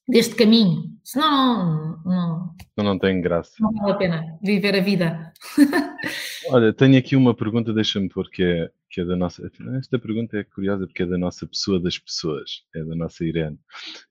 deste 0.07 0.35
caminho, 0.35 0.83
senão 1.03 1.31
não, 1.31 2.03
não, 2.05 2.55
não, 2.77 2.83
não 2.83 2.99
tem 2.99 3.21
graça. 3.21 3.53
Não 3.59 3.71
vale 3.73 3.91
a 3.91 3.95
pena 3.95 4.39
viver 4.41 4.75
a 4.75 4.81
vida. 4.81 5.33
Olha, 6.49 6.73
tenho 6.73 6.97
aqui 6.97 7.15
uma 7.15 7.35
pergunta, 7.35 7.73
deixa-me 7.73 8.09
pôr 8.09 8.29
que 8.29 8.43
é, 8.43 8.69
que 8.89 9.01
é 9.01 9.05
da 9.05 9.15
nossa. 9.15 9.49
Esta 9.77 9.99
pergunta 9.99 10.37
é 10.37 10.43
curiosa 10.43 10.87
porque 10.87 11.03
é 11.03 11.05
da 11.05 11.17
nossa 11.17 11.45
pessoa 11.45 11.79
das 11.79 11.97
pessoas, 11.97 12.63
é 12.75 12.83
da 12.83 12.95
nossa 12.95 13.23
Irene. 13.23 13.59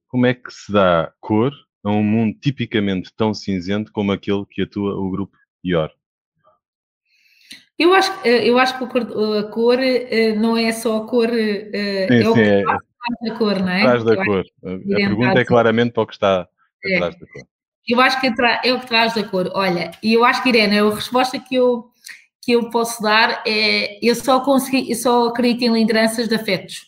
Como 0.09 0.27
é 0.27 0.35
que 0.35 0.53
se 0.53 0.73
dá 0.73 1.13
cor 1.21 1.53
a 1.87 1.91
um 1.93 2.03
mundo 2.03 2.37
tipicamente 2.41 3.12
tão 3.16 3.32
cinzento 3.32 3.93
como 3.93 4.11
aquele 4.11 4.45
que 4.47 4.62
atua 4.62 4.97
o 4.97 5.09
grupo 5.09 5.37
IOR? 5.64 5.91
Eu 7.78 7.95
acho, 7.95 8.12
eh, 8.24 8.49
eu 8.49 8.59
acho 8.59 8.76
que 8.76 8.84
a 8.84 8.87
cor, 8.89 9.03
a 9.39 9.43
cor 9.45 9.78
eh, 9.78 10.34
não 10.34 10.57
é 10.57 10.72
só 10.72 10.97
a 10.97 11.07
cor, 11.07 11.28
eh, 11.32 12.07
sim, 12.09 12.22
é 12.22 12.28
o 12.28 12.34
que 12.34 12.41
é, 12.41 12.61
está 12.61 12.72
atrás 12.72 13.16
da 13.22 13.39
cor, 13.39 13.61
não 13.61 13.68
é? 13.68 13.80
Atrás 13.82 14.05
da 14.05 14.24
cor. 14.24 14.45
A 14.64 14.97
pergunta 14.97 15.41
é 15.41 15.45
claramente 15.45 15.93
para 15.93 16.03
o 16.03 16.07
que 16.07 16.14
está 16.14 16.49
é. 16.84 16.97
atrás 16.97 17.14
da 17.20 17.26
cor. 17.26 17.43
Eu 17.87 18.01
acho 18.01 18.20
que 18.20 18.26
é 18.26 18.72
o 18.72 18.80
que 18.80 18.87
traz 18.87 19.14
da 19.14 19.22
cor. 19.22 19.49
Olha, 19.55 19.93
e 20.03 20.12
eu 20.14 20.24
acho 20.24 20.43
que, 20.43 20.49
Irene, 20.49 20.80
a 20.80 20.91
resposta 20.91 21.39
que 21.39 21.55
eu, 21.55 21.89
que 22.43 22.53
eu 22.53 22.68
posso 22.70 23.01
dar 23.01 23.45
é: 23.47 23.99
eu 24.03 24.14
só 24.16 24.41
consegui, 24.41 24.91
eu 24.91 24.97
só 24.97 25.28
acredito 25.28 25.62
em 25.62 25.72
lideranças 25.72 26.26
de 26.28 26.34
afetos. 26.34 26.87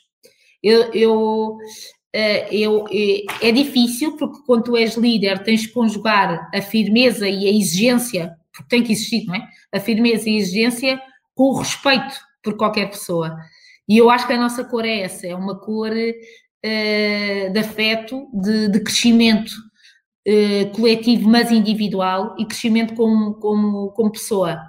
Eu, 0.61 0.93
eu, 0.93 1.59
eu, 2.13 2.87
é 3.43 3.53
difícil, 3.53 4.17
porque 4.17 4.39
quando 4.47 4.65
tu 4.65 4.77
és 4.77 4.97
líder, 4.97 5.43
tens 5.43 5.63
de 5.63 5.69
conjugar 5.69 6.51
a 6.55 6.63
firmeza 6.63 7.29
e 7.29 7.47
a 7.47 7.51
exigência, 7.51 8.37
porque 8.53 8.69
tem 8.69 8.83
que 8.83 8.93
existir, 8.93 9.27
não 9.27 9.35
é? 9.35 9.47
a 9.73 9.79
firmeza 9.79 10.29
e 10.29 10.35
a 10.35 10.39
exigência 10.39 11.01
com 11.35 11.45
o 11.45 11.59
respeito 11.59 12.17
por 12.43 12.57
qualquer 12.57 12.91
pessoa. 12.91 13.37
E 13.89 13.97
eu 13.97 14.11
acho 14.11 14.27
que 14.27 14.33
a 14.33 14.39
nossa 14.39 14.65
cor 14.65 14.85
é 14.85 15.01
essa, 15.01 15.27
é 15.27 15.35
uma 15.35 15.59
cor 15.59 15.91
uh, 15.91 17.53
de 17.53 17.59
afeto, 17.59 18.29
de, 18.33 18.69
de 18.69 18.81
crescimento 18.81 19.53
uh, 20.27 20.71
coletivo, 20.75 21.29
mas 21.29 21.51
individual, 21.51 22.35
e 22.39 22.45
crescimento 22.45 22.95
como, 22.95 23.35
como, 23.35 23.91
como 23.93 24.13
pessoa. 24.13 24.61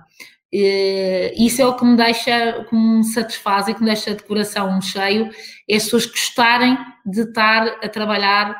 Uh, 0.51 1.29
isso 1.37 1.61
é 1.61 1.65
o 1.67 1.75
que 1.75 1.85
me 1.85 1.95
deixa, 1.95 2.65
que 2.67 2.75
me 2.75 3.03
satisfaz 3.03 3.67
e 3.67 3.73
que 3.73 3.81
me 3.81 3.85
deixa 3.85 4.15
de 4.15 4.23
coração 4.23 4.81
cheio, 4.81 5.29
é 5.69 5.75
as 5.75 5.83
pessoas 5.83 6.07
gostarem 6.07 6.77
de 7.05 7.21
estar 7.21 7.67
a 7.67 7.87
trabalhar 7.87 8.55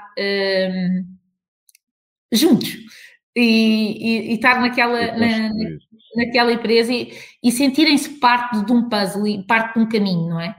juntos 2.32 2.78
e, 3.36 3.42
e, 3.42 4.32
e, 4.32 4.34
estar 4.36 4.62
naquela, 4.62 5.18
na, 5.18 5.50
naquela 6.16 6.54
empresa 6.54 6.94
e, 6.94 7.14
e 7.44 7.52
sentirem-se 7.52 8.20
parte 8.20 8.64
de 8.64 8.72
um 8.72 8.90
puzzle 8.90 9.28
e 9.28 9.44
parte 9.44 9.76
de 9.76 9.80
um 9.80 9.90
caminho, 9.90 10.30
não 10.30 10.40
é? 10.40 10.56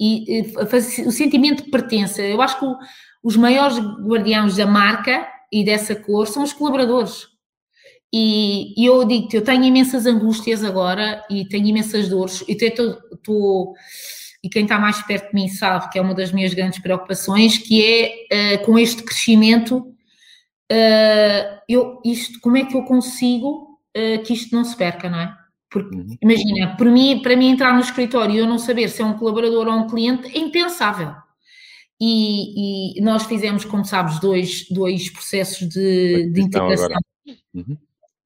E, 0.00 0.40
e 0.40 1.06
o 1.06 1.10
sentimento 1.10 1.64
de 1.64 1.70
pertença. 1.70 2.22
Eu 2.22 2.40
acho 2.40 2.58
que 2.58 2.64
o, 2.64 2.76
os 3.22 3.36
maiores 3.36 3.78
guardiãos 3.78 4.56
da 4.56 4.66
marca 4.66 5.28
e 5.52 5.64
dessa 5.64 5.96
cor 5.96 6.26
são 6.26 6.42
os 6.42 6.52
colaboradores. 6.52 7.26
E, 8.12 8.74
e 8.80 8.86
eu 8.86 9.04
digo-te, 9.04 9.36
eu 9.36 9.44
tenho 9.44 9.64
imensas 9.64 10.06
angústias 10.06 10.64
agora 10.64 11.24
e 11.30 11.46
tenho 11.46 11.66
imensas 11.66 12.08
dores. 12.08 12.42
E 12.48 12.52
estou 12.52 13.74
e 14.42 14.48
quem 14.48 14.62
está 14.62 14.78
mais 14.78 15.02
perto 15.02 15.30
de 15.30 15.34
mim 15.34 15.48
sabe 15.48 15.90
que 15.90 15.98
é 15.98 16.02
uma 16.02 16.14
das 16.14 16.32
minhas 16.32 16.54
grandes 16.54 16.78
preocupações, 16.78 17.58
que 17.58 17.84
é 17.84 18.56
uh, 18.56 18.64
com 18.64 18.78
este 18.78 19.02
crescimento, 19.02 19.78
uh, 19.78 21.60
eu, 21.68 22.00
isto, 22.04 22.40
como 22.40 22.56
é 22.56 22.64
que 22.64 22.76
eu 22.76 22.84
consigo 22.84 23.80
uh, 23.96 24.22
que 24.24 24.32
isto 24.32 24.54
não 24.54 24.64
se 24.64 24.76
perca, 24.76 25.10
não 25.10 25.20
é? 25.20 25.36
Porque, 25.68 25.94
uhum. 25.94 26.16
imagina, 26.22 26.76
para 26.76 26.90
mim, 26.90 27.20
para 27.20 27.36
mim 27.36 27.48
entrar 27.50 27.74
no 27.74 27.80
escritório 27.80 28.34
e 28.34 28.38
eu 28.38 28.46
não 28.46 28.58
saber 28.58 28.88
se 28.88 29.02
é 29.02 29.04
um 29.04 29.18
colaborador 29.18 29.66
ou 29.66 29.74
um 29.74 29.86
cliente 29.88 30.28
é 30.34 30.38
impensável. 30.38 31.14
E, 32.00 32.96
e 32.96 33.02
nós 33.02 33.26
fizemos, 33.26 33.64
como 33.64 33.84
sabes, 33.84 34.20
dois, 34.20 34.66
dois 34.70 35.10
processos 35.10 35.68
de, 35.68 36.30
de 36.30 36.40
integração 36.40 36.88
uhum. 37.52 37.76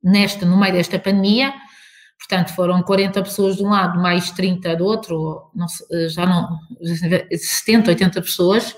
Nesta, 0.03 0.44
no 0.46 0.59
meio 0.59 0.72
desta 0.72 0.98
pandemia. 0.98 1.53
Portanto, 2.18 2.55
foram 2.55 2.82
40 2.82 3.22
pessoas 3.22 3.57
de 3.57 3.64
um 3.64 3.70
lado, 3.70 4.00
mais 4.00 4.30
30 4.30 4.76
do 4.76 4.84
outro, 4.84 5.50
não, 5.55 5.66
já 6.09 6.24
não, 6.24 6.48
70, 7.32 7.90
80 7.90 8.22
pessoas, 8.22 8.76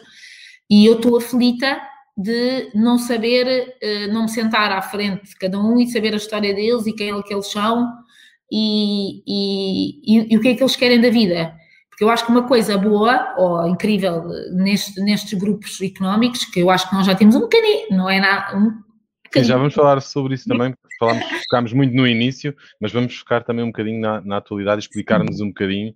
e 0.71 0.87
eu 0.87 0.95
estou 0.95 1.19
aflita 1.19 1.79
de 2.17 2.71
não 2.75 2.97
saber, 2.97 3.77
eh, 3.83 4.07
não 4.07 4.23
me 4.23 4.29
sentar 4.29 4.73
à 4.73 4.81
frente 4.81 5.29
de 5.29 5.37
cada 5.37 5.59
um 5.59 5.79
e 5.79 5.89
saber 5.89 6.15
a 6.15 6.17
história 6.17 6.55
deles 6.55 6.87
e 6.87 6.93
quem 6.93 7.11
é 7.11 7.23
que 7.23 7.35
eles 7.35 7.51
são 7.51 7.93
e, 8.51 9.23
e, 9.27 10.19
e, 10.19 10.33
e 10.33 10.37
o 10.37 10.41
que 10.41 10.49
é 10.49 10.55
que 10.55 10.63
eles 10.63 10.77
querem 10.77 11.01
da 11.01 11.11
vida. 11.11 11.55
Porque 11.91 12.05
eu 12.05 12.11
acho 12.11 12.25
que 12.25 12.33
uma 12.33 12.47
coisa 12.47 12.79
boa 12.79 13.35
ou 13.37 13.69
incrível 13.69 14.25
neste, 14.53 15.01
nestes 15.01 15.39
grupos 15.39 15.81
económicos, 15.81 16.45
que 16.45 16.61
eu 16.61 16.71
acho 16.71 16.89
que 16.89 16.95
nós 16.95 17.07
já 17.07 17.15
temos 17.15 17.37
um 17.37 17.41
bocadinho, 17.41 17.89
não 17.91 18.09
é 18.09 18.21
nada. 18.21 18.57
Um 18.57 18.84
Sim, 19.35 19.45
já 19.45 19.57
vamos 19.57 19.75
falar 19.75 20.01
sobre 20.01 20.35
isso 20.35 20.49
também, 20.49 20.73
porque 20.73 20.97
falámos, 20.99 21.25
focámos 21.43 21.73
muito 21.73 21.95
no 21.95 22.07
início, 22.07 22.55
mas 22.81 22.93
vamos 22.93 23.17
focar 23.17 23.45
também 23.45 23.65
um 23.65 23.69
bocadinho 23.69 24.01
na, 24.01 24.21
na 24.21 24.37
atualidade 24.37 24.81
e 24.81 24.85
explicar-nos 24.85 25.41
um 25.41 25.49
bocadinho 25.49 25.95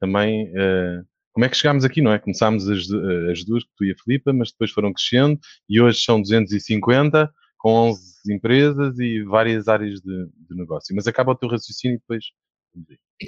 também 0.00 0.48
uh, 0.48 1.04
como 1.32 1.44
é 1.44 1.48
que 1.48 1.56
chegámos 1.56 1.84
aqui, 1.84 2.02
não 2.02 2.12
é? 2.12 2.18
Começámos 2.18 2.68
as, 2.68 2.86
as 3.30 3.44
duas, 3.44 3.64
tu 3.76 3.84
e 3.84 3.92
a 3.92 3.94
Filipa, 4.02 4.32
mas 4.32 4.50
depois 4.50 4.70
foram 4.70 4.92
crescendo 4.92 5.38
e 5.68 5.80
hoje 5.80 6.00
são 6.00 6.20
250 6.20 7.30
com 7.58 7.90
11 7.90 8.34
empresas 8.34 8.98
e 8.98 9.22
várias 9.22 9.68
áreas 9.68 10.00
de, 10.00 10.26
de 10.48 10.56
negócio. 10.56 10.94
Mas 10.94 11.06
acaba 11.06 11.32
o 11.32 11.34
teu 11.34 11.48
raciocínio 11.48 11.96
e 11.96 11.98
depois. 11.98 12.24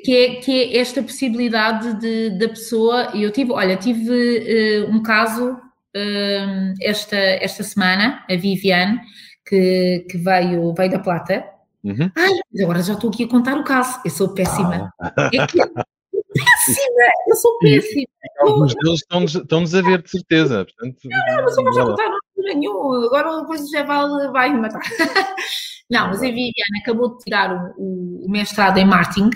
Que 0.04 0.16
é, 0.16 0.34
que 0.36 0.50
é 0.50 0.78
esta 0.78 1.02
possibilidade 1.02 2.00
de, 2.00 2.38
da 2.38 2.48
pessoa. 2.48 3.10
Eu 3.14 3.30
tive, 3.30 3.52
olha, 3.52 3.76
tive 3.76 4.10
uh, 4.10 4.90
um 4.90 5.02
caso 5.02 5.52
uh, 5.52 6.74
esta, 6.80 7.16
esta 7.16 7.62
semana, 7.62 8.24
a 8.28 8.36
Viviane, 8.36 9.00
que, 9.46 10.06
que 10.10 10.18
veio, 10.18 10.72
veio 10.74 10.90
da 10.90 10.98
Plata. 10.98 11.44
Uhum. 11.84 12.10
Ai, 12.16 12.62
agora 12.62 12.82
já 12.82 12.94
estou 12.94 13.10
aqui 13.10 13.24
a 13.24 13.28
contar 13.28 13.56
o 13.58 13.64
caso. 13.64 14.00
Eu 14.04 14.10
sou 14.10 14.28
péssima. 14.28 14.92
Ah. 15.00 15.30
É 15.32 15.46
que, 15.46 15.58
péssima, 15.58 17.08
eu 17.28 17.36
sou 17.36 17.58
péssima. 17.58 18.06
alguns 18.40 18.74
deles 18.74 19.00
estão-nos 19.00 19.34
estão 19.34 19.62
a 19.62 19.82
ver, 19.82 20.02
de 20.02 20.10
certeza. 20.10 20.64
Portanto, 20.64 20.98
não, 21.04 21.36
não, 21.36 21.44
mas 21.44 21.56
eu 21.56 21.64
não 21.64 21.72
vou 21.72 21.86
contar 21.86 22.10
nenhum. 22.38 23.04
Agora 23.06 23.40
depois 23.40 23.62
o 23.62 23.70
Jeval 23.70 24.32
vai 24.32 24.52
me 24.52 24.60
matar. 24.60 24.80
Não, 25.90 26.06
mas 26.06 26.20
a 26.20 26.26
Viviane 26.26 26.80
acabou 26.80 27.18
de 27.18 27.24
tirar 27.24 27.74
o, 27.76 28.24
o 28.24 28.30
mestrado 28.30 28.78
em 28.78 28.84
marketing. 28.86 29.28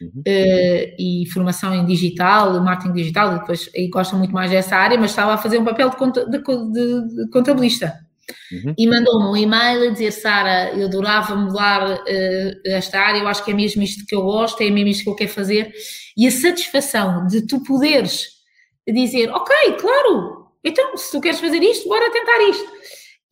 Uhum. 0.00 0.22
Uh, 0.26 0.94
e 0.98 1.24
formação 1.30 1.74
em 1.74 1.84
digital, 1.84 2.58
marketing 2.64 2.94
digital, 2.94 3.36
e 3.36 3.38
depois 3.40 3.70
e 3.74 3.86
gosta 3.90 4.16
muito 4.16 4.32
mais 4.32 4.50
dessa 4.50 4.74
área, 4.74 4.96
mas 4.96 5.10
estava 5.10 5.34
a 5.34 5.36
fazer 5.36 5.58
um 5.58 5.64
papel 5.64 5.90
de, 5.90 5.96
conta, 5.96 6.24
de, 6.24 6.38
de, 6.38 7.16
de 7.16 7.30
contabilista. 7.30 7.92
Uhum. 8.52 8.74
E 8.76 8.86
mandou-me 8.86 9.26
um 9.26 9.36
e-mail 9.36 9.88
a 9.88 9.92
dizer: 9.92 10.12
Sara, 10.12 10.72
eu 10.74 10.86
adorava 10.86 11.36
mudar 11.36 12.00
uh, 12.00 12.60
esta 12.66 13.00
área, 13.00 13.20
eu 13.20 13.28
acho 13.28 13.44
que 13.44 13.50
é 13.50 13.54
mesmo 13.54 13.82
isto 13.82 14.04
que 14.06 14.14
eu 14.14 14.22
gosto, 14.22 14.62
é 14.62 14.70
mesmo 14.70 14.88
isto 14.88 15.04
que 15.04 15.10
eu 15.10 15.14
quero 15.14 15.30
fazer. 15.30 15.72
E 16.16 16.26
a 16.26 16.30
satisfação 16.30 17.26
de 17.26 17.46
tu 17.46 17.62
poderes 17.62 18.28
dizer: 18.86 19.30
Ok, 19.30 19.54
claro, 19.78 20.46
então 20.64 20.96
se 20.96 21.10
tu 21.10 21.20
queres 21.20 21.40
fazer 21.40 21.62
isto, 21.62 21.88
bora 21.88 22.10
tentar 22.10 22.48
isto. 22.48 22.70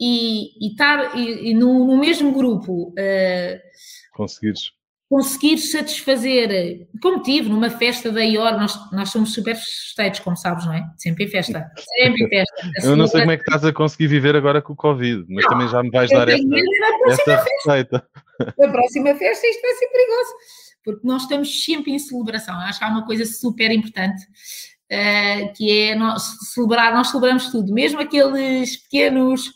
E, 0.00 0.64
e 0.64 0.70
estar 0.70 1.16
e, 1.18 1.50
e 1.50 1.54
no, 1.54 1.86
no, 1.86 1.98
mesmo 1.98 2.32
grupo. 2.32 2.90
Uh, 2.90 3.58
Conseguires. 4.14 4.77
Conseguir 5.08 5.56
satisfazer, 5.56 6.86
como 7.00 7.22
tive 7.22 7.48
numa 7.48 7.70
festa 7.70 8.12
da 8.12 8.20
IOR, 8.20 8.58
nós, 8.58 8.78
nós 8.92 9.10
somos 9.10 9.32
super 9.32 9.56
festeiros, 9.56 10.20
como 10.20 10.36
sabes, 10.36 10.66
não 10.66 10.74
é? 10.74 10.84
Sempre 10.98 11.24
em 11.24 11.28
festa. 11.28 11.70
Sempre 11.96 12.24
em 12.24 12.28
festa. 12.28 12.70
Eu 12.84 12.94
não 12.94 13.06
sei 13.06 13.20
como 13.20 13.32
é 13.32 13.36
que 13.38 13.42
estás 13.42 13.64
a 13.64 13.72
conseguir 13.72 14.08
viver 14.08 14.36
agora 14.36 14.60
com 14.60 14.74
o 14.74 14.76
Covid, 14.76 15.24
mas 15.28 15.44
não, 15.44 15.50
também 15.50 15.68
já 15.68 15.82
me 15.82 15.90
vais 15.90 16.10
dar 16.10 16.28
esta 16.28 17.42
receita. 17.42 18.06
A 18.40 18.68
próxima 18.68 19.14
festa 19.16 19.46
isto 19.46 19.62
vai 19.62 19.74
ser 19.74 19.88
perigoso, 19.88 20.30
porque 20.84 21.06
nós 21.06 21.22
estamos 21.22 21.64
sempre 21.64 21.92
em 21.92 21.98
celebração. 21.98 22.54
Acho 22.60 22.78
que 22.78 22.84
há 22.84 22.88
uma 22.88 23.06
coisa 23.06 23.24
super 23.24 23.70
importante. 23.70 24.22
Uh, 24.90 25.52
que 25.54 25.70
é 25.70 25.94
nós 25.94 26.22
celebrar, 26.54 26.94
nós 26.94 27.08
celebramos 27.08 27.50
tudo, 27.50 27.74
mesmo 27.74 28.00
aqueles 28.00 28.78
pequenos 28.84 29.52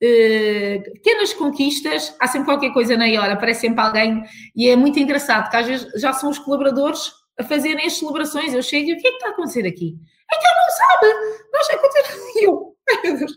pequenas 0.00 1.32
conquistas, 1.34 2.14
há 2.20 2.28
sempre 2.28 2.46
qualquer 2.46 2.72
coisa 2.72 2.96
na 2.96 3.06
hora, 3.20 3.32
aparece 3.32 3.62
sempre 3.62 3.80
alguém 3.80 4.22
e 4.54 4.68
é 4.68 4.76
muito 4.76 4.98
engraçado 4.98 5.50
que 5.50 5.56
às 5.56 5.66
vezes 5.66 6.00
já 6.00 6.12
são 6.12 6.30
os 6.30 6.38
colaboradores 6.38 7.10
a 7.38 7.44
fazerem 7.44 7.86
as 7.86 7.98
celebrações. 7.98 8.54
Eu 8.54 8.62
chego 8.62 8.90
e 8.90 8.92
o 8.94 8.96
que 8.98 9.06
é 9.06 9.10
que 9.10 9.16
está 9.16 9.28
a 9.28 9.30
acontecer 9.30 9.66
aqui? 9.66 9.96
Então 10.32 10.50
não 10.54 10.70
sabe, 10.76 11.48
nós 11.52 11.70
aconteceu. 11.70 12.34
Eu, 12.42 12.76
ai 12.88 13.02
meu 13.10 13.18
Deus. 13.18 13.32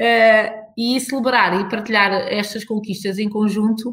Uh, 0.00 0.54
e 0.76 1.00
celebrar 1.00 1.60
e 1.60 1.68
partilhar 1.68 2.12
estas 2.12 2.64
conquistas 2.64 3.18
em 3.18 3.28
conjunto 3.28 3.92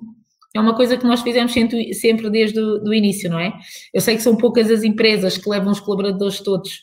é 0.54 0.60
uma 0.60 0.76
coisa 0.76 0.96
que 0.98 1.06
nós 1.06 1.22
fizemos 1.22 1.52
sempre 1.52 2.30
desde 2.30 2.60
o 2.60 2.94
início, 2.94 3.30
não 3.30 3.40
é? 3.40 3.52
Eu 3.94 4.00
sei 4.00 4.16
que 4.16 4.22
são 4.22 4.38
poucas 4.38 4.72
as 4.72 4.84
empresas 4.84 5.38
que 5.38 5.50
levam 5.50 5.72
os 5.72 5.82
colaboradores 5.82 6.40
todos 6.40 6.80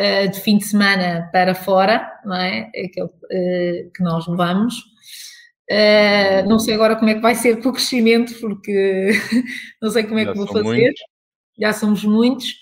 uh, 0.00 0.30
de 0.30 0.40
fim 0.40 0.58
de 0.58 0.64
semana 0.64 1.28
para 1.32 1.54
fora, 1.54 2.10
não 2.24 2.36
é? 2.36 2.68
Aquele 2.68 3.06
uh, 3.06 3.90
que 3.94 4.02
nós 4.02 4.26
levamos. 4.26 4.74
Uh, 5.70 6.48
não 6.48 6.58
sei 6.58 6.74
agora 6.74 6.96
como 6.96 7.10
é 7.10 7.14
que 7.14 7.20
vai 7.20 7.34
ser 7.34 7.62
com 7.62 7.68
o 7.68 7.72
crescimento, 7.72 8.34
porque 8.40 9.10
não 9.80 9.90
sei 9.90 10.04
como 10.04 10.18
é 10.18 10.24
Já 10.24 10.32
que 10.32 10.38
vou 10.38 10.46
fazer. 10.46 10.62
Muitos. 10.62 11.00
Já 11.58 11.72
somos 11.74 12.04
muitos, 12.04 12.54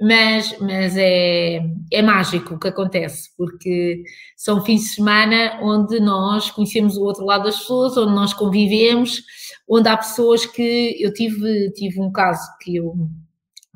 mas, 0.00 0.58
mas 0.58 0.96
é, 0.96 1.60
é 1.92 2.02
mágico 2.02 2.54
o 2.54 2.58
que 2.58 2.68
acontece, 2.68 3.28
porque 3.36 4.02
são 4.36 4.64
fins 4.64 4.84
de 4.84 4.88
semana 4.94 5.60
onde 5.62 6.00
nós 6.00 6.50
conhecemos 6.50 6.96
o 6.96 7.02
outro 7.02 7.26
lado 7.26 7.44
das 7.44 7.58
pessoas, 7.58 7.96
onde 7.96 8.14
nós 8.14 8.32
convivemos, 8.32 9.22
onde 9.68 9.88
há 9.88 9.96
pessoas 9.96 10.46
que 10.46 10.96
eu 10.98 11.12
tive, 11.12 11.70
tive 11.72 12.00
um 12.00 12.10
caso 12.10 12.40
que 12.62 12.76
eu 12.76 12.94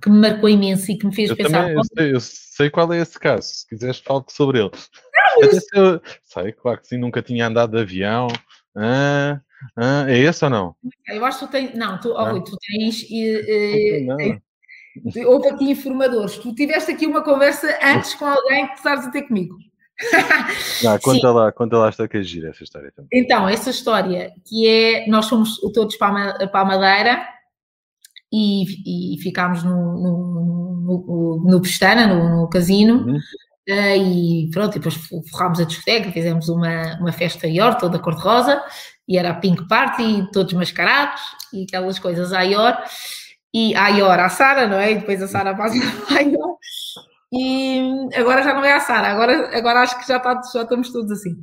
que 0.02 0.10
me 0.10 0.18
marcou 0.18 0.48
imenso 0.48 0.90
e 0.90 0.98
que 0.98 1.06
me 1.06 1.14
fez 1.14 1.30
eu 1.30 1.36
pensar. 1.36 1.60
Também, 1.60 1.76
eu, 1.76 1.84
sei, 1.84 2.14
eu 2.14 2.20
sei 2.52 2.68
qual 2.68 2.92
é 2.92 2.98
esse 2.98 3.18
caso, 3.18 3.48
se 3.48 3.66
quiseres 3.66 3.98
falo 3.98 4.24
sobre 4.28 4.60
ele. 4.60 4.70
Não, 4.70 5.40
mas... 5.40 5.66
eu, 5.72 6.00
sei, 6.22 6.52
claro 6.52 6.80
que 6.80 6.88
sim, 6.88 6.98
nunca 6.98 7.22
tinha 7.22 7.46
andado 7.46 7.72
de 7.72 7.80
avião. 7.80 8.28
Ah, 8.76 9.40
ah, 9.76 10.04
é 10.08 10.18
esse 10.18 10.44
ou 10.44 10.50
não? 10.50 10.76
Eu 11.08 11.24
acho 11.24 11.40
que 11.40 11.46
tu 11.46 11.50
tens. 11.50 11.74
Não, 11.74 11.98
tu, 11.98 12.10
oh, 12.10 12.40
tu 12.42 12.56
tens. 12.68 13.02
E, 13.08 14.06
não. 14.06 15.30
houve 15.30 15.48
aqui 15.48 15.70
informadores. 15.70 16.36
Tu 16.36 16.54
tiveste 16.54 16.92
aqui 16.92 17.06
uma 17.06 17.22
conversa 17.22 17.78
antes 17.82 18.14
com 18.14 18.26
alguém 18.26 18.66
que 18.68 18.74
estás 18.74 19.06
a 19.06 19.10
ter 19.10 19.22
comigo. 19.22 19.56
Não, 20.82 20.98
conta 21.00 21.30
lá, 21.30 21.52
conta 21.52 21.78
lá 21.78 21.88
esta 21.88 22.06
que 22.06 22.18
é 22.18 22.22
gira, 22.22 22.50
essa 22.50 22.64
história 22.64 22.92
também. 22.94 23.08
Então, 23.12 23.48
essa 23.48 23.70
história 23.70 24.32
que 24.46 24.68
é, 24.68 25.06
nós 25.06 25.28
fomos 25.28 25.58
todos 25.72 25.96
para 25.96 26.36
a 26.52 26.64
Madeira 26.64 27.26
e, 28.32 29.14
e 29.14 29.20
ficámos 29.20 29.62
no, 29.62 29.74
no, 29.74 30.82
no, 30.82 31.44
no 31.44 31.60
Pestana, 31.60 32.06
no, 32.06 32.42
no 32.42 32.48
casino, 32.48 33.04
uhum. 33.06 33.16
uh, 33.16 33.96
e 33.96 34.50
pronto, 34.50 34.72
depois 34.72 34.94
forrámos 35.30 35.60
a 35.60 35.64
discoteca, 35.64 36.10
fizemos 36.10 36.48
uma, 36.48 36.98
uma 36.98 37.12
festa 37.12 37.46
IOR 37.46 37.76
toda 37.76 37.98
cor-de-rosa, 37.98 38.62
e 39.06 39.18
era 39.18 39.30
a 39.30 39.34
Pink 39.34 39.68
Party, 39.68 40.28
todos 40.32 40.54
mascarados, 40.54 41.20
e 41.52 41.64
aquelas 41.64 41.98
coisas 41.98 42.32
a 42.32 42.42
IOR, 42.42 42.74
e 43.54 43.74
a 43.76 43.88
IOR 43.88 44.18
à 44.18 44.28
Sara, 44.30 44.66
não 44.66 44.78
é? 44.78 44.92
E 44.92 44.98
depois 44.98 45.22
a 45.22 45.28
Sara 45.28 45.54
passa 45.54 45.76
a 46.16 46.20
IOR, 46.22 46.56
e 47.30 48.08
agora 48.16 48.42
já 48.42 48.54
não 48.54 48.64
é 48.64 48.72
a 48.72 48.80
Sara, 48.80 49.08
agora, 49.08 49.56
agora 49.56 49.80
acho 49.80 49.98
que 50.00 50.08
já, 50.08 50.16
está, 50.16 50.40
já 50.52 50.62
estamos 50.62 50.90
todos 50.90 51.10
assim. 51.10 51.34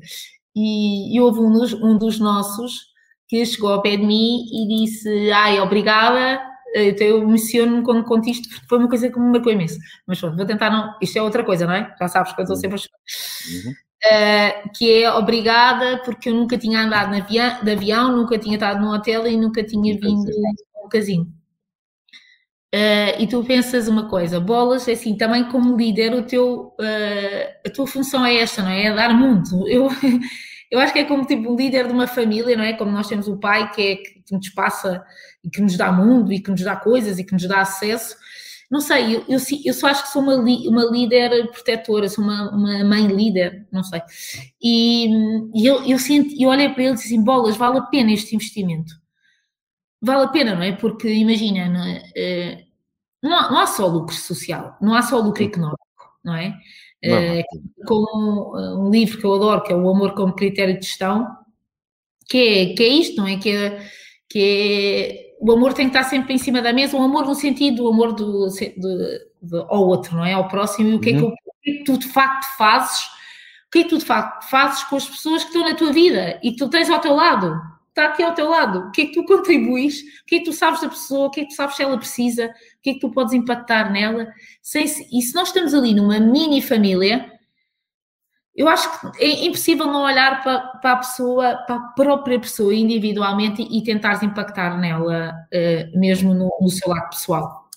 E, 0.55 1.15
e 1.15 1.21
houve 1.21 1.39
um 1.39 1.51
dos, 1.51 1.73
um 1.73 1.97
dos 1.97 2.19
nossos 2.19 2.89
que 3.27 3.45
chegou 3.45 3.71
ao 3.71 3.81
pé 3.81 3.95
de 3.95 4.05
mim 4.05 4.43
e 4.51 4.67
disse: 4.67 5.31
Ai, 5.31 5.59
obrigada, 5.59 6.41
então 6.75 7.07
eu 7.07 7.27
menciono-me 7.27 7.83
quando 7.83 8.03
conto 8.03 8.29
isto 8.29 8.49
porque 8.49 8.67
foi 8.67 8.77
uma 8.77 8.89
coisa 8.89 9.09
que 9.09 9.19
me 9.19 9.31
marcou 9.31 9.51
imenso. 9.51 9.79
Mas 10.07 10.19
pronto, 10.19 10.37
vou 10.37 10.45
tentar 10.45 10.69
não. 10.69 10.95
Isto 11.01 11.17
é 11.17 11.21
outra 11.21 11.43
coisa, 11.43 11.65
não 11.65 11.73
é? 11.73 11.95
Já 11.99 12.07
sabes 12.07 12.33
que 12.33 12.41
eu 12.41 12.43
estou 12.43 12.55
sempre 12.55 12.75
a 12.75 12.77
chorar. 12.77 13.65
Uhum. 13.65 13.73
Uh, 13.99 14.69
que 14.77 15.03
é 15.03 15.11
obrigada 15.11 16.01
porque 16.05 16.29
eu 16.29 16.33
nunca 16.33 16.57
tinha 16.57 16.79
andado 16.81 17.13
avião, 17.13 17.61
de 17.61 17.71
avião, 17.71 18.15
nunca 18.15 18.37
tinha 18.37 18.55
estado 18.55 18.79
num 18.79 18.93
hotel 18.93 19.27
e 19.27 19.35
nunca 19.35 19.61
tinha 19.61 19.93
vindo 19.99 20.31
a 20.75 20.85
um 20.85 20.89
casino. 20.89 21.39
Uh, 22.73 23.17
e 23.19 23.27
tu 23.27 23.43
pensas 23.43 23.87
uma 23.87 24.07
coisa, 24.07 24.39
bolas, 24.39 24.87
é 24.87 24.91
assim, 24.91 25.17
também 25.17 25.43
como 25.49 25.75
líder, 25.75 26.13
o 26.13 26.21
teu, 26.21 26.75
uh, 26.79 27.67
a 27.67 27.69
tua 27.71 27.87
função 27.87 28.23
é 28.23 28.37
esta, 28.37 28.61
não 28.61 28.69
é? 28.69 28.85
É 28.85 28.93
dar 28.93 29.13
mundo. 29.13 29.67
Eu, 29.67 29.89
eu 30.69 30.79
acho 30.79 30.93
que 30.93 30.99
é 30.99 31.03
como 31.03 31.25
tipo 31.25 31.51
o 31.51 31.55
líder 31.57 31.87
de 31.87 31.93
uma 31.93 32.05
família, 32.05 32.55
não 32.55 32.63
é? 32.63 32.73
Como 32.73 32.91
nós 32.91 33.07
temos 33.07 33.27
o 33.27 33.37
pai 33.39 33.71
que 33.71 33.81
é 33.81 33.95
que 33.95 34.23
nos 34.31 34.49
passa 34.49 35.03
e 35.43 35.49
que 35.49 35.61
nos 35.61 35.77
dá 35.77 35.91
mundo 35.91 36.31
e 36.33 36.39
que 36.39 36.51
nos 36.51 36.61
dá 36.61 36.75
coisas 36.75 37.17
e 37.19 37.23
que 37.23 37.33
nos 37.33 37.47
dá 37.47 37.61
acesso. 37.61 38.15
Não 38.69 38.81
sei, 38.81 39.15
eu, 39.15 39.25
eu, 39.27 39.39
eu 39.65 39.73
só 39.73 39.87
acho 39.87 40.03
que 40.03 40.09
sou 40.09 40.21
uma, 40.21 40.35
uma 40.35 40.85
líder 40.85 41.49
protetora, 41.51 42.07
sou 42.07 42.23
uma, 42.23 42.51
uma 42.51 42.83
mãe 42.83 43.07
líder, 43.07 43.67
não 43.71 43.83
sei. 43.83 44.01
E, 44.61 45.07
e 45.55 45.65
eu, 45.65 45.83
eu, 45.85 45.97
sinto, 45.97 46.35
eu 46.39 46.49
olhei 46.49 46.69
para 46.69 46.83
ele 46.83 46.91
e 46.91 46.95
disse 46.95 47.07
assim: 47.07 47.23
bolas, 47.23 47.57
vale 47.57 47.79
a 47.79 47.83
pena 47.83 48.11
este 48.11 48.35
investimento. 48.35 48.93
Vale 50.01 50.25
a 50.25 50.27
pena, 50.29 50.55
não 50.55 50.61
é? 50.61 50.71
Porque 50.73 51.09
imagina, 51.11 51.67
não, 51.67 51.83
é? 51.83 52.03
Eh, 52.15 52.65
não, 53.21 53.33
há, 53.35 53.51
não 53.51 53.59
há 53.59 53.67
só 53.67 53.87
lucro 53.87 54.15
social, 54.15 54.77
não 54.81 54.93
há 54.93 55.01
só 55.01 55.19
lucro 55.19 55.43
económico, 55.43 55.79
não 56.23 56.35
é? 56.35 56.55
Eh, 57.03 57.43
com 57.87 58.85
um 58.85 58.89
livro 58.91 59.17
que 59.17 59.25
eu 59.25 59.33
adoro, 59.33 59.63
que 59.63 59.73
é 59.73 59.75
O 59.75 59.89
Amor 59.89 60.13
como 60.13 60.35
Critério 60.35 60.79
de 60.79 60.85
Gestão, 60.85 61.27
que 62.27 62.37
é, 62.37 62.73
que 62.75 62.83
é 62.83 62.87
isto, 62.87 63.17
não 63.17 63.27
é? 63.27 63.37
Que 63.37 63.49
é, 63.49 63.89
que 64.29 64.39
é 64.39 65.28
o 65.39 65.51
amor 65.53 65.73
tem 65.73 65.89
que 65.89 65.97
estar 65.97 66.09
sempre 66.09 66.33
em 66.33 66.37
cima 66.37 66.61
da 66.61 66.73
mesa, 66.73 66.97
o 66.97 67.01
amor 67.01 67.25
no 67.25 67.33
sentido, 67.33 67.85
o 67.85 67.87
amor 67.87 68.13
do, 68.13 68.47
ao 69.69 69.87
outro, 69.87 70.17
não 70.17 70.25
é? 70.25 70.33
Ao 70.33 70.47
próximo, 70.47 70.89
e 70.89 70.93
o 70.95 70.99
que, 70.99 71.11
uhum. 71.11 71.29
é 71.29 71.31
que, 71.63 71.69
é 71.69 71.73
que 71.77 71.83
tu 71.85 71.97
de 71.97 72.07
facto 72.07 72.45
fazes, 72.57 73.05
o 73.67 73.71
que 73.71 73.79
é 73.79 73.83
que 73.83 73.89
tu 73.89 73.97
de 73.97 74.05
facto 74.05 74.49
fazes 74.49 74.83
com 74.83 74.97
as 74.97 75.07
pessoas 75.07 75.43
que 75.43 75.49
estão 75.49 75.63
na 75.63 75.75
tua 75.75 75.93
vida 75.93 76.39
e 76.43 76.51
que 76.51 76.57
tu 76.57 76.69
tens 76.69 76.89
ao 76.89 76.99
teu 76.99 77.15
lado, 77.15 77.55
está 77.87 78.05
aqui 78.05 78.21
ao 78.21 78.33
teu 78.33 78.49
lado, 78.49 78.79
o 78.79 78.91
que 78.91 79.01
é 79.01 79.05
que 79.05 79.13
tu 79.13 79.23
contribuis, 79.23 79.99
o 79.99 80.25
que 80.27 80.35
é 80.35 80.39
que 80.39 80.45
tu 80.45 80.53
sabes 80.53 80.81
da 80.81 80.89
pessoa, 80.89 81.27
o 81.27 81.31
que 81.31 81.41
é 81.41 81.43
que 81.43 81.49
tu 81.49 81.55
sabes 81.55 81.75
se 81.75 81.83
ela 81.83 81.97
precisa, 81.97 82.47
o 82.47 82.81
que 82.81 82.89
é 82.89 82.93
que 82.93 82.99
tu 82.99 83.09
podes 83.09 83.33
impactar 83.33 83.91
nela, 83.91 84.27
sem, 84.61 84.83
e 84.85 85.21
se 85.21 85.33
nós 85.33 85.47
estamos 85.47 85.73
ali 85.73 85.93
numa 85.93 86.19
mini 86.19 86.61
família, 86.61 87.31
eu 88.59 88.67
acho 88.67 88.99
que 88.99 89.23
é 89.23 89.45
impossível 89.45 89.85
não 89.85 90.03
olhar 90.03 90.43
para, 90.43 90.59
para, 90.59 90.91
a 90.91 90.97
pessoa, 90.97 91.55
para 91.65 91.75
a 91.77 91.87
própria 91.93 92.37
pessoa 92.37 92.75
individualmente 92.75 93.61
e, 93.61 93.77
e 93.77 93.83
tentar 93.85 94.21
impactar 94.21 94.77
nela, 94.77 95.33
uh, 95.33 95.97
mesmo 95.97 96.33
no, 96.33 96.51
no, 96.59 96.69
seu 96.69 96.89
lado 96.89 97.09
pessoal. 97.09 97.69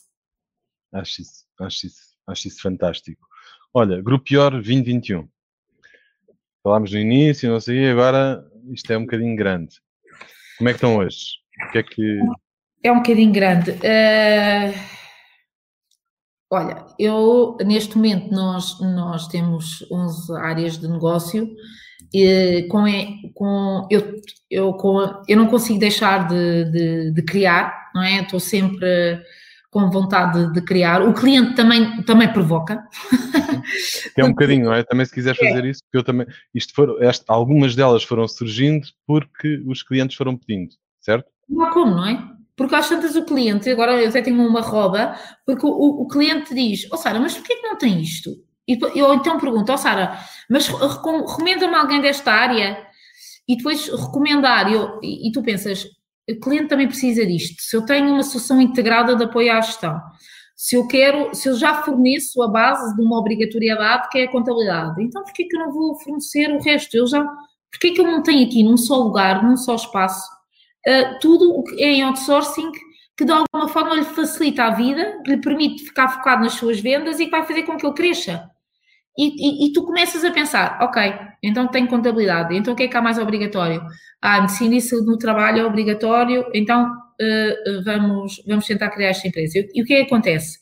Acho 0.92 1.22
isso, 1.22 1.44
acho 1.60 1.86
isso, 1.86 2.02
acho 2.26 2.48
isso 2.48 2.60
fantástico. 2.60 3.24
Olha, 3.72 4.02
Grupo 4.02 4.24
Pior 4.24 4.50
2021. 4.50 5.28
Falámos 6.64 6.90
no 6.90 6.98
início, 6.98 7.48
não 7.48 7.60
sei, 7.60 7.88
agora 7.88 8.44
isto 8.72 8.92
é 8.92 8.98
um 8.98 9.02
bocadinho 9.02 9.36
grande. 9.36 9.76
Como 10.58 10.68
é 10.68 10.72
que 10.72 10.78
estão 10.78 10.96
hoje? 10.96 11.38
O 11.68 11.70
que 11.70 11.78
é 11.78 11.82
que. 11.84 12.18
É 12.82 12.90
um 12.90 12.96
bocadinho 12.96 13.32
grande. 13.32 13.70
Uh 13.70 15.01
Olha, 16.52 16.84
eu 16.98 17.56
neste 17.64 17.96
momento 17.96 18.30
nós, 18.30 18.78
nós 18.78 19.26
temos 19.26 19.86
11 19.90 20.36
áreas 20.36 20.76
de 20.76 20.86
negócio 20.86 21.48
e 22.12 22.66
com, 22.68 22.84
com, 23.32 23.88
eu, 23.90 24.20
eu, 24.50 24.74
com, 24.74 25.00
eu 25.26 25.36
não 25.38 25.46
consigo 25.46 25.78
deixar 25.78 26.28
de, 26.28 26.64
de, 26.70 27.10
de 27.10 27.22
criar, 27.22 27.90
não 27.94 28.02
é? 28.02 28.20
Estou 28.20 28.38
sempre 28.38 29.18
com 29.70 29.90
vontade 29.90 30.52
de, 30.52 30.60
criar. 30.60 31.00
O 31.00 31.14
cliente 31.14 31.54
também, 31.54 32.02
também 32.02 32.30
provoca. 32.30 32.86
É 34.14 34.22
um 34.22 34.28
bocadinho, 34.36 34.66
não 34.66 34.74
é? 34.74 34.82
Também 34.82 35.06
se 35.06 35.14
quiser 35.14 35.34
fazer 35.34 35.64
é. 35.64 35.70
isso, 35.70 35.80
porque 35.84 35.96
eu 35.96 36.04
também, 36.04 36.26
isto 36.54 36.74
foram, 36.74 37.02
esta, 37.02 37.32
algumas 37.32 37.74
delas 37.74 38.04
foram 38.04 38.28
surgindo 38.28 38.86
porque 39.06 39.62
os 39.66 39.82
clientes 39.82 40.18
foram 40.18 40.36
pedindo, 40.36 40.74
certo? 41.00 41.24
Não 41.48 41.64
há 41.64 41.70
como, 41.70 41.96
não 41.96 42.06
é? 42.06 42.31
Porque 42.56 42.74
às 42.74 42.88
tantas 42.88 43.16
o 43.16 43.24
cliente, 43.24 43.70
agora 43.70 44.00
eu 44.00 44.08
até 44.08 44.20
tenho 44.20 44.46
uma 44.46 44.60
roda, 44.60 45.18
porque 45.46 45.64
o, 45.66 46.02
o 46.02 46.06
cliente 46.06 46.54
diz, 46.54 46.86
ó 46.90 46.94
oh, 46.94 46.98
Sara, 46.98 47.18
mas 47.18 47.34
porquê 47.34 47.56
que 47.56 47.66
não 47.66 47.76
tem 47.76 48.00
isto? 48.00 48.30
E 48.68 48.78
eu 48.94 49.12
então 49.14 49.38
pergunto, 49.38 49.72
ó 49.72 49.74
oh, 49.74 49.78
Sara, 49.78 50.18
mas 50.48 50.68
recomenda-me 50.68 51.74
alguém 51.74 52.00
desta 52.00 52.30
área? 52.30 52.86
E 53.48 53.56
depois 53.56 53.88
recomendar, 53.88 54.72
eu, 54.72 55.00
e, 55.02 55.30
tu 55.32 55.42
pensas, 55.42 55.84
o 56.30 56.40
cliente 56.40 56.68
também 56.68 56.86
precisa 56.86 57.26
disto. 57.26 57.60
Se 57.60 57.76
eu 57.76 57.84
tenho 57.84 58.08
uma 58.08 58.22
solução 58.22 58.60
integrada 58.60 59.16
de 59.16 59.24
apoio 59.24 59.52
à 59.52 59.60
gestão, 59.60 60.00
se 60.54 60.76
eu 60.76 60.86
quero, 60.86 61.34
se 61.34 61.48
eu 61.48 61.54
já 61.56 61.82
forneço 61.82 62.40
a 62.42 62.48
base 62.48 62.94
de 62.94 63.02
uma 63.02 63.18
obrigatoriedade 63.18 64.08
que 64.10 64.18
é 64.18 64.24
a 64.24 64.30
contabilidade, 64.30 65.02
então 65.02 65.22
porquê 65.24 65.44
que 65.44 65.56
eu 65.56 65.60
não 65.60 65.72
vou 65.72 65.98
fornecer 66.00 66.52
o 66.52 66.62
resto? 66.62 66.96
Eu 66.96 67.06
já, 67.06 67.24
porquê 67.70 67.90
que 67.90 68.00
eu 68.00 68.06
não 68.06 68.22
tenho 68.22 68.46
aqui 68.46 68.62
num 68.62 68.76
só 68.76 68.96
lugar, 68.98 69.42
num 69.42 69.56
só 69.56 69.74
espaço, 69.74 70.24
uh, 70.88 71.18
tudo 71.20 71.50
o 71.50 71.64
que 71.64 71.82
é 71.82 71.92
em 71.92 72.02
outsourcing 72.02 72.70
que 73.16 73.24
de 73.24 73.32
alguma 73.32 73.68
forma 73.68 73.94
lhe 73.94 74.04
facilita 74.04 74.64
a 74.64 74.70
vida, 74.70 75.20
que 75.24 75.30
lhe 75.30 75.40
permite 75.40 75.84
ficar 75.84 76.08
focado 76.08 76.42
nas 76.42 76.54
suas 76.54 76.80
vendas 76.80 77.20
e 77.20 77.26
que 77.26 77.30
vai 77.30 77.46
fazer 77.46 77.62
com 77.62 77.76
que 77.76 77.86
ele 77.86 77.94
cresça. 77.94 78.50
E, 79.16 79.26
e, 79.26 79.66
e, 79.66 79.72
tu 79.72 79.84
começas 79.84 80.24
a 80.24 80.30
pensar, 80.30 80.78
ok, 80.80 81.02
então 81.42 81.68
tem 81.68 81.86
contabilidade, 81.86 82.56
então 82.56 82.72
o 82.72 82.76
que 82.76 82.84
é 82.84 82.88
que 82.88 82.96
há 82.96 83.02
mais 83.02 83.18
obrigatório? 83.18 83.82
Ah, 84.22 84.40
medicina 84.40 84.74
e 84.74 85.04
no 85.04 85.18
trabalho 85.18 85.60
é 85.60 85.64
obrigatório, 85.66 86.46
então 86.54 86.90
uh, 86.90 87.82
vamos, 87.84 88.42
vamos 88.46 88.66
tentar 88.66 88.88
criar 88.90 89.10
esta 89.10 89.28
empresa. 89.28 89.58
E 89.74 89.82
o 89.82 89.84
que 89.84 89.92
é 89.92 89.98
que 89.98 90.06
acontece? 90.06 90.58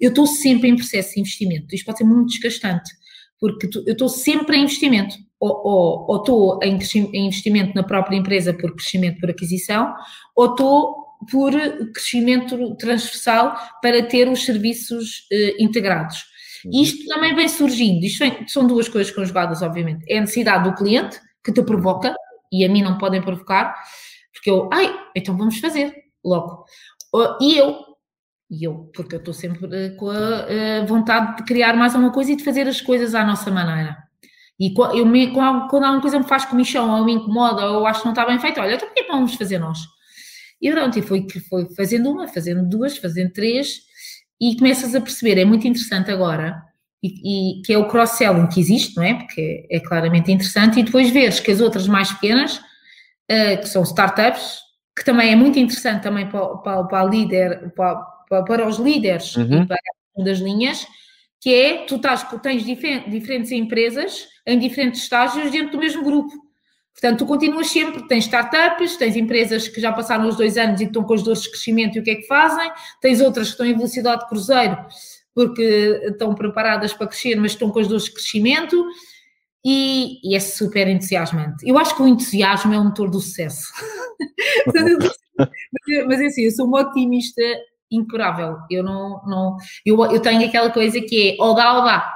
Eu 0.00 0.08
estou 0.08 0.26
sempre 0.26 0.70
em 0.70 0.76
processo 0.76 1.14
de 1.14 1.20
investimento, 1.20 1.74
isto 1.74 1.84
pode 1.84 1.98
ser 1.98 2.04
muito 2.04 2.28
desgastante, 2.28 2.90
porque 3.38 3.68
tu, 3.68 3.84
eu 3.86 3.92
estou 3.92 4.08
sempre 4.08 4.56
em 4.56 4.62
investimento, 4.62 5.14
ou, 5.42 5.60
ou, 5.64 6.06
ou 6.08 6.16
estou 6.18 6.60
em, 6.62 6.78
em 7.12 7.26
investimento 7.26 7.74
na 7.74 7.82
própria 7.82 8.16
empresa 8.16 8.54
por 8.54 8.76
crescimento 8.76 9.18
por 9.18 9.28
aquisição, 9.28 9.92
ou 10.36 10.46
estou 10.46 11.02
por 11.28 11.52
crescimento 11.92 12.76
transversal 12.76 13.56
para 13.82 14.04
ter 14.04 14.28
os 14.28 14.44
serviços 14.44 15.26
uh, 15.32 15.62
integrados. 15.62 16.24
Uhum. 16.64 16.80
Isto 16.80 17.06
também 17.08 17.34
vem 17.34 17.48
surgindo, 17.48 18.04
isto 18.04 18.20
vem, 18.20 18.46
são 18.46 18.68
duas 18.68 18.88
coisas 18.88 19.12
conjugadas, 19.12 19.62
obviamente. 19.62 20.04
É 20.08 20.18
a 20.18 20.20
necessidade 20.20 20.62
do 20.62 20.76
cliente, 20.76 21.20
que 21.44 21.52
te 21.52 21.62
provoca, 21.62 22.14
e 22.52 22.64
a 22.64 22.68
mim 22.68 22.82
não 22.82 22.96
podem 22.96 23.20
provocar, 23.20 23.74
porque 24.32 24.48
eu, 24.48 24.68
ai, 24.72 24.94
então 25.16 25.36
vamos 25.36 25.58
fazer 25.58 25.92
logo. 26.24 26.64
E 27.40 27.56
eu, 27.56 27.78
e 28.48 28.62
eu, 28.62 28.90
porque 28.94 29.16
eu 29.16 29.18
estou 29.18 29.34
sempre 29.34 29.68
eh, 29.72 29.90
com 29.96 30.08
a, 30.08 30.82
a, 30.82 30.86
vontade 30.86 31.38
de 31.38 31.44
criar 31.44 31.74
mais 31.74 31.94
alguma 31.94 32.12
coisa 32.12 32.30
e 32.30 32.36
de 32.36 32.44
fazer 32.44 32.68
as 32.68 32.80
coisas 32.80 33.14
à 33.14 33.24
nossa 33.24 33.50
maneira. 33.50 34.11
E 34.62 34.72
eu 34.96 35.04
me, 35.04 35.32
quando 35.32 35.82
alguma 35.82 36.00
coisa 36.00 36.20
me 36.20 36.24
faz 36.24 36.44
comichão 36.44 36.88
ou 36.88 37.04
me 37.04 37.14
incomoda 37.14 37.68
ou 37.68 37.84
acho 37.84 38.02
que 38.02 38.06
não 38.06 38.12
está 38.12 38.24
bem 38.24 38.38
feito, 38.38 38.60
olha, 38.60 38.76
então 38.76 38.86
por 38.86 38.94
que 38.94 39.02
vamos 39.08 39.34
fazer 39.34 39.58
nós? 39.58 39.80
E 40.60 40.70
pronto, 40.70 40.96
e 40.96 41.02
foi, 41.02 41.26
foi 41.50 41.66
fazendo 41.74 42.08
uma, 42.08 42.28
fazendo 42.28 42.64
duas, 42.68 42.96
fazendo 42.96 43.32
três, 43.32 43.80
e 44.40 44.56
começas 44.56 44.94
a 44.94 45.00
perceber, 45.00 45.36
é 45.36 45.44
muito 45.44 45.66
interessante 45.66 46.12
agora, 46.12 46.62
e, 47.02 47.58
e 47.58 47.62
que 47.62 47.72
é 47.72 47.78
o 47.78 47.88
cross-selling 47.88 48.46
que 48.46 48.60
existe, 48.60 48.96
não 48.96 49.02
é? 49.02 49.14
Porque 49.14 49.66
é, 49.68 49.78
é, 49.78 49.80
claramente 49.80 50.30
interessante, 50.30 50.78
e 50.78 50.84
depois 50.84 51.10
veres 51.10 51.40
que 51.40 51.50
as 51.50 51.60
outras 51.60 51.88
mais 51.88 52.12
pequenas, 52.12 52.58
uh, 52.58 53.60
que 53.60 53.68
são 53.68 53.82
startups, 53.82 54.60
que 54.96 55.04
também 55.04 55.32
é 55.32 55.34
muito 55.34 55.58
interessante 55.58 56.04
também 56.04 56.28
para, 56.28 56.46
para, 56.58 56.84
para 56.84 57.04
líder, 57.04 57.72
para, 57.74 57.96
para, 58.46 58.68
os 58.68 58.76
líderes 58.76 59.34
uhum. 59.34 59.64
e 59.64 59.66
para 59.66 59.78
das 60.24 60.38
linhas, 60.38 60.86
que 61.42 61.52
é, 61.52 61.84
tu 61.86 61.96
estás, 61.96 62.24
tens 62.40 62.64
diferentes 62.64 63.50
empresas 63.50 64.28
em 64.46 64.56
diferentes 64.60 65.02
estágios 65.02 65.50
dentro 65.50 65.72
do 65.72 65.78
mesmo 65.78 66.04
grupo. 66.04 66.32
Portanto, 66.92 67.18
tu 67.18 67.26
continuas 67.26 67.68
sempre, 67.68 68.06
tens 68.06 68.24
startups, 68.26 68.96
tens 68.96 69.16
empresas 69.16 69.66
que 69.66 69.80
já 69.80 69.92
passaram 69.92 70.28
os 70.28 70.36
dois 70.36 70.56
anos 70.56 70.80
e 70.80 70.84
estão 70.84 71.02
com 71.02 71.14
os 71.14 71.22
dores 71.24 71.42
de 71.42 71.50
crescimento 71.50 71.96
e 71.96 72.00
o 72.00 72.04
que 72.04 72.12
é 72.12 72.14
que 72.14 72.28
fazem, 72.28 72.70
tens 73.00 73.20
outras 73.20 73.48
que 73.48 73.54
estão 73.54 73.66
em 73.66 73.74
velocidade 73.74 74.22
de 74.22 74.28
cruzeiro 74.28 74.76
porque 75.34 76.00
estão 76.04 76.32
preparadas 76.32 76.92
para 76.92 77.08
crescer, 77.08 77.34
mas 77.36 77.52
estão 77.52 77.70
com 77.70 77.80
as 77.80 77.88
dores 77.88 78.04
de 78.04 78.12
crescimento 78.12 78.86
e, 79.64 80.20
e, 80.22 80.36
é 80.36 80.40
super 80.40 80.86
entusiasmante. 80.86 81.66
Eu 81.68 81.76
acho 81.76 81.96
que 81.96 82.02
o 82.02 82.06
entusiasmo 82.06 82.72
é 82.72 82.78
o 82.78 82.84
motor 82.84 83.10
do 83.10 83.20
sucesso. 83.20 83.66
mas 86.06 86.20
é 86.20 86.26
assim, 86.26 86.42
eu 86.42 86.50
sou 86.52 86.66
uma 86.66 86.82
otimista 86.82 87.42
incurável. 87.92 88.58
Eu 88.70 88.82
não, 88.82 89.22
não 89.26 89.56
eu, 89.84 90.02
eu 90.06 90.20
tenho 90.20 90.46
aquela 90.46 90.70
coisa 90.70 91.00
que 91.00 91.36
é 91.38 91.42
ou 91.42 91.54
dá. 91.54 92.12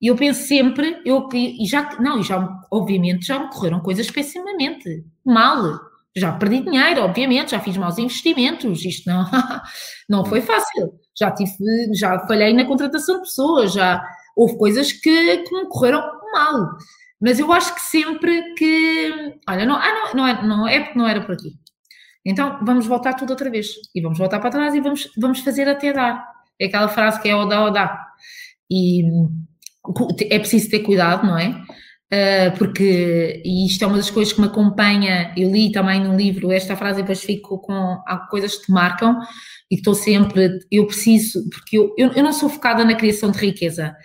E 0.00 0.08
eu 0.08 0.16
penso 0.16 0.46
sempre, 0.48 1.00
eu 1.04 1.28
e 1.32 1.64
já 1.64 1.96
não, 2.00 2.18
e 2.18 2.24
já 2.24 2.60
obviamente 2.70 3.24
já 3.24 3.38
me 3.38 3.50
correram 3.50 3.80
coisas 3.80 4.10
pessimamente 4.10 5.04
mal. 5.24 5.80
Já 6.14 6.32
perdi 6.32 6.60
dinheiro, 6.60 7.02
obviamente, 7.02 7.52
já 7.52 7.60
fiz 7.60 7.76
maus 7.76 7.96
investimentos, 7.96 8.84
isto 8.84 9.08
não, 9.08 9.24
não 10.08 10.24
foi 10.24 10.42
fácil. 10.42 10.92
Já 11.18 11.30
tive, 11.30 11.54
já 11.94 12.18
falhei 12.26 12.52
na 12.52 12.66
contratação 12.66 13.16
de 13.16 13.22
pessoas, 13.22 13.72
já 13.72 14.04
houve 14.36 14.58
coisas 14.58 14.92
que, 14.92 15.38
que 15.38 15.54
me 15.54 15.66
correram 15.68 16.02
mal. 16.32 16.76
Mas 17.20 17.38
eu 17.38 17.52
acho 17.52 17.72
que 17.74 17.80
sempre 17.80 18.54
que, 18.54 19.38
olha, 19.48 19.64
não, 19.64 19.76
ah, 19.76 19.92
não, 19.94 20.14
não, 20.14 20.26
é, 20.26 20.42
não 20.44 20.68
é 20.68 20.80
porque 20.80 20.98
não 20.98 21.06
era 21.06 21.20
por 21.20 21.34
aqui. 21.34 21.52
Então 22.24 22.58
vamos 22.64 22.86
voltar 22.86 23.14
tudo 23.14 23.30
outra 23.30 23.50
vez. 23.50 23.68
E 23.94 24.00
vamos 24.00 24.18
voltar 24.18 24.40
para 24.40 24.50
trás 24.50 24.74
e 24.74 24.80
vamos, 24.80 25.10
vamos 25.16 25.40
fazer 25.40 25.68
até 25.68 25.92
dar. 25.92 26.24
É 26.58 26.66
aquela 26.66 26.88
frase 26.88 27.20
que 27.20 27.28
é 27.28 27.36
o 27.36 27.44
dá 27.46 27.64
ou 27.64 27.72
dá. 27.72 28.06
E 28.70 29.02
é 30.30 30.38
preciso 30.38 30.70
ter 30.70 30.80
cuidado, 30.80 31.26
não 31.26 31.38
é? 31.38 31.50
Uh, 32.12 32.56
porque, 32.58 33.40
e 33.42 33.66
isto 33.66 33.82
é 33.82 33.86
uma 33.86 33.96
das 33.96 34.10
coisas 34.10 34.34
que 34.34 34.40
me 34.40 34.46
acompanha, 34.46 35.32
eu 35.34 35.50
li 35.50 35.72
também 35.72 35.98
no 35.98 36.14
livro 36.14 36.52
esta 36.52 36.76
frase 36.76 37.00
e 37.00 37.02
depois 37.02 37.24
fico 37.24 37.58
com 37.58 38.02
há 38.06 38.26
coisas 38.30 38.54
que 38.56 38.66
te 38.66 38.70
marcam 38.70 39.18
e 39.70 39.76
estou 39.76 39.94
sempre, 39.94 40.58
eu 40.70 40.86
preciso, 40.86 41.48
porque 41.48 41.78
eu, 41.78 41.94
eu, 41.96 42.12
eu, 42.12 42.22
não 42.22 42.34
sou 42.34 42.50
focada 42.50 42.84
na 42.84 42.94
criação 42.94 43.30
de 43.30 43.38
riqueza, 43.38 43.96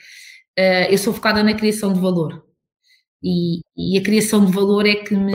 uh, 0.58 0.90
eu 0.90 0.98
sou 0.98 1.12
focada 1.14 1.44
na 1.44 1.54
criação 1.54 1.92
de 1.92 2.00
valor. 2.00 2.46
E, 3.22 3.60
e, 3.76 3.98
a 3.98 4.02
criação 4.02 4.46
de 4.46 4.54
valor 4.54 4.86
é 4.86 4.96
que 4.96 5.14
me, 5.14 5.34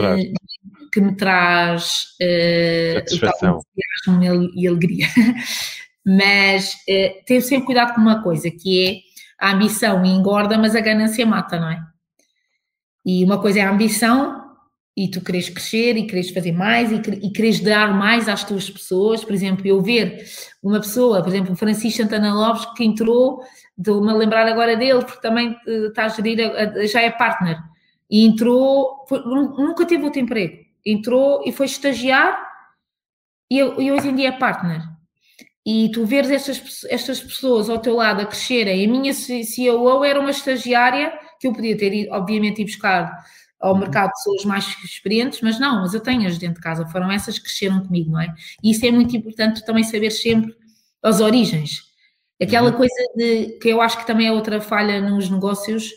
que 0.93 1.01
me 1.01 1.15
traz 1.15 2.03
uh, 2.21 3.03
e 4.55 4.67
alegria. 4.67 5.07
Mas 6.05 6.73
uh, 6.73 7.25
tenho 7.25 7.41
sempre 7.41 7.65
cuidado 7.65 7.95
com 7.95 8.01
uma 8.01 8.21
coisa, 8.21 8.51
que 8.51 8.85
é 8.85 9.45
a 9.45 9.53
ambição 9.53 10.05
engorda, 10.05 10.57
mas 10.57 10.75
a 10.75 10.79
ganância 10.79 11.25
mata, 11.25 11.59
não 11.59 11.69
é? 11.69 11.81
E 13.05 13.23
uma 13.25 13.41
coisa 13.41 13.59
é 13.59 13.61
a 13.63 13.71
ambição 13.71 14.41
e 14.95 15.09
tu 15.09 15.21
queres 15.21 15.49
crescer 15.49 15.97
e 15.97 16.07
queres 16.07 16.29
fazer 16.29 16.51
mais 16.51 16.91
e, 16.91 16.95
e 16.95 17.31
queres 17.31 17.59
dar 17.59 17.93
mais 17.93 18.29
às 18.29 18.43
tuas 18.43 18.69
pessoas. 18.69 19.23
Por 19.23 19.33
exemplo, 19.33 19.65
eu 19.65 19.81
ver 19.81 20.23
uma 20.61 20.79
pessoa, 20.79 21.21
por 21.21 21.29
exemplo, 21.29 21.53
o 21.53 21.57
Francisco 21.57 22.01
Santana 22.01 22.33
Lopes, 22.33 22.65
que 22.75 22.85
entrou, 22.85 23.41
a 23.85 24.13
lembrar 24.13 24.47
agora 24.47 24.77
dele, 24.77 25.03
porque 25.03 25.21
também 25.21 25.57
uh, 25.67 25.87
está 25.87 26.05
a 26.05 26.09
gerir, 26.09 26.37
já 26.87 27.01
é 27.01 27.09
partner, 27.09 27.57
e 28.09 28.25
entrou, 28.25 29.03
foi, 29.09 29.19
nunca 29.25 29.85
teve 29.85 30.03
outro 30.03 30.21
emprego, 30.21 30.62
entrou 30.85 31.43
e 31.45 31.51
foi 31.51 31.65
estagiar 31.65 32.37
e, 33.49 33.57
e 33.57 33.91
hoje 33.91 34.09
em 34.09 34.15
dia 34.15 34.29
é 34.29 34.31
partner 34.31 34.81
e 35.65 35.89
tu 35.93 36.05
veres 36.05 36.29
estas, 36.29 36.83
estas 36.89 37.21
pessoas 37.21 37.69
ao 37.69 37.79
teu 37.79 37.95
lado 37.95 38.21
a 38.21 38.25
crescerem, 38.25 38.85
a 38.85 38.89
minha 38.89 39.13
CEO 39.13 40.03
era 40.03 40.19
uma 40.19 40.31
estagiária 40.31 41.13
que 41.39 41.47
eu 41.47 41.53
podia 41.53 41.77
ter, 41.77 42.09
obviamente, 42.11 42.61
ir 42.61 42.65
buscar 42.65 43.23
ao 43.61 43.73
uhum. 43.73 43.79
mercado 43.79 44.11
pessoas 44.11 44.43
mais 44.43 44.65
experientes, 44.83 45.39
mas 45.41 45.57
não, 45.59 45.81
mas 45.81 45.93
eu 45.93 46.01
tenho-as 46.01 46.37
dentro 46.37 46.55
de 46.55 46.61
casa, 46.61 46.85
foram 46.87 47.09
essas 47.09 47.37
que 47.37 47.45
cresceram 47.45 47.81
comigo, 47.81 48.11
não 48.11 48.19
é? 48.19 48.33
E 48.61 48.71
isso 48.71 48.85
é 48.85 48.91
muito 48.91 49.15
importante 49.15 49.65
também 49.65 49.85
saber 49.85 50.11
sempre 50.11 50.53
as 51.01 51.21
origens. 51.21 51.81
Aquela 52.41 52.71
uhum. 52.71 52.77
coisa 52.77 52.93
de 53.15 53.57
que 53.61 53.69
eu 53.69 53.81
acho 53.81 53.97
que 53.97 54.07
também 54.07 54.27
é 54.27 54.33
outra 54.33 54.59
falha 54.59 54.99
nos 54.99 55.29
negócios, 55.29 55.91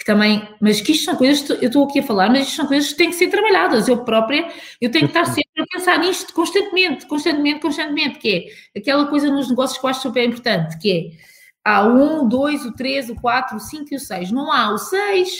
que 0.00 0.06
também, 0.06 0.48
mas 0.62 0.80
que 0.80 0.92
isto 0.92 1.04
são 1.04 1.14
coisas, 1.14 1.46
eu 1.50 1.66
estou 1.66 1.84
aqui 1.84 1.98
a 1.98 2.02
falar, 2.02 2.30
mas 2.30 2.46
isto 2.46 2.56
são 2.56 2.66
coisas 2.66 2.88
que 2.88 2.96
têm 2.96 3.10
que 3.10 3.16
ser 3.16 3.28
trabalhadas. 3.28 3.86
Eu 3.86 4.02
própria, 4.02 4.50
eu 4.80 4.90
tenho 4.90 5.06
que 5.06 5.10
estar 5.10 5.26
sempre 5.26 5.60
a 5.60 5.66
pensar 5.70 5.98
nisto 5.98 6.32
constantemente, 6.32 7.04
constantemente, 7.04 7.60
constantemente, 7.60 8.18
que 8.18 8.50
é 8.74 8.78
aquela 8.78 9.06
coisa 9.08 9.30
nos 9.30 9.50
negócios 9.50 9.78
que 9.78 9.84
eu 9.84 9.90
acho 9.90 10.00
super 10.00 10.26
importante, 10.26 10.78
que 10.78 10.90
é 10.90 11.70
há 11.70 11.86
o 11.86 12.22
1, 12.22 12.24
o 12.24 12.28
2, 12.30 12.64
o 12.64 12.72
3, 12.72 13.10
o 13.10 13.14
4, 13.16 13.58
o 13.58 13.60
5 13.60 13.88
e 13.92 13.96
o 13.96 14.00
6. 14.00 14.32
Não 14.32 14.50
há 14.50 14.72
o 14.72 14.78
6 14.78 15.38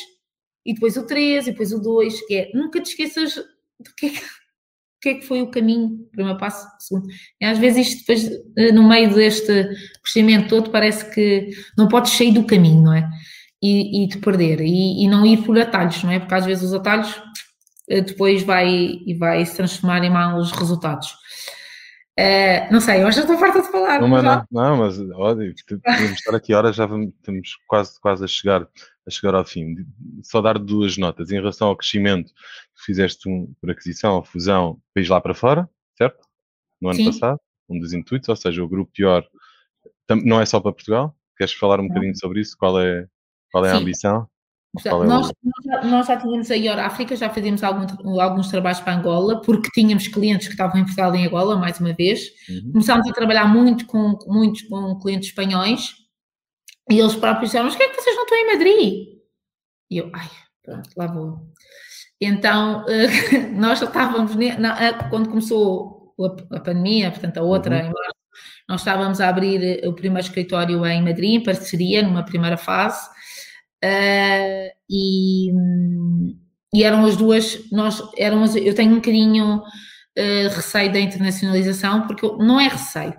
e 0.67 0.75
depois 0.75 0.95
o 0.99 1.07
3 1.07 1.47
e 1.47 1.51
depois 1.53 1.73
o 1.73 1.81
2, 1.81 2.27
que 2.27 2.35
é 2.35 2.51
nunca 2.53 2.83
te 2.83 2.91
esqueças 2.91 3.37
do 3.37 3.95
que 3.97 4.07
é 4.07 4.11
que, 4.11 4.21
que, 5.01 5.09
é 5.09 5.15
que 5.15 5.27
foi 5.27 5.41
o 5.41 5.51
caminho, 5.51 6.07
primeiro 6.13 6.39
passo, 6.39 6.69
segundo. 6.81 7.09
E 7.41 7.47
às 7.47 7.57
vezes 7.57 7.89
isto 7.89 8.01
depois, 8.01 8.31
eh, 8.59 8.73
no 8.73 8.87
meio 8.87 9.15
deste 9.15 9.71
crescimento 10.03 10.51
todo, 10.51 10.71
parece 10.71 11.11
que 11.15 11.49
não 11.79 11.89
podes 11.89 12.13
sair 12.13 12.33
do 12.33 12.45
caminho, 12.45 12.83
não 12.83 12.93
é? 12.93 13.09
E, 13.63 14.05
e 14.05 14.09
de 14.09 14.19
perder 14.19 14.61
e, 14.61 15.05
e, 15.05 15.09
não 15.09 15.27
ir 15.27 15.43
por 15.45 15.59
atalhos, 15.59 16.03
não 16.03 16.11
é? 16.11 16.19
Porque 16.19 16.35
às 16.35 16.47
vezes 16.47 16.65
os 16.65 16.75
atalhos 16.75 17.21
eh, 17.89 18.01
depois 18.01 18.43
vai, 18.43 18.69
e 18.69 19.15
vai 19.15 19.45
se 19.45 19.57
transformar 19.57 20.03
em 20.03 20.11
maus 20.11 20.51
resultados. 20.53 21.15
Uh, 22.19 22.71
não 22.71 22.81
sei, 22.81 23.03
eu 23.03 23.11
já 23.11 23.23
estou 23.23 23.39
farta 23.39 23.63
de 23.63 23.71
falar. 23.71 24.01
Não, 24.01 24.09
mas, 24.09 24.23
não, 24.23 24.47
não, 24.51 24.77
mas 24.77 25.01
óbvio, 25.13 25.55
podemos 25.67 26.13
estar 26.13 26.35
aqui 26.35 26.53
horas, 26.53 26.77
já 26.77 26.85
vamos, 26.85 27.15
estamos 27.15 27.57
quase, 27.67 27.99
quase 27.99 28.25
a, 28.25 28.27
chegar, 28.27 28.69
a 29.07 29.11
chegar 29.11 29.35
ao 29.35 29.45
fim. 29.45 29.77
Só 30.23 30.43
dar 30.43 30.59
duas 30.59 30.99
notas 30.99 31.31
em 31.31 31.37
relação 31.37 31.69
ao 31.69 31.77
crescimento 31.77 32.31
fizeste 32.85 33.27
um, 33.27 33.51
por 33.59 33.71
aquisição 33.71 34.17
ou 34.17 34.25
fusão 34.25 34.79
país 34.95 35.09
lá 35.09 35.19
para 35.19 35.33
fora, 35.33 35.69
certo? 35.97 36.19
No 36.81 36.91
ano 36.91 36.99
Sim. 36.99 37.07
passado, 37.07 37.41
um 37.69 37.79
dos 37.79 37.95
intuitos, 37.95 38.29
ou 38.29 38.37
seja, 38.37 38.63
o 38.63 38.69
grupo 38.69 38.93
pior 38.93 39.27
não 40.25 40.41
é 40.41 40.47
só 40.47 40.61
para 40.61 40.73
Portugal. 40.73 41.17
Queres 41.39 41.55
falar 41.55 41.79
um 41.81 41.85
não. 41.85 41.89
bocadinho 41.89 42.17
sobre 42.19 42.41
isso? 42.41 42.57
Qual 42.59 42.79
é, 42.81 43.07
qual 43.51 43.65
é 43.65 43.71
a 43.71 43.77
Sim. 43.77 43.83
ambição? 43.83 44.29
É 44.85 44.91
nós, 44.91 45.33
nós, 45.83 46.07
já, 46.07 46.17
tínhamos 46.17 46.49
a 46.49 46.55
IOR 46.55 46.79
África, 46.79 47.17
já 47.17 47.29
fazíamos 47.29 47.65
algum, 47.65 48.21
alguns 48.21 48.49
trabalhos 48.49 48.79
para 48.79 48.95
Angola, 48.95 49.43
porque 49.43 49.69
tínhamos 49.73 50.07
clientes 50.07 50.47
que 50.47 50.53
estavam 50.53 50.81
em 50.81 50.85
Portugal 50.85 51.13
em 51.17 51.27
Angola, 51.27 51.57
mais 51.57 51.81
uma 51.81 51.93
vez. 51.93 52.21
Uhum. 52.49 52.73
Começámos 52.73 53.09
a 53.09 53.13
trabalhar 53.13 53.47
muito 53.47 53.85
com, 53.87 54.17
muitos 54.29 54.63
com 54.63 54.97
clientes 55.01 55.31
espanhóis 55.31 55.95
e 56.89 57.01
eles 57.01 57.17
próprios 57.17 57.51
disseram: 57.51 57.65
Mas 57.65 57.75
que 57.75 57.83
é 57.83 57.89
que 57.89 58.01
vocês 58.01 58.15
não 58.15 58.23
estão 58.23 58.39
em 58.39 58.47
Madrid? 58.47 59.09
E 59.91 59.99
eu, 59.99 60.11
ai, 60.15 60.31
pronto, 60.63 60.89
lá 60.97 61.07
vou. 61.09 61.41
Então, 62.21 62.85
nós 63.57 63.81
já 63.81 63.87
estávamos, 63.87 64.37
quando 65.11 65.31
começou 65.31 66.15
a 66.53 66.61
pandemia, 66.61 67.11
portanto, 67.11 67.39
a 67.39 67.43
outra 67.43 67.75
uhum. 67.75 67.81
em 67.81 67.93
março, 67.93 68.21
nós 68.69 68.81
estávamos 68.83 69.21
a 69.21 69.29
abrir 69.29 69.85
o 69.85 69.93
primeiro 69.95 70.25
escritório 70.29 70.87
em 70.87 71.03
Madrid, 71.03 71.41
em 71.41 71.43
parceria, 71.43 72.03
numa 72.05 72.25
primeira 72.25 72.57
fase, 72.57 73.09
uh, 73.85 74.71
e, 74.89 75.51
e, 76.75 76.85
eram 76.85 77.05
as 77.05 77.17
duas, 77.17 77.59
nós, 77.71 78.03
eram 78.17 78.43
as, 78.43 78.57
eu 78.57 78.75
tenho 78.75 78.93
um 78.93 78.97
bocadinho 78.97 79.57
uh, 79.59 80.55
receio 80.55 80.93
da 80.93 81.01
internacionalização, 81.01 82.07
porque 82.07 82.27
não 82.39 82.61
é 82.61 82.69
receio, 82.69 83.15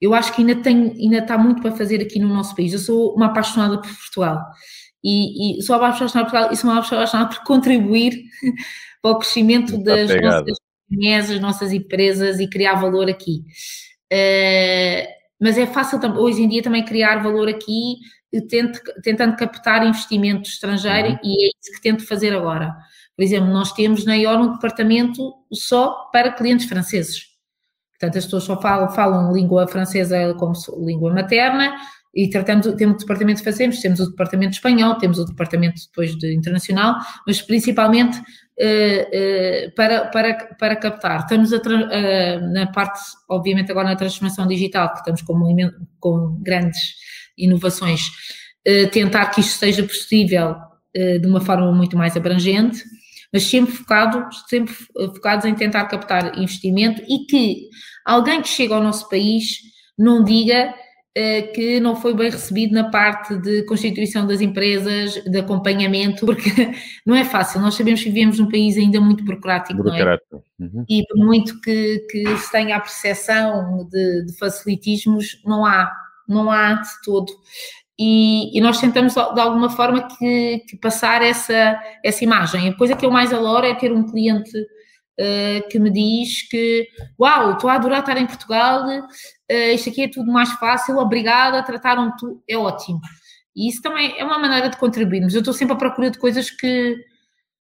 eu 0.00 0.14
acho 0.14 0.34
que 0.34 0.42
ainda, 0.42 0.56
tem, 0.56 0.92
ainda 0.92 1.18
está 1.18 1.38
muito 1.38 1.62
para 1.62 1.72
fazer 1.72 2.00
aqui 2.02 2.18
no 2.18 2.28
nosso 2.28 2.54
país. 2.54 2.72
Eu 2.72 2.78
sou 2.78 3.14
uma 3.14 3.26
apaixonada 3.26 3.80
por 3.80 3.88
Portugal 3.88 4.40
e, 5.02 5.58
e 5.58 5.62
sou 5.62 5.76
apaixonada 5.76 6.12
por 6.12 6.30
Portugal 6.30 6.52
e 6.52 6.56
sou 6.56 6.70
uma 6.70 6.80
apaixonada 6.80 7.28
por 7.30 7.44
contribuir 7.44 8.22
para 9.00 9.10
o 9.12 9.18
crescimento 9.18 9.78
das 9.78 10.10
nossas 10.20 10.58
as 11.18 11.40
nossas 11.40 11.72
empresas 11.72 12.38
e 12.38 12.48
criar 12.48 12.74
valor 12.74 13.08
aqui. 13.08 13.42
Uh, 14.12 15.16
mas 15.40 15.58
é 15.58 15.66
fácil 15.66 15.98
hoje 16.16 16.42
em 16.42 16.48
dia 16.48 16.62
também 16.62 16.84
criar 16.84 17.22
valor 17.22 17.48
aqui, 17.48 17.96
tento, 18.48 18.80
tentando 19.02 19.36
captar 19.36 19.86
investimento 19.86 20.48
estrangeiro 20.48 21.10
uhum. 21.10 21.18
e 21.22 21.46
é 21.46 21.50
isso 21.60 21.72
que 21.74 21.80
tento 21.82 22.06
fazer 22.06 22.34
agora. 22.34 22.74
Por 23.16 23.22
exemplo, 23.22 23.48
nós 23.48 23.72
temos 23.72 24.04
na 24.04 24.14
IOR 24.14 24.38
um 24.38 24.52
departamento 24.52 25.34
só 25.52 26.10
para 26.12 26.32
clientes 26.32 26.66
franceses. 26.66 27.36
Portanto, 27.98 28.18
as 28.18 28.24
pessoas 28.24 28.44
só 28.44 28.60
falam, 28.60 28.90
falam 28.90 29.32
língua 29.32 29.66
francesa 29.66 30.34
como 30.34 30.52
língua 30.84 31.14
materna 31.14 31.74
e 32.14 32.28
tratamos, 32.28 32.66
temos 32.76 32.96
o 32.96 32.98
departamento 32.98 33.38
de 33.38 33.44
fazemos, 33.44 33.80
temos 33.80 34.00
o 34.00 34.10
departamento 34.10 34.50
de 34.50 34.56
espanhol, 34.56 34.96
temos 34.96 35.18
o 35.18 35.24
departamento 35.24 35.80
depois 35.86 36.16
de 36.16 36.34
internacional, 36.34 36.96
mas 37.26 37.40
principalmente 37.42 38.18
uh, 38.18 38.22
uh, 39.70 39.74
para, 39.74 40.06
para, 40.06 40.34
para 40.58 40.76
captar. 40.76 41.20
Estamos 41.20 41.52
a, 41.52 41.58
uh, 41.58 42.52
na 42.52 42.66
parte, 42.68 43.00
obviamente 43.28 43.70
agora 43.70 43.88
na 43.88 43.96
transformação 43.96 44.46
digital, 44.46 44.92
que 44.92 44.98
estamos 44.98 45.22
com, 45.22 45.54
com 46.00 46.38
grandes 46.42 46.96
inovações, 47.36 48.10
tentar 48.92 49.26
que 49.26 49.40
isto 49.40 49.58
seja 49.58 49.82
possível 49.82 50.56
de 50.94 51.26
uma 51.26 51.40
forma 51.40 51.70
muito 51.72 51.96
mais 51.96 52.16
abrangente, 52.16 52.82
mas 53.32 53.44
sempre 53.44 53.72
focado, 53.72 54.26
sempre 54.48 54.74
focados 55.14 55.44
em 55.44 55.54
tentar 55.54 55.84
captar 55.86 56.38
investimento 56.38 57.02
e 57.08 57.26
que 57.26 57.68
alguém 58.04 58.42
que 58.42 58.48
chega 58.48 58.74
ao 58.74 58.82
nosso 58.82 59.08
país 59.08 59.58
não 59.96 60.24
diga 60.24 60.74
que 61.54 61.80
não 61.80 61.96
foi 61.96 62.14
bem 62.14 62.30
recebido 62.30 62.74
na 62.74 62.90
parte 62.90 63.34
de 63.38 63.62
constituição 63.64 64.26
das 64.26 64.42
empresas, 64.42 65.14
de 65.24 65.38
acompanhamento, 65.38 66.26
porque 66.26 66.50
não 67.06 67.16
é 67.16 67.24
fácil. 67.24 67.58
Nós 67.58 67.74
sabemos 67.74 68.02
que 68.02 68.10
vivemos 68.10 68.38
num 68.38 68.50
país 68.50 68.76
ainda 68.76 69.00
muito 69.00 69.24
burocrático, 69.24 69.82
burocrático. 69.82 70.26
não 70.30 70.66
é? 70.66 70.70
Uhum. 70.70 70.84
E 70.88 71.06
por 71.06 71.24
muito 71.24 71.58
que, 71.62 72.06
que 72.10 72.36
se 72.36 72.52
tenha 72.52 72.76
a 72.76 72.80
percepção 72.80 73.88
de, 73.90 74.26
de 74.26 74.36
facilitismos, 74.36 75.40
não 75.46 75.64
há, 75.64 75.90
não 76.28 76.50
há 76.50 76.74
de 76.74 76.88
todo. 77.04 77.32
E, 77.98 78.56
e, 78.56 78.60
nós 78.60 78.78
tentamos 78.78 79.14
de 79.14 79.40
alguma 79.40 79.70
forma 79.70 80.06
que, 80.06 80.58
que, 80.68 80.76
passar 80.76 81.22
essa, 81.22 81.80
essa 82.04 82.22
imagem. 82.22 82.68
A 82.68 82.76
coisa 82.76 82.94
que 82.94 83.06
eu 83.06 83.10
mais 83.10 83.32
adoro 83.32 83.64
é 83.64 83.74
ter 83.74 83.90
um 83.90 84.06
cliente 84.06 84.58
uh, 84.58 85.68
que 85.70 85.78
me 85.78 85.90
diz 85.90 86.46
que 86.48 86.86
uau, 87.18 87.52
estou 87.52 87.70
a 87.70 87.74
adorar 87.74 88.00
estar 88.00 88.18
em 88.18 88.26
Portugal, 88.26 88.86
uh, 88.86 89.74
isto 89.74 89.88
aqui 89.88 90.02
é 90.02 90.08
tudo 90.08 90.30
mais 90.30 90.50
fácil, 90.52 90.98
obrigada, 90.98 91.62
trataram-me 91.62 92.12
tu, 92.18 92.42
é 92.46 92.56
ótimo. 92.56 93.00
E 93.54 93.68
isso 93.70 93.80
também 93.80 94.14
é 94.18 94.24
uma 94.24 94.38
maneira 94.38 94.68
de 94.68 94.76
contribuirmos. 94.76 95.32
Eu 95.32 95.40
estou 95.40 95.54
sempre 95.54 95.74
à 95.74 95.78
procura 95.78 96.10
de 96.10 96.18
coisas 96.18 96.50
que, 96.50 96.96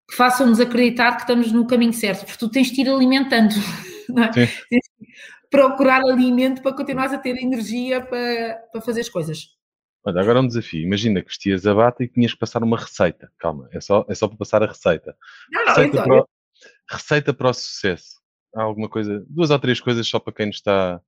que 0.09 0.15
façam-nos 0.15 0.59
acreditar 0.59 1.11
que 1.15 1.21
estamos 1.21 1.51
no 1.51 1.67
caminho 1.67 1.93
certo, 1.93 2.25
porque 2.25 2.39
tu 2.39 2.49
tens 2.49 2.71
de 2.71 2.81
ir 2.81 2.89
alimentando, 2.89 3.53
não 4.09 4.23
é? 4.23 4.31
Tens 4.31 4.89
procurar 5.53 6.01
alimento 6.01 6.63
para 6.63 6.73
continuares 6.73 7.13
a 7.13 7.17
ter 7.19 7.37
energia 7.37 8.01
para, 8.01 8.55
para 8.71 8.81
fazer 8.81 9.01
as 9.01 9.09
coisas. 9.09 9.49
Olha, 10.03 10.19
agora 10.19 10.39
é 10.39 10.41
um 10.41 10.47
desafio. 10.47 10.81
Imagina 10.81 11.21
que 11.21 11.27
vestias 11.27 11.67
a 11.67 11.75
bata 11.75 12.03
e 12.03 12.07
tinhas 12.07 12.33
que 12.33 12.39
passar 12.39 12.63
uma 12.63 12.75
receita. 12.75 13.31
Calma, 13.37 13.69
é 13.71 13.79
só, 13.79 14.03
é 14.09 14.15
só 14.15 14.27
para 14.27 14.37
passar 14.37 14.63
a 14.63 14.65
receita. 14.65 15.15
Não, 15.51 15.61
não, 15.61 15.67
receita, 15.69 15.97
então, 15.97 16.07
para, 16.07 16.21
o, 16.21 16.27
receita 16.89 17.33
para 17.35 17.49
o 17.51 17.53
sucesso. 17.53 18.19
Há 18.55 18.63
alguma 18.63 18.89
coisa, 18.89 19.23
duas 19.29 19.51
ou 19.51 19.59
três 19.59 19.79
coisas 19.79 20.07
só 20.07 20.19
para 20.19 20.33
quem 20.33 20.49
está 20.49 20.99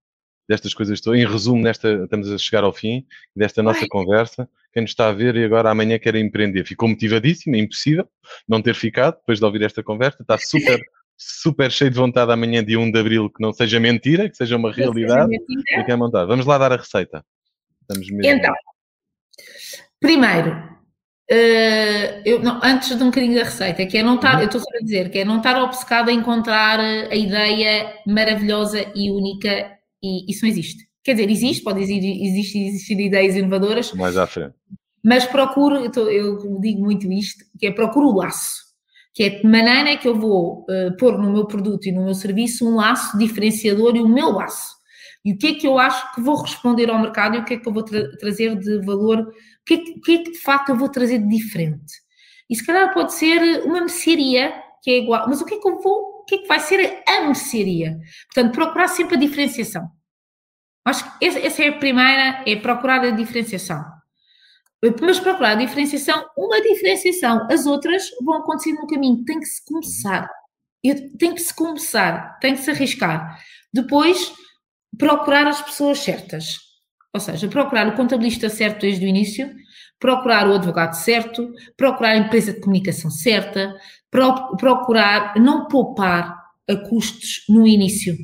destas 0.47 0.75
coisas 0.75 0.99
estou. 0.99 1.15
Em 1.15 1.25
resumo, 1.25 1.63
nesta, 1.63 2.03
estamos 2.03 2.31
a 2.31 2.37
chegar 2.37 2.63
ao 2.63 2.71
fim 2.71 3.03
desta 3.35 3.63
nossa 3.63 3.81
Ai. 3.81 3.87
conversa. 3.87 4.47
Quem 4.71 4.83
nos 4.83 4.91
está 4.91 5.09
a 5.09 5.11
ver 5.13 5.35
e 5.35 5.43
agora 5.43 5.71
amanhã 5.71 5.97
quer 5.97 6.13
empreender. 6.15 6.65
Ficou 6.65 6.87
motivadíssimo, 6.87 7.55
é 7.55 7.59
impossível 7.59 8.07
não 8.47 8.61
ter 8.61 8.75
ficado 8.75 9.15
depois 9.15 9.39
de 9.39 9.45
ouvir 9.45 9.63
esta 9.63 9.81
conversa. 9.81 10.21
Está 10.21 10.37
super, 10.37 10.79
super 11.17 11.71
cheio 11.71 11.91
de 11.91 11.97
vontade 11.97 12.31
amanhã, 12.31 12.63
dia 12.63 12.79
1 12.79 12.91
de 12.91 12.99
Abril, 12.99 13.29
que 13.29 13.41
não 13.41 13.53
seja 13.53 13.79
mentira, 13.79 14.29
que 14.29 14.35
seja 14.35 14.55
uma 14.55 14.71
realidade. 14.71 15.31
Seja 15.31 15.87
e 15.87 15.91
é 15.91 15.97
Vamos 16.25 16.45
lá 16.45 16.57
dar 16.57 16.71
a 16.71 16.77
receita. 16.77 17.25
Então, 17.83 18.53
Primeiro, 19.99 20.51
uh, 21.31 22.21
eu, 22.25 22.41
não, 22.41 22.59
antes 22.63 22.95
de 22.95 23.01
um 23.01 23.07
bocadinho 23.07 23.35
da 23.35 23.43
receita, 23.43 23.85
que 23.85 23.97
é 23.97 24.03
não 24.03 24.15
estar, 24.15 24.35
uhum. 24.35 24.41
eu 24.41 24.45
estou 24.45 24.61
só 24.61 24.67
a 24.75 24.83
dizer, 24.83 25.09
que 25.09 25.19
é 25.19 25.25
não 25.25 25.37
estar 25.37 25.61
obcecado 25.61 26.09
a 26.09 26.13
encontrar 26.13 26.79
eh, 26.79 27.09
a 27.11 27.15
ideia 27.15 27.93
maravilhosa 28.05 28.85
e 28.95 29.11
única, 29.11 29.71
e 30.03 30.29
isso 30.29 30.43
não 30.43 30.49
existe. 30.49 30.85
Quer 31.03 31.13
dizer, 31.13 31.29
existe, 31.29 31.63
pode 31.63 31.81
existir, 31.81 32.23
existir, 32.23 32.67
existir 32.67 32.99
ideias 32.99 33.35
inovadoras. 33.35 33.93
Mais 33.93 34.17
à 34.17 34.25
frente. 34.25 34.55
Mas 35.03 35.25
procuro, 35.25 35.75
eu, 35.75 36.09
eu 36.09 36.59
digo 36.59 36.83
muito 36.83 37.11
isto, 37.11 37.45
que 37.59 37.67
é 37.67 37.71
procuro 37.71 38.07
o 38.07 38.15
laço. 38.17 38.64
Que 39.15 39.23
é 39.23 39.29
de 39.29 39.47
maneira 39.47 39.97
que 39.97 40.07
eu 40.07 40.13
vou 40.13 40.65
uh, 40.69 40.95
pôr 40.99 41.17
no 41.17 41.31
meu 41.31 41.47
produto 41.47 41.87
e 41.87 41.91
no 41.91 42.05
meu 42.05 42.13
serviço 42.13 42.69
um 42.69 42.75
laço 42.75 43.17
diferenciador 43.17 43.95
e 43.95 44.01
o 44.01 44.07
meu 44.07 44.31
laço. 44.31 44.75
E 45.23 45.31
o 45.31 45.37
que 45.37 45.47
é 45.47 45.53
que 45.55 45.65
eu 45.65 45.79
acho 45.79 46.13
que 46.13 46.21
vou 46.21 46.39
responder 46.39 46.89
ao 46.89 46.99
mercado 46.99 47.35
e 47.35 47.39
o 47.39 47.45
que 47.45 47.55
é 47.55 47.57
que 47.57 47.67
eu 47.67 47.73
vou 47.73 47.81
tra 47.81 48.15
trazer 48.17 48.55
de 48.59 48.85
valor 48.85 49.21
o 49.21 49.65
que, 49.65 49.73
é 49.73 49.77
que, 49.77 49.91
o 49.91 50.01
que 50.01 50.11
é 50.11 50.17
que 50.23 50.31
de 50.33 50.37
facto 50.37 50.69
eu 50.69 50.77
vou 50.77 50.89
trazer 50.89 51.17
de 51.17 51.27
diferente? 51.27 51.93
E 52.47 52.55
se 52.55 52.63
calhar 52.63 52.93
pode 52.93 53.15
ser 53.15 53.63
uma 53.65 53.79
mercearia 53.79 54.53
que 54.83 54.91
é 54.91 54.97
igual, 54.99 55.27
mas 55.27 55.41
o 55.41 55.45
que 55.45 55.55
é 55.55 55.59
que 55.59 55.67
eu 55.67 55.81
vou, 55.81 56.21
o 56.21 56.25
que 56.25 56.35
é 56.35 56.37
que 56.37 56.47
vai 56.47 56.59
ser 56.59 57.03
a 57.07 57.21
mercearia? 57.21 57.97
Portanto, 58.27 58.53
procurar 58.53 58.87
sempre 58.87 59.15
a 59.15 59.19
diferenciação. 59.19 59.89
Acho 60.85 61.17
que 61.17 61.25
essa 61.25 61.63
é 61.63 61.69
a 61.69 61.77
primeira, 61.79 62.43
é 62.45 62.55
procurar 62.57 63.03
a 63.03 63.09
diferenciação. 63.09 63.83
Mas 65.01 65.19
procurar 65.19 65.51
a 65.51 65.55
diferenciação, 65.55 66.25
uma 66.37 66.61
diferenciação, 66.61 67.47
as 67.49 67.65
outras 67.65 68.09
vão 68.23 68.35
acontecer 68.35 68.73
no 68.73 68.87
caminho, 68.87 69.23
tem 69.25 69.39
que 69.39 69.45
se 69.45 69.63
começar. 69.65 70.29
Tem 71.17 71.33
que 71.33 71.41
se 71.41 71.53
começar, 71.53 72.37
tem 72.39 72.53
que 72.55 72.61
se 72.61 72.69
arriscar. 72.69 73.39
Depois, 73.73 74.33
procurar 74.97 75.47
as 75.47 75.61
pessoas 75.61 75.99
certas. 75.99 76.59
Ou 77.13 77.19
seja, 77.19 77.47
procurar 77.47 77.87
o 77.87 77.95
contabilista 77.95 78.49
certo 78.49 78.81
desde 78.81 79.05
o 79.05 79.07
início, 79.07 79.49
procurar 79.99 80.47
o 80.47 80.53
advogado 80.53 80.93
certo, 80.93 81.51
procurar 81.77 82.09
a 82.09 82.17
empresa 82.17 82.53
de 82.53 82.59
comunicação 82.59 83.09
certa, 83.09 83.75
procurar 84.11 85.35
não 85.39 85.67
poupar 85.67 86.37
a 86.69 86.75
custos 86.75 87.43
no 87.49 87.65
início. 87.65 88.15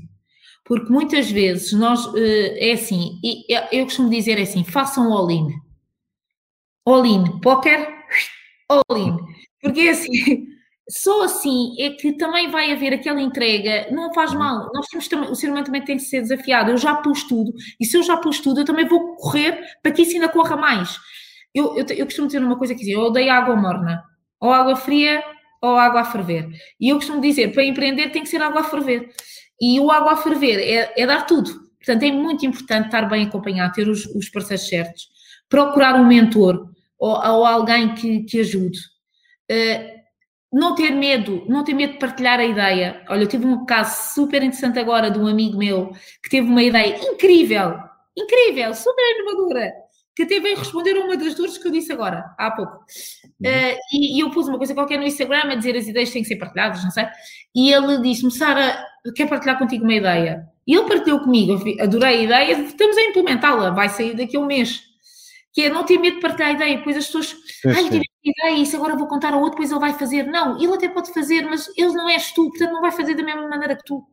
Porque 0.65 0.91
muitas 0.91 1.31
vezes 1.31 1.73
nós, 1.73 2.13
eh, 2.15 2.69
é 2.69 2.73
assim, 2.73 3.19
eu 3.71 3.85
costumo 3.85 4.09
dizer 4.09 4.37
é 4.37 4.43
assim, 4.43 4.63
façam 4.63 5.11
all-in. 5.11 5.47
All-in, 6.85 7.39
póquer, 7.41 7.87
all-in. 8.67 9.17
Porque 9.61 9.81
é 9.81 9.89
assim, 9.91 10.47
só 10.89 11.23
assim 11.23 11.75
é 11.79 11.91
que 11.91 12.13
também 12.13 12.49
vai 12.49 12.71
haver 12.71 12.93
aquela 12.93 13.21
entrega, 13.21 13.87
não 13.91 14.13
faz 14.13 14.33
mal. 14.33 14.69
Nós 14.73 14.87
temos 14.87 15.07
também, 15.07 15.29
o 15.29 15.35
ser 15.35 15.49
humano 15.49 15.65
também 15.65 15.83
tem 15.83 15.97
que 15.97 16.03
ser 16.03 16.21
desafiado. 16.21 16.71
Eu 16.71 16.77
já 16.77 16.95
pus 16.95 17.23
tudo, 17.23 17.53
e 17.79 17.85
se 17.85 17.97
eu 17.97 18.03
já 18.03 18.17
pus 18.17 18.39
tudo, 18.39 18.61
eu 18.61 18.65
também 18.65 18.85
vou 18.85 19.15
correr 19.15 19.61
para 19.81 19.91
que 19.91 20.01
isso 20.01 20.13
ainda 20.13 20.29
corra 20.29 20.55
mais. 20.57 20.97
Eu, 21.53 21.77
eu, 21.77 21.85
eu 21.95 22.05
costumo 22.05 22.27
dizer 22.27 22.43
uma 22.43 22.57
coisa 22.57 22.73
que 22.73 22.89
eu 22.89 23.01
odeio 23.01 23.31
água 23.31 23.55
morna, 23.55 24.03
ou 24.39 24.51
água 24.51 24.75
fria, 24.75 25.23
ou 25.61 25.75
água 25.77 26.01
a 26.01 26.05
ferver. 26.05 26.49
E 26.79 26.89
eu 26.89 26.95
costumo 26.95 27.21
dizer, 27.21 27.53
para 27.53 27.63
empreender 27.63 28.09
tem 28.09 28.23
que 28.23 28.29
ser 28.29 28.41
água 28.41 28.61
a 28.61 28.63
ferver. 28.63 29.09
E 29.59 29.79
o 29.79 29.91
água 29.91 30.13
a 30.13 30.17
ferver 30.17 30.59
é, 30.59 30.93
é 30.97 31.05
dar 31.05 31.25
tudo. 31.27 31.51
Portanto, 31.77 32.03
é 32.03 32.11
muito 32.11 32.45
importante 32.45 32.85
estar 32.85 33.07
bem 33.07 33.25
acompanhado, 33.25 33.73
ter 33.73 33.87
os, 33.87 34.05
os 34.07 34.29
parceiros 34.29 34.67
certos, 34.67 35.07
procurar 35.47 35.95
um 35.95 36.05
mentor 36.05 36.70
ou, 37.01 37.13
ou 37.13 37.45
alguém 37.45 37.95
que, 37.95 38.21
que 38.21 38.39
ajude. 38.39 38.77
Uh, 39.51 40.01
não 40.53 40.75
ter 40.75 40.91
medo, 40.91 41.43
não 41.47 41.63
ter 41.63 41.73
medo 41.73 41.93
de 41.93 41.99
partilhar 41.99 42.39
a 42.39 42.45
ideia. 42.45 43.03
Olha, 43.09 43.23
eu 43.23 43.27
tive 43.27 43.45
um 43.45 43.65
caso 43.65 44.13
super 44.13 44.43
interessante 44.43 44.77
agora 44.77 45.09
de 45.09 45.17
um 45.17 45.25
amigo 45.25 45.57
meu 45.57 45.91
que 46.21 46.29
teve 46.29 46.47
uma 46.47 46.61
ideia 46.61 46.95
incrível, 46.97 47.79
incrível, 48.15 48.73
super 48.75 49.01
inovadora, 49.15 49.71
que 50.15 50.25
teve 50.25 50.49
em 50.49 50.55
responder 50.55 50.95
a 50.97 51.05
uma 51.05 51.17
das 51.17 51.33
dores 51.33 51.57
que 51.57 51.67
eu 51.67 51.71
disse 51.71 51.91
agora, 51.91 52.35
há 52.37 52.51
pouco. 52.51 52.75
Uh, 52.75 53.77
e, 53.93 54.17
e, 54.17 54.19
eu 54.19 54.29
pus 54.29 54.47
uma 54.47 54.57
coisa 54.57 54.75
qualquer 54.75 54.99
no 54.99 55.05
Instagram 55.05 55.43
a 55.45 55.55
dizer 55.55 55.75
as 55.75 55.87
ideias 55.87 56.11
têm 56.11 56.21
que 56.21 56.27
ser 56.27 56.35
partilhadas, 56.35 56.83
não 56.83 56.91
sei. 56.91 57.07
E 57.55 57.73
ele 57.73 57.99
disse-me, 58.01 58.31
Sara, 58.31 58.85
quer 59.15 59.27
partilhar 59.27 59.57
contigo 59.57 59.85
uma 59.85 59.95
ideia? 59.95 60.45
E 60.67 60.75
ele 60.75 60.87
partilhou 60.87 61.21
comigo, 61.21 61.53
adorei 61.81 62.19
a 62.19 62.23
ideia, 62.23 62.61
estamos 62.61 62.95
a 62.95 63.01
implementá-la, 63.01 63.71
vai 63.71 63.89
sair 63.89 64.15
daqui 64.15 64.37
a 64.37 64.39
um 64.39 64.45
mês 64.45 64.90
que 65.53 65.63
é 65.63 65.69
não 65.69 65.85
ter 65.85 65.97
medo 65.97 66.15
de 66.15 66.21
partilhar 66.21 66.49
a 66.49 66.53
ideia, 66.53 66.77
depois 66.77 66.95
as 66.95 67.05
pessoas, 67.05 67.35
ai, 67.65 67.83
eu 67.83 67.89
tive 67.89 68.05
ideia, 68.23 68.57
isso 68.57 68.75
agora 68.75 68.95
vou 68.95 69.07
contar 69.07 69.33
ao 69.33 69.39
outro, 69.39 69.51
depois 69.51 69.71
ele 69.71 69.79
vai 69.79 69.93
fazer. 69.93 70.23
Não, 70.23 70.61
ele 70.61 70.73
até 70.73 70.87
pode 70.87 71.13
fazer, 71.13 71.41
mas 71.43 71.67
ele 71.77 71.93
não 71.93 72.09
és 72.09 72.31
tu, 72.31 72.49
portanto 72.49 72.71
não 72.71 72.81
vai 72.81 72.91
fazer 72.91 73.15
da 73.15 73.23
mesma 73.23 73.47
maneira 73.47 73.75
que 73.75 73.83
tu. 73.83 74.03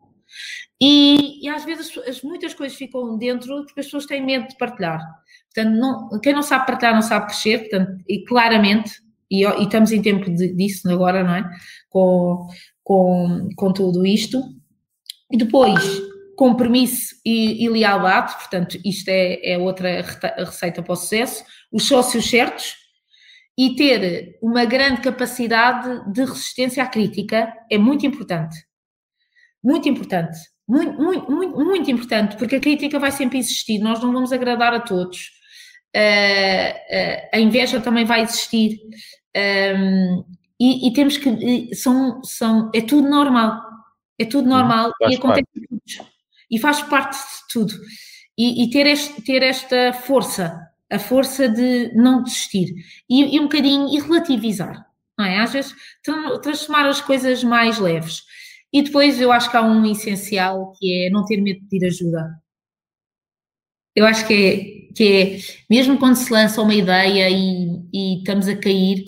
E, 0.80 1.44
e 1.44 1.48
às 1.48 1.64
vezes 1.64 1.96
as, 2.06 2.22
muitas 2.22 2.54
coisas 2.54 2.76
ficam 2.76 3.16
dentro 3.16 3.64
porque 3.64 3.80
as 3.80 3.86
pessoas 3.86 4.06
têm 4.06 4.24
medo 4.24 4.48
de 4.48 4.56
partilhar. 4.56 5.00
Portanto, 5.54 5.76
não, 5.76 6.20
quem 6.20 6.32
não 6.32 6.42
sabe 6.42 6.66
partilhar 6.66 6.94
não 6.94 7.02
sabe 7.02 7.26
crescer, 7.26 7.68
portanto, 7.68 8.02
e 8.08 8.24
claramente, 8.24 8.92
e, 9.30 9.44
e 9.44 9.62
estamos 9.64 9.92
em 9.92 10.02
tempo 10.02 10.30
de, 10.30 10.54
disso 10.54 10.88
agora, 10.90 11.24
não 11.24 11.34
é? 11.34 11.50
Com, 11.88 12.46
com, 12.82 13.48
com 13.56 13.72
tudo 13.72 14.06
isto. 14.06 14.42
E 15.30 15.36
depois, 15.36 16.00
compromisso 16.38 17.16
e, 17.26 17.64
e 17.64 17.68
lealdade, 17.68 18.32
portanto, 18.34 18.78
isto 18.84 19.08
é, 19.08 19.40
é 19.54 19.58
outra 19.58 20.02
receita 20.38 20.80
para 20.80 20.92
o 20.92 20.96
sucesso. 20.96 21.44
Os 21.72 21.82
sócios 21.88 22.30
certos, 22.30 22.76
e 23.58 23.74
ter 23.74 24.38
uma 24.40 24.64
grande 24.64 25.00
capacidade 25.00 26.12
de 26.12 26.20
resistência 26.20 26.80
à 26.80 26.86
crítica 26.86 27.52
é 27.68 27.76
muito 27.76 28.06
importante. 28.06 28.56
Muito 29.62 29.88
importante. 29.88 30.38
Muito, 30.66 30.92
muito, 31.02 31.32
muito, 31.32 31.56
muito 31.56 31.90
importante, 31.90 32.36
porque 32.36 32.56
a 32.56 32.60
crítica 32.60 33.00
vai 33.00 33.10
sempre 33.10 33.38
existir, 33.38 33.80
nós 33.80 34.00
não 34.00 34.12
vamos 34.12 34.32
agradar 34.32 34.72
a 34.72 34.80
todos. 34.80 35.32
Uh, 35.96 36.70
uh, 36.70 37.28
a 37.32 37.40
inveja 37.40 37.80
também 37.80 38.04
vai 38.04 38.22
existir. 38.22 38.78
Um, 39.34 39.40
ehm, 39.40 40.24
e, 40.60 40.88
e, 40.88 40.92
temos 40.92 41.16
que. 41.16 41.74
São, 41.74 42.22
são, 42.22 42.70
é 42.74 42.80
tudo 42.80 43.08
normal. 43.08 43.60
É 44.20 44.24
tudo 44.24 44.48
normal 44.48 44.92
e 45.08 45.14
acontece 45.14 45.46
parte. 45.54 46.17
E 46.50 46.58
faz 46.58 46.82
parte 46.82 47.16
de 47.16 47.52
tudo. 47.52 47.74
E, 48.36 48.64
e 48.64 48.70
ter, 48.70 48.86
este, 48.86 49.20
ter 49.22 49.42
esta 49.42 49.92
força 49.92 50.68
a 50.90 50.98
força 50.98 51.48
de 51.48 51.92
não 51.94 52.22
desistir 52.22 52.74
e, 53.08 53.36
e 53.36 53.40
um 53.40 53.44
bocadinho 53.44 53.88
e 53.88 54.00
relativizar, 54.00 54.86
não 55.18 55.24
é? 55.24 55.38
Às 55.38 55.52
vezes 55.52 55.74
transformar 56.42 56.86
as 56.86 57.00
coisas 57.00 57.44
mais 57.44 57.78
leves. 57.78 58.22
E 58.72 58.82
depois 58.82 59.20
eu 59.20 59.32
acho 59.32 59.50
que 59.50 59.56
há 59.56 59.62
um 59.62 59.84
essencial 59.86 60.72
que 60.78 61.06
é 61.06 61.10
não 61.10 61.24
ter 61.24 61.40
medo 61.40 61.60
de 61.60 61.66
pedir 61.68 61.86
ajuda. 61.86 62.38
Eu 63.94 64.06
acho 64.06 64.26
que 64.26 64.34
é, 64.34 64.94
que 64.94 65.04
é 65.04 65.38
mesmo 65.68 65.98
quando 65.98 66.16
se 66.16 66.32
lança 66.32 66.62
uma 66.62 66.74
ideia 66.74 67.28
e, 67.30 67.82
e 67.92 68.18
estamos 68.18 68.46
a 68.46 68.56
cair, 68.56 69.04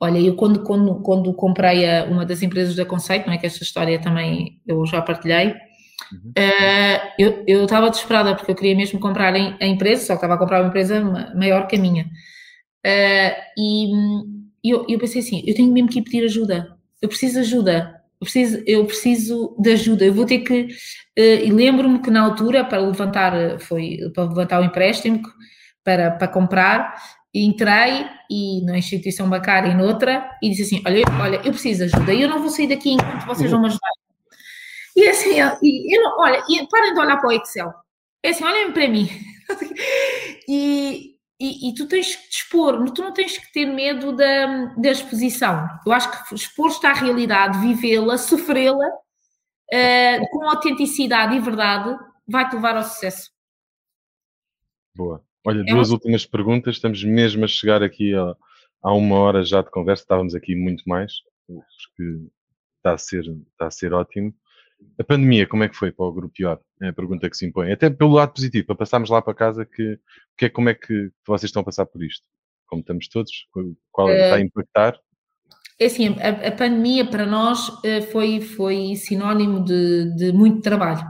olha, 0.00 0.18
eu 0.18 0.36
quando, 0.36 0.62
quando, 0.62 1.02
quando 1.02 1.34
comprei 1.34 1.88
a, 1.88 2.04
uma 2.04 2.24
das 2.24 2.42
empresas 2.42 2.76
da 2.76 2.84
Conceito, 2.84 3.26
não 3.26 3.34
é 3.34 3.38
que 3.38 3.46
esta 3.46 3.62
história 3.62 4.00
também 4.00 4.60
eu 4.66 4.86
já 4.86 5.02
partilhei, 5.02 5.54
Uhum. 6.12 6.30
Uh, 6.30 7.12
eu, 7.18 7.44
eu 7.46 7.64
estava 7.64 7.90
desesperada 7.90 8.34
porque 8.34 8.50
eu 8.50 8.54
queria 8.54 8.76
mesmo 8.76 9.00
comprar 9.00 9.34
a, 9.34 9.56
a 9.60 9.66
empresa, 9.66 10.06
só 10.06 10.12
que 10.14 10.18
estava 10.18 10.34
a 10.34 10.38
comprar 10.38 10.60
uma 10.60 10.68
empresa 10.68 11.00
maior 11.34 11.66
que 11.66 11.76
a 11.76 11.78
minha. 11.78 12.04
Uh, 12.86 13.32
e 13.58 13.90
eu, 14.64 14.86
eu 14.88 14.98
pensei 14.98 15.20
assim: 15.20 15.42
eu 15.46 15.54
tenho 15.54 15.72
mesmo 15.72 15.88
que 15.88 15.98
ir 15.98 16.02
pedir 16.02 16.24
ajuda, 16.24 16.76
eu 17.02 17.08
preciso 17.08 17.34
de 17.34 17.40
ajuda, 17.40 18.02
eu 18.20 18.24
preciso, 18.24 18.62
eu 18.66 18.86
preciso 18.86 19.56
de 19.58 19.72
ajuda, 19.72 20.04
eu 20.04 20.14
vou 20.14 20.24
ter 20.24 20.38
que. 20.40 20.62
Uh, 21.18 21.44
e 21.44 21.50
lembro-me 21.50 22.00
que 22.00 22.10
na 22.10 22.22
altura, 22.22 22.64
para 22.64 22.78
levantar, 22.78 23.58
foi 23.60 23.98
para 24.14 24.24
levantar 24.24 24.60
o 24.60 24.64
empréstimo 24.64 25.20
para, 25.84 26.10
para 26.12 26.28
comprar, 26.28 27.02
entrei 27.34 28.06
e 28.30 28.62
na 28.64 28.78
instituição 28.78 29.28
bancária 29.28 29.68
e 29.70 29.74
noutra 29.74 30.30
e 30.42 30.50
disse 30.50 30.62
assim: 30.62 30.82
olha, 30.86 31.02
olha, 31.20 31.36
eu 31.36 31.52
preciso 31.52 31.86
de 31.86 31.94
ajuda, 31.94 32.14
eu 32.14 32.28
não 32.28 32.40
vou 32.40 32.50
sair 32.50 32.68
daqui 32.68 32.92
enquanto 32.92 33.26
vocês 33.26 33.50
vão 33.50 33.60
me 33.60 33.66
ajudar. 33.66 33.97
E 34.98 35.08
assim, 35.08 35.30
e, 35.62 35.96
eu 35.96 36.02
olha, 36.18 36.42
e 36.48 36.66
parem 36.66 36.92
de 36.92 36.98
olhar 36.98 37.18
para 37.18 37.28
o 37.28 37.32
Excel. 37.32 37.72
É 38.20 38.30
assim, 38.30 38.42
olhem 38.42 38.72
para 38.72 38.88
mim. 38.88 39.06
e, 40.48 41.14
e, 41.40 41.68
e, 41.68 41.74
tu 41.74 41.86
tens 41.86 42.16
que 42.16 42.28
te 42.28 42.38
expor, 42.38 42.90
tu 42.90 43.02
não 43.02 43.12
tens 43.12 43.38
que 43.38 43.52
ter 43.52 43.64
medo 43.64 44.10
da, 44.10 44.74
da 44.74 44.90
exposição. 44.90 45.68
Eu 45.86 45.92
acho 45.92 46.10
que 46.10 46.34
expor-te 46.34 46.84
à 46.84 46.92
realidade, 46.94 47.60
vivê-la, 47.60 48.18
sofrê-la, 48.18 48.88
uh, 48.88 50.30
com 50.32 50.50
autenticidade 50.50 51.36
e 51.36 51.40
verdade, 51.40 51.96
vai-te 52.26 52.56
levar 52.56 52.76
ao 52.76 52.82
sucesso. 52.82 53.30
Boa. 54.96 55.24
Olha, 55.46 55.60
é 55.60 55.64
duas 55.64 55.90
uma... 55.90 55.94
últimas 55.94 56.26
perguntas. 56.26 56.74
Estamos 56.74 57.04
mesmo 57.04 57.44
a 57.44 57.48
chegar 57.48 57.84
aqui 57.84 58.16
a, 58.16 58.34
a 58.82 58.92
uma 58.92 59.16
hora 59.20 59.44
já 59.44 59.62
de 59.62 59.70
conversa. 59.70 60.02
Estávamos 60.02 60.34
aqui 60.34 60.56
muito 60.56 60.82
mais. 60.88 61.12
Acho 61.48 61.94
que 61.96 62.28
está 62.78 62.94
a 62.94 62.98
ser, 62.98 63.24
está 63.52 63.68
a 63.68 63.70
ser 63.70 63.92
ótimo. 63.94 64.34
A 64.98 65.04
pandemia, 65.04 65.46
como 65.46 65.62
é 65.62 65.68
que 65.68 65.76
foi 65.76 65.92
para 65.92 66.06
o 66.06 66.12
Grupo 66.12 66.34
IOR? 66.38 66.58
É 66.82 66.88
a 66.88 66.92
pergunta 66.92 67.28
que 67.30 67.36
se 67.36 67.46
impõe. 67.46 67.72
Até 67.72 67.88
pelo 67.88 68.12
lado 68.12 68.32
positivo, 68.32 68.66
para 68.66 68.76
passarmos 68.76 69.10
lá 69.10 69.22
para 69.22 69.34
casa, 69.34 69.64
que, 69.64 69.98
que 70.36 70.46
é, 70.46 70.48
como 70.48 70.68
é 70.68 70.74
que 70.74 71.10
vocês 71.26 71.48
estão 71.48 71.62
a 71.62 71.64
passar 71.64 71.86
por 71.86 72.02
isto? 72.02 72.26
Como 72.66 72.80
estamos 72.80 73.08
todos? 73.08 73.32
Qual 73.90 74.10
está 74.10 74.36
a 74.36 74.40
impactar? 74.40 74.98
É 75.80 75.86
assim, 75.86 76.16
a, 76.18 76.48
a 76.48 76.52
pandemia 76.52 77.06
para 77.06 77.24
nós 77.24 77.70
eh, 77.84 78.02
foi, 78.02 78.40
foi 78.40 78.96
sinónimo 78.96 79.64
de, 79.64 80.12
de 80.16 80.32
muito 80.32 80.60
trabalho. 80.60 81.06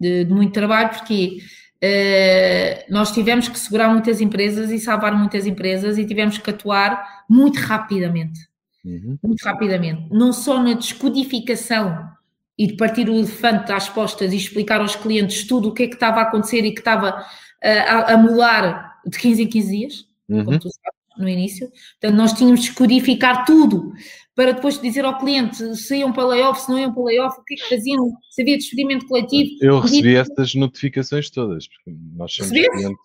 De, 0.00 0.24
de, 0.24 0.32
muito 0.34 0.52
trabalho, 0.52 0.90
porque 0.90 1.38
uh, 1.82 2.92
nós 2.92 3.12
tivemos 3.12 3.48
que 3.48 3.58
segurar 3.58 3.88
muitas 3.88 4.20
empresas 4.20 4.70
e 4.70 4.80
salvar 4.80 5.16
muitas 5.16 5.46
empresas 5.46 5.96
e 5.96 6.04
tivemos 6.04 6.36
que 6.38 6.50
atuar 6.50 7.24
muito 7.30 7.58
rapidamente. 7.60 8.40
Uhum. 8.84 9.16
Muito 9.22 9.42
rapidamente. 9.44 10.08
Não 10.10 10.32
só 10.32 10.60
na 10.60 10.74
descodificação 10.74 12.15
e 12.58 12.66
de 12.66 12.76
partir 12.76 13.08
o 13.08 13.14
elefante 13.14 13.72
às 13.72 13.88
postas 13.88 14.32
e 14.32 14.36
explicar 14.36 14.80
aos 14.80 14.96
clientes 14.96 15.46
tudo 15.46 15.68
o 15.68 15.74
que 15.74 15.84
é 15.84 15.88
que 15.88 15.94
estava 15.94 16.20
a 16.20 16.22
acontecer 16.22 16.64
e 16.64 16.72
que 16.72 16.80
estava 16.80 17.10
uh, 17.10 17.22
a, 17.62 18.14
a 18.14 18.16
mudar 18.16 18.96
de 19.06 19.18
15 19.18 19.42
em 19.42 19.46
15 19.46 19.76
dias, 19.76 20.06
uhum. 20.28 20.44
como 20.44 20.58
tu 20.58 20.68
sabes, 20.70 21.00
no 21.18 21.28
início. 21.28 21.70
Portanto, 22.00 22.18
nós 22.18 22.32
tínhamos 22.32 22.62
de 22.62 22.72
codificar 22.72 23.44
tudo 23.44 23.92
para 24.34 24.52
depois 24.52 24.80
dizer 24.80 25.04
ao 25.04 25.18
cliente 25.18 25.76
se 25.76 25.96
iam 25.96 26.12
para 26.12 26.26
layoff, 26.26 26.60
se 26.60 26.70
não 26.70 26.78
iam 26.78 26.92
para 26.92 27.04
layoff, 27.04 27.40
o 27.40 27.44
que 27.44 27.54
é 27.54 27.56
que 27.56 27.68
faziam, 27.68 28.10
se 28.30 28.42
havia 28.42 28.56
despedimento 28.56 29.06
coletivo. 29.06 29.50
Eu 29.60 29.80
recebi 29.80 30.16
essas 30.16 30.54
notificações 30.54 31.30
todas, 31.30 31.66
porque 31.68 31.98
nós 32.14 32.34
somos 32.34 32.52
clientes. 32.52 32.98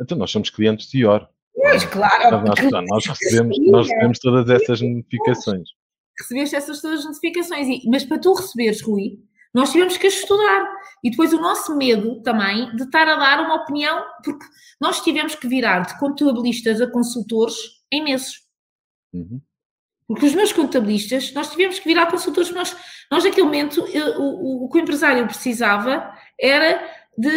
Então, 0.00 0.18
nós 0.18 0.30
somos 0.30 0.50
clientes 0.50 0.88
de 0.90 0.98
IOR. 0.98 1.26
Pois, 1.54 1.84
claro. 1.86 2.44
Nós, 2.44 2.58
nós, 2.88 3.06
recebemos, 3.06 3.58
nós 3.66 3.88
recebemos 3.88 4.18
todas 4.18 4.48
essas 4.48 4.80
notificações 4.80 5.70
recebeste 6.18 6.56
essas 6.56 6.80
todas 6.80 7.00
as 7.00 7.06
notificações. 7.06 7.66
E, 7.68 7.88
mas 7.88 8.04
para 8.04 8.18
tu 8.18 8.32
receberes, 8.34 8.82
Rui, 8.82 9.18
nós 9.54 9.72
tivemos 9.72 9.96
que 9.96 10.06
estudar. 10.06 10.68
E 11.02 11.10
depois 11.10 11.32
o 11.32 11.40
nosso 11.40 11.76
medo 11.76 12.20
também 12.22 12.74
de 12.76 12.82
estar 12.82 13.08
a 13.08 13.16
dar 13.16 13.40
uma 13.40 13.56
opinião, 13.56 14.04
porque 14.22 14.44
nós 14.80 15.00
tivemos 15.02 15.34
que 15.34 15.48
virar 15.48 15.80
de 15.80 15.98
contabilistas 15.98 16.80
a 16.80 16.90
consultores 16.90 17.56
em 17.90 18.04
meses. 18.04 18.40
Uhum. 19.14 19.40
Porque 20.06 20.26
os 20.26 20.34
meus 20.34 20.52
contabilistas, 20.52 21.32
nós 21.32 21.50
tivemos 21.50 21.78
que 21.78 21.88
virar 21.88 22.06
consultores, 22.06 22.50
nós, 22.50 22.76
nós 23.10 23.24
naquele 23.24 23.44
momento, 23.44 23.80
eu, 23.88 24.20
o, 24.20 24.64
o, 24.64 24.68
que 24.68 24.78
o 24.78 24.80
empresário 24.82 25.26
precisava 25.26 26.12
era 26.38 26.80
de, 27.18 27.28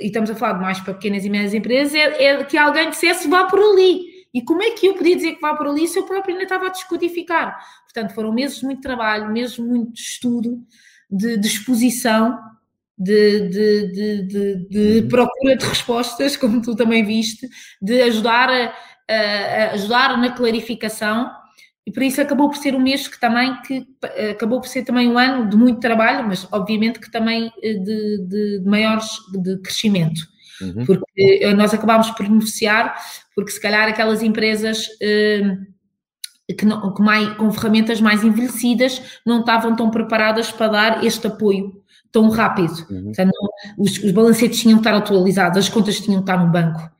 e 0.00 0.06
estamos 0.06 0.30
a 0.30 0.34
falar 0.34 0.54
de 0.54 0.60
mais 0.60 0.80
para 0.80 0.94
pequenas 0.94 1.24
e 1.24 1.28
médias 1.28 1.54
empresas, 1.54 1.94
é, 1.94 2.24
é 2.24 2.44
que 2.44 2.56
alguém 2.56 2.88
dissesse 2.88 3.28
vá 3.28 3.44
por 3.44 3.58
ali. 3.58 4.13
E 4.34 4.42
como 4.42 4.60
é 4.64 4.72
que 4.72 4.86
eu 4.86 4.94
podia 4.94 5.14
dizer 5.14 5.36
que 5.36 5.40
vá 5.40 5.54
por 5.54 5.68
ali 5.68 5.86
se 5.86 5.96
eu 5.96 6.02
próprio 6.02 6.32
ainda 6.34 6.42
estava 6.42 6.66
a 6.66 6.70
descodificar? 6.70 7.56
Portanto, 7.84 8.12
foram 8.12 8.32
meses 8.32 8.58
de 8.58 8.64
muito 8.66 8.82
trabalho, 8.82 9.32
meses 9.32 9.54
de 9.54 9.62
muito 9.62 9.94
estudo, 9.94 10.60
de, 11.08 11.36
de 11.36 11.46
exposição, 11.46 12.36
de, 12.98 13.48
de, 13.48 14.66
de, 14.68 15.00
uhum. 15.02 15.08
procura 15.08 15.56
de 15.56 15.64
respostas, 15.64 16.36
como 16.36 16.60
tu 16.60 16.74
também 16.74 17.04
viste, 17.04 17.48
de 17.80 18.02
ajudar, 18.02 18.50
a, 18.50 18.72
a, 19.08 19.70
ajudar 19.72 20.18
na 20.18 20.32
clarificação. 20.32 21.30
E 21.86 21.92
por 21.92 22.02
isso 22.02 22.20
acabou 22.20 22.48
por 22.48 22.56
ser 22.56 22.74
um 22.74 22.80
mês 22.80 23.06
que 23.06 23.20
também, 23.20 23.60
que 23.62 23.86
acabou 24.30 24.60
por 24.60 24.66
ser 24.66 24.82
também 24.84 25.06
um 25.06 25.18
ano 25.18 25.48
de 25.48 25.56
muito 25.56 25.78
trabalho, 25.78 26.26
mas 26.26 26.48
obviamente 26.50 26.98
que 26.98 27.10
também 27.10 27.52
eh, 27.62 27.74
de, 27.74 28.26
de 28.26 28.62
maiores 28.64 29.10
de 29.32 29.58
crescimento. 29.58 30.33
Uhum. 30.60 30.84
Porque 30.84 31.54
nós 31.56 31.74
acabámos 31.74 32.10
por 32.10 32.28
beneficiar, 32.28 32.96
porque 33.34 33.50
se 33.50 33.60
calhar 33.60 33.88
aquelas 33.88 34.22
empresas 34.22 34.86
eh, 35.00 35.56
que, 36.56 36.64
não, 36.64 36.92
que 36.94 37.02
mais, 37.02 37.36
com 37.36 37.50
ferramentas 37.50 38.00
mais 38.00 38.22
envelhecidas 38.22 39.00
não 39.26 39.40
estavam 39.40 39.74
tão 39.74 39.90
preparadas 39.90 40.50
para 40.50 40.68
dar 40.68 41.04
este 41.04 41.26
apoio 41.26 41.82
tão 42.12 42.28
rápido. 42.28 42.86
Uhum. 42.90 43.04
Portanto, 43.04 43.32
os, 43.76 43.98
os 43.98 44.12
balancetes 44.12 44.60
tinham 44.60 44.78
que 44.78 44.86
estar 44.86 44.96
atualizados, 44.96 45.58
as 45.58 45.68
contas 45.68 46.00
tinham 46.00 46.22
que 46.22 46.30
estar 46.30 46.44
no 46.44 46.52
banco. 46.52 46.94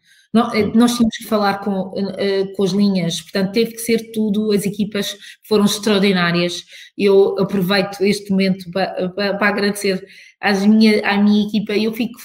Eh, 0.55 0.73
nós 0.75 0.97
tínhamos 0.97 1.17
que 1.17 1.29
falar 1.29 1.61
com, 1.61 1.93
eh, 2.19 2.47
com 2.57 2.65
as 2.65 2.73
linhas, 2.73 3.21
portanto, 3.21 3.53
teve 3.53 3.73
que 3.73 3.79
ser 3.79 4.11
tudo, 4.11 4.51
as 4.51 4.67
equipas 4.67 5.17
foram 5.45 5.65
extraordinárias. 5.65 6.65
Eu 6.99 7.39
aproveito 7.39 8.01
este 8.01 8.31
momento 8.31 8.69
para, 8.73 9.09
para, 9.11 9.35
para 9.37 9.49
agradecer 9.49 10.05
às 10.41 10.67
minha, 10.67 11.07
à 11.09 11.17
minha 11.17 11.47
equipa. 11.47 11.73
Eu 11.75 11.93
fico 11.93 12.19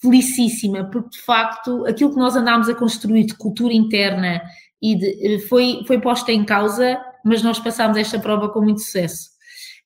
felicíssima, 0.00 0.84
porque 0.84 1.10
de 1.10 1.20
facto 1.22 1.84
aquilo 1.86 2.10
que 2.10 2.18
nós 2.18 2.36
andámos 2.36 2.68
a 2.68 2.74
construir 2.74 3.24
de 3.24 3.34
cultura 3.34 3.74
interna 3.74 4.40
e 4.80 4.96
de, 4.96 5.34
eh, 5.34 5.38
foi, 5.40 5.82
foi 5.86 6.00
posta 6.00 6.32
em 6.32 6.44
causa, 6.44 6.98
mas 7.24 7.42
nós 7.42 7.58
passámos 7.58 7.96
esta 7.96 8.18
prova 8.18 8.48
com 8.48 8.60
muito 8.60 8.80
sucesso. 8.80 9.30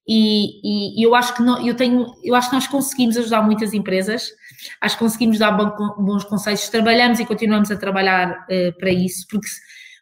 E, 0.06 1.00
e 1.00 1.06
eu 1.06 1.14
acho 1.14 1.34
que 1.34 1.42
não, 1.42 1.64
eu 1.64 1.74
tenho, 1.74 2.06
eu 2.24 2.34
acho 2.34 2.50
que 2.50 2.54
nós 2.56 2.66
conseguimos 2.66 3.16
ajudar 3.16 3.42
muitas 3.42 3.72
empresas, 3.72 4.30
acho 4.80 4.96
que 4.96 5.04
conseguimos 5.04 5.38
dar 5.38 5.52
bons 5.52 6.24
conselhos, 6.24 6.68
trabalhamos 6.68 7.20
e 7.20 7.24
continuamos 7.24 7.70
a 7.70 7.76
trabalhar 7.76 8.46
uh, 8.50 8.78
para 8.78 8.90
isso, 8.90 9.26
porque 9.30 9.46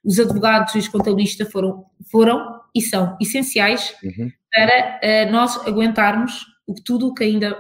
os 0.03 0.19
advogados 0.19 0.75
e 0.75 0.79
os 0.79 0.89
contabilistas 0.89 1.51
foram, 1.53 1.85
foram 2.11 2.61
e 2.75 2.81
são 2.81 3.17
essenciais 3.21 3.95
uhum. 4.03 4.33
para 4.51 5.29
uh, 5.29 5.33
nós 5.33 5.57
aguentarmos 5.67 6.47
o 6.67 6.75
tudo 6.75 7.09
o 7.09 7.15
que 7.15 7.25
ainda 7.25 7.55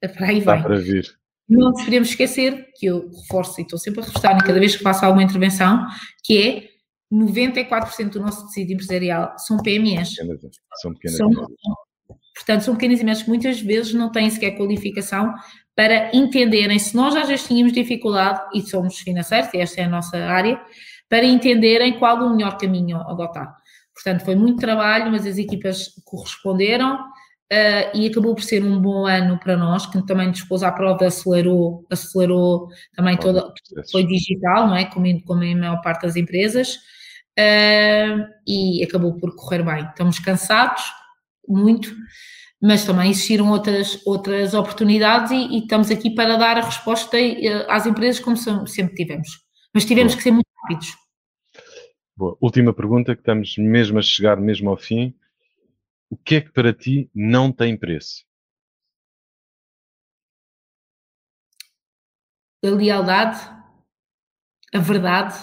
para 0.00 0.26
aí 0.26 0.38
Está 0.38 0.54
vai. 0.54 0.62
para 0.62 0.76
vir. 0.76 1.21
Não 1.48 1.70
nos 1.70 1.84
podemos 1.84 2.08
esquecer, 2.08 2.68
que 2.76 2.86
eu 2.86 3.10
reforço 3.10 3.60
e 3.60 3.62
estou 3.62 3.78
sempre 3.78 4.00
a 4.00 4.04
reforçar 4.04 4.36
cada 4.42 4.58
vez 4.58 4.76
que 4.76 4.82
faço 4.82 5.04
alguma 5.04 5.22
intervenção, 5.22 5.86
que 6.24 6.38
é 6.38 6.72
94% 7.12 8.10
do 8.10 8.20
nosso 8.20 8.46
tecido 8.46 8.72
empresarial 8.72 9.34
são 9.38 9.58
PMEs. 9.58 10.14
São 10.80 10.94
pequenas 10.94 11.16
São-. 11.18 11.30
Portanto, 12.34 12.62
são 12.62 12.74
pequenas 12.74 13.00
e 13.00 13.04
médias 13.04 13.22
que 13.22 13.28
muitas 13.28 13.60
vezes 13.60 13.92
não 13.92 14.10
têm 14.10 14.30
sequer 14.30 14.56
qualificação 14.56 15.34
para 15.76 16.14
entenderem, 16.14 16.78
se 16.78 16.94
nós 16.96 17.14
às 17.14 17.28
vezes 17.28 17.46
tínhamos 17.46 17.72
dificuldade, 17.72 18.40
e 18.54 18.62
somos 18.62 18.98
financeiros, 18.98 19.52
e 19.54 19.58
esta 19.58 19.80
é 19.80 19.84
a 19.84 19.88
nossa 19.88 20.16
área, 20.18 20.60
para 21.08 21.24
entenderem 21.24 21.98
qual 21.98 22.18
o 22.18 22.30
melhor 22.30 22.56
caminho 22.56 22.96
a 22.98 23.10
adotar. 23.10 23.54
Portanto, 23.94 24.24
foi 24.24 24.34
muito 24.34 24.60
trabalho, 24.60 25.10
mas 25.10 25.26
as 25.26 25.38
equipas 25.38 25.90
corresponderam 26.04 26.98
eh, 27.54 27.90
e 27.94 28.06
acabou 28.06 28.34
por 28.34 28.42
ser 28.42 28.64
um 28.64 28.80
bom 28.80 29.06
ano 29.06 29.38
para 29.38 29.56
nós, 29.56 29.84
que 29.84 30.00
também 30.06 30.28
nos 30.28 30.42
pôs 30.42 30.62
à 30.62 30.72
prova, 30.72 31.04
acelerou, 31.06 31.86
acelerou 31.90 32.68
também 32.96 33.16
toda, 33.18 33.52
foi 33.90 34.06
digital, 34.06 34.66
não 34.68 34.76
é? 34.76 34.86
Como, 34.86 35.04
em- 35.06 35.20
como 35.20 35.42
em 35.44 35.54
maior 35.54 35.82
parte 35.82 36.02
das 36.06 36.16
empresas, 36.16 36.78
ah, 37.38 38.26
e 38.46 38.82
acabou 38.84 39.16
por 39.18 39.34
correr 39.36 39.62
bem. 39.62 39.84
Estamos 39.88 40.18
cansados, 40.18 40.82
muito, 41.46 41.94
mas 42.60 42.84
também 42.84 43.10
existiram 43.10 43.50
outras, 43.50 44.00
outras 44.06 44.54
oportunidades 44.54 45.30
e, 45.32 45.56
e 45.56 45.58
estamos 45.58 45.90
aqui 45.90 46.10
para 46.14 46.36
dar 46.36 46.56
a 46.58 46.62
resposta 46.64 47.18
eh, 47.20 47.66
às 47.68 47.84
empresas 47.86 48.18
como 48.24 48.36
sem- 48.36 48.66
sempre 48.66 48.94
tivemos. 48.94 49.28
Mas 49.74 49.84
tivemos 49.84 50.12
Boa. 50.12 50.16
que 50.18 50.22
ser 50.22 50.30
muito 50.30 50.46
rápidos. 50.62 50.94
Boa. 52.16 52.36
Última 52.40 52.72
pergunta, 52.72 53.14
que 53.14 53.20
estamos 53.20 53.56
mesmo 53.58 53.98
a 53.98 54.02
chegar 54.02 54.36
mesmo 54.38 54.70
ao 54.70 54.76
fim. 54.76 55.14
O 56.12 56.16
que 56.18 56.34
é 56.34 56.40
que 56.42 56.52
para 56.52 56.74
ti 56.74 57.10
não 57.14 57.50
tem 57.50 57.74
preço? 57.74 58.26
A 62.62 62.68
lealdade, 62.68 63.40
a 64.74 64.78
verdade, 64.78 65.34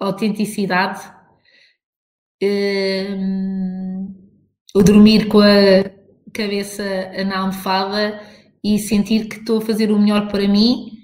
a 0.00 0.06
autenticidade, 0.06 1.02
hum, 2.42 4.14
o 4.74 4.82
dormir 4.82 5.28
com 5.28 5.40
a 5.40 5.84
cabeça 6.32 6.82
na 7.26 7.40
almofada 7.40 8.18
e 8.64 8.78
sentir 8.78 9.28
que 9.28 9.36
estou 9.36 9.58
a 9.58 9.66
fazer 9.66 9.90
o 9.90 9.98
melhor 9.98 10.28
para 10.28 10.48
mim, 10.48 10.95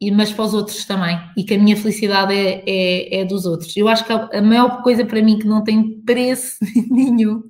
e- 0.00 0.10
mas 0.10 0.32
para 0.32 0.44
os 0.44 0.54
outros 0.54 0.84
também, 0.84 1.18
e 1.36 1.44
que 1.44 1.54
a 1.54 1.58
minha 1.58 1.76
felicidade 1.76 2.34
é, 2.34 2.62
é, 2.66 3.20
é 3.20 3.24
dos 3.24 3.46
outros. 3.46 3.76
Eu 3.76 3.88
acho 3.88 4.04
que 4.04 4.12
a, 4.12 4.42
maior 4.42 4.82
coisa 4.82 5.04
para 5.04 5.22
mim 5.22 5.38
que 5.38 5.46
não 5.46 5.62
tem 5.64 6.00
preço 6.02 6.56
nenhum 6.90 7.42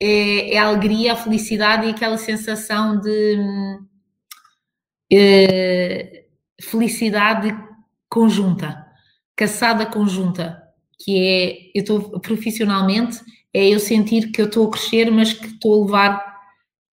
é, 0.00 0.54
é 0.54 0.58
a 0.58 0.68
alegria, 0.68 1.12
a 1.12 1.16
felicidade 1.16 1.86
e 1.86 1.90
aquela 1.90 2.18
sensação 2.18 3.00
de. 3.00 3.36
eh, 5.12 6.24
felicidade 6.60 7.54
conjunta, 8.08 8.86
caçada 9.36 9.86
conjunta, 9.86 10.62
que 10.98 11.16
é, 11.26 11.78
eu 11.78 11.80
estou 11.82 12.20
profissionalmente, 12.20 13.20
é 13.52 13.68
eu 13.68 13.78
sentir 13.80 14.30
que 14.32 14.40
eu 14.40 14.46
estou 14.46 14.68
a 14.68 14.70
crescer, 14.70 15.10
mas 15.10 15.32
que 15.32 15.46
estou 15.46 15.82
a 15.82 15.86
levar 15.86 16.34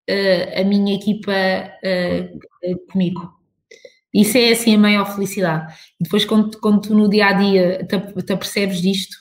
eh, 0.07 0.61
a 0.61 0.65
minha 0.65 0.95
equipa 0.95 1.31
eh, 1.33 2.31
comigo. 2.91 3.40
Isso 4.13 4.37
é 4.37 4.51
assim 4.51 4.75
a 4.75 4.77
maior 4.77 5.05
felicidade. 5.13 5.73
E 5.99 6.03
depois, 6.03 6.25
quando, 6.25 6.59
quando 6.59 6.81
tu 6.81 6.93
no 6.93 7.09
dia 7.09 7.27
a 7.27 7.33
dia 7.33 7.85
te, 7.85 7.95
apercebes 8.33 8.81
disto 8.81 9.15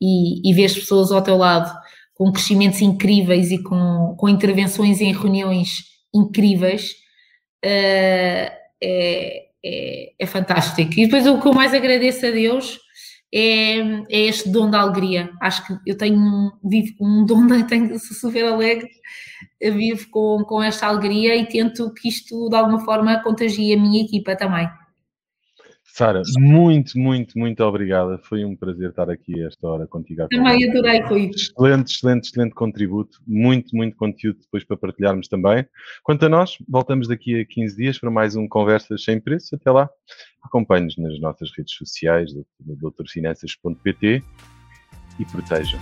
e, 0.00 0.48
e 0.48 0.54
vês 0.54 0.74
pessoas 0.74 1.12
ao 1.12 1.22
teu 1.22 1.36
lado 1.36 1.72
com 2.14 2.32
crescimentos 2.32 2.80
incríveis 2.80 3.50
e 3.50 3.62
com, 3.62 4.14
com 4.18 4.28
intervenções 4.28 5.00
em 5.00 5.12
reuniões 5.12 5.84
incríveis, 6.14 6.94
eh, 7.64 8.52
é, 8.82 9.46
é, 9.64 10.12
é 10.18 10.26
fantástico. 10.26 10.92
E 10.98 11.04
depois 11.04 11.26
o 11.26 11.40
que 11.40 11.48
eu 11.48 11.54
mais 11.54 11.72
agradeço 11.72 12.26
a 12.26 12.30
Deus 12.30 12.78
é, 13.32 13.78
é 14.10 14.26
este 14.26 14.48
dom 14.50 14.70
da 14.70 14.80
alegria. 14.80 15.30
Acho 15.40 15.66
que 15.66 15.78
eu 15.86 15.96
tenho 15.96 16.18
um, 16.18 16.50
vivo 16.62 16.96
com 16.98 17.06
um 17.06 17.24
dom 17.24 17.46
de 17.46 17.64
tenho, 17.68 17.98
sou 17.98 18.16
super 18.16 18.44
alegre, 18.44 18.90
vivo 19.60 20.08
com, 20.10 20.44
com 20.44 20.62
esta 20.62 20.86
alegria 20.86 21.34
e 21.36 21.46
tento 21.46 21.92
que 21.94 22.08
isto 22.08 22.48
de 22.48 22.56
alguma 22.56 22.80
forma 22.80 23.22
contagie 23.22 23.72
a 23.74 23.80
minha 23.80 24.04
equipa 24.04 24.36
também. 24.36 24.68
Sara, 25.94 26.22
muito, 26.38 26.98
muito, 26.98 27.38
muito 27.38 27.62
obrigada. 27.62 28.16
Foi 28.16 28.46
um 28.46 28.56
prazer 28.56 28.88
estar 28.88 29.10
aqui 29.10 29.42
a 29.42 29.48
esta 29.48 29.68
hora 29.68 29.86
contigo. 29.86 30.26
Também 30.30 30.66
adorei, 30.66 31.02
Rui. 31.02 31.30
Excelente, 31.34 31.92
excelente, 31.92 32.30
excelente 32.30 32.54
contributo. 32.54 33.18
Muito, 33.26 33.76
muito 33.76 33.94
conteúdo 33.94 34.38
depois 34.40 34.64
para 34.64 34.78
partilharmos 34.78 35.28
também. 35.28 35.66
Quanto 36.02 36.24
a 36.24 36.30
nós, 36.30 36.56
voltamos 36.66 37.08
daqui 37.08 37.38
a 37.38 37.44
15 37.44 37.76
dias 37.76 37.98
para 37.98 38.10
mais 38.10 38.34
um 38.34 38.48
Conversas 38.48 39.04
Sem 39.04 39.20
Preço. 39.20 39.54
Até 39.54 39.70
lá, 39.70 39.90
acompanhe-nos 40.42 40.96
nas 40.96 41.20
nossas 41.20 41.50
redes 41.54 41.74
sociais, 41.74 42.30
doutorfinanças.pt 42.58 44.22
e 45.20 45.24
protejam. 45.26 45.78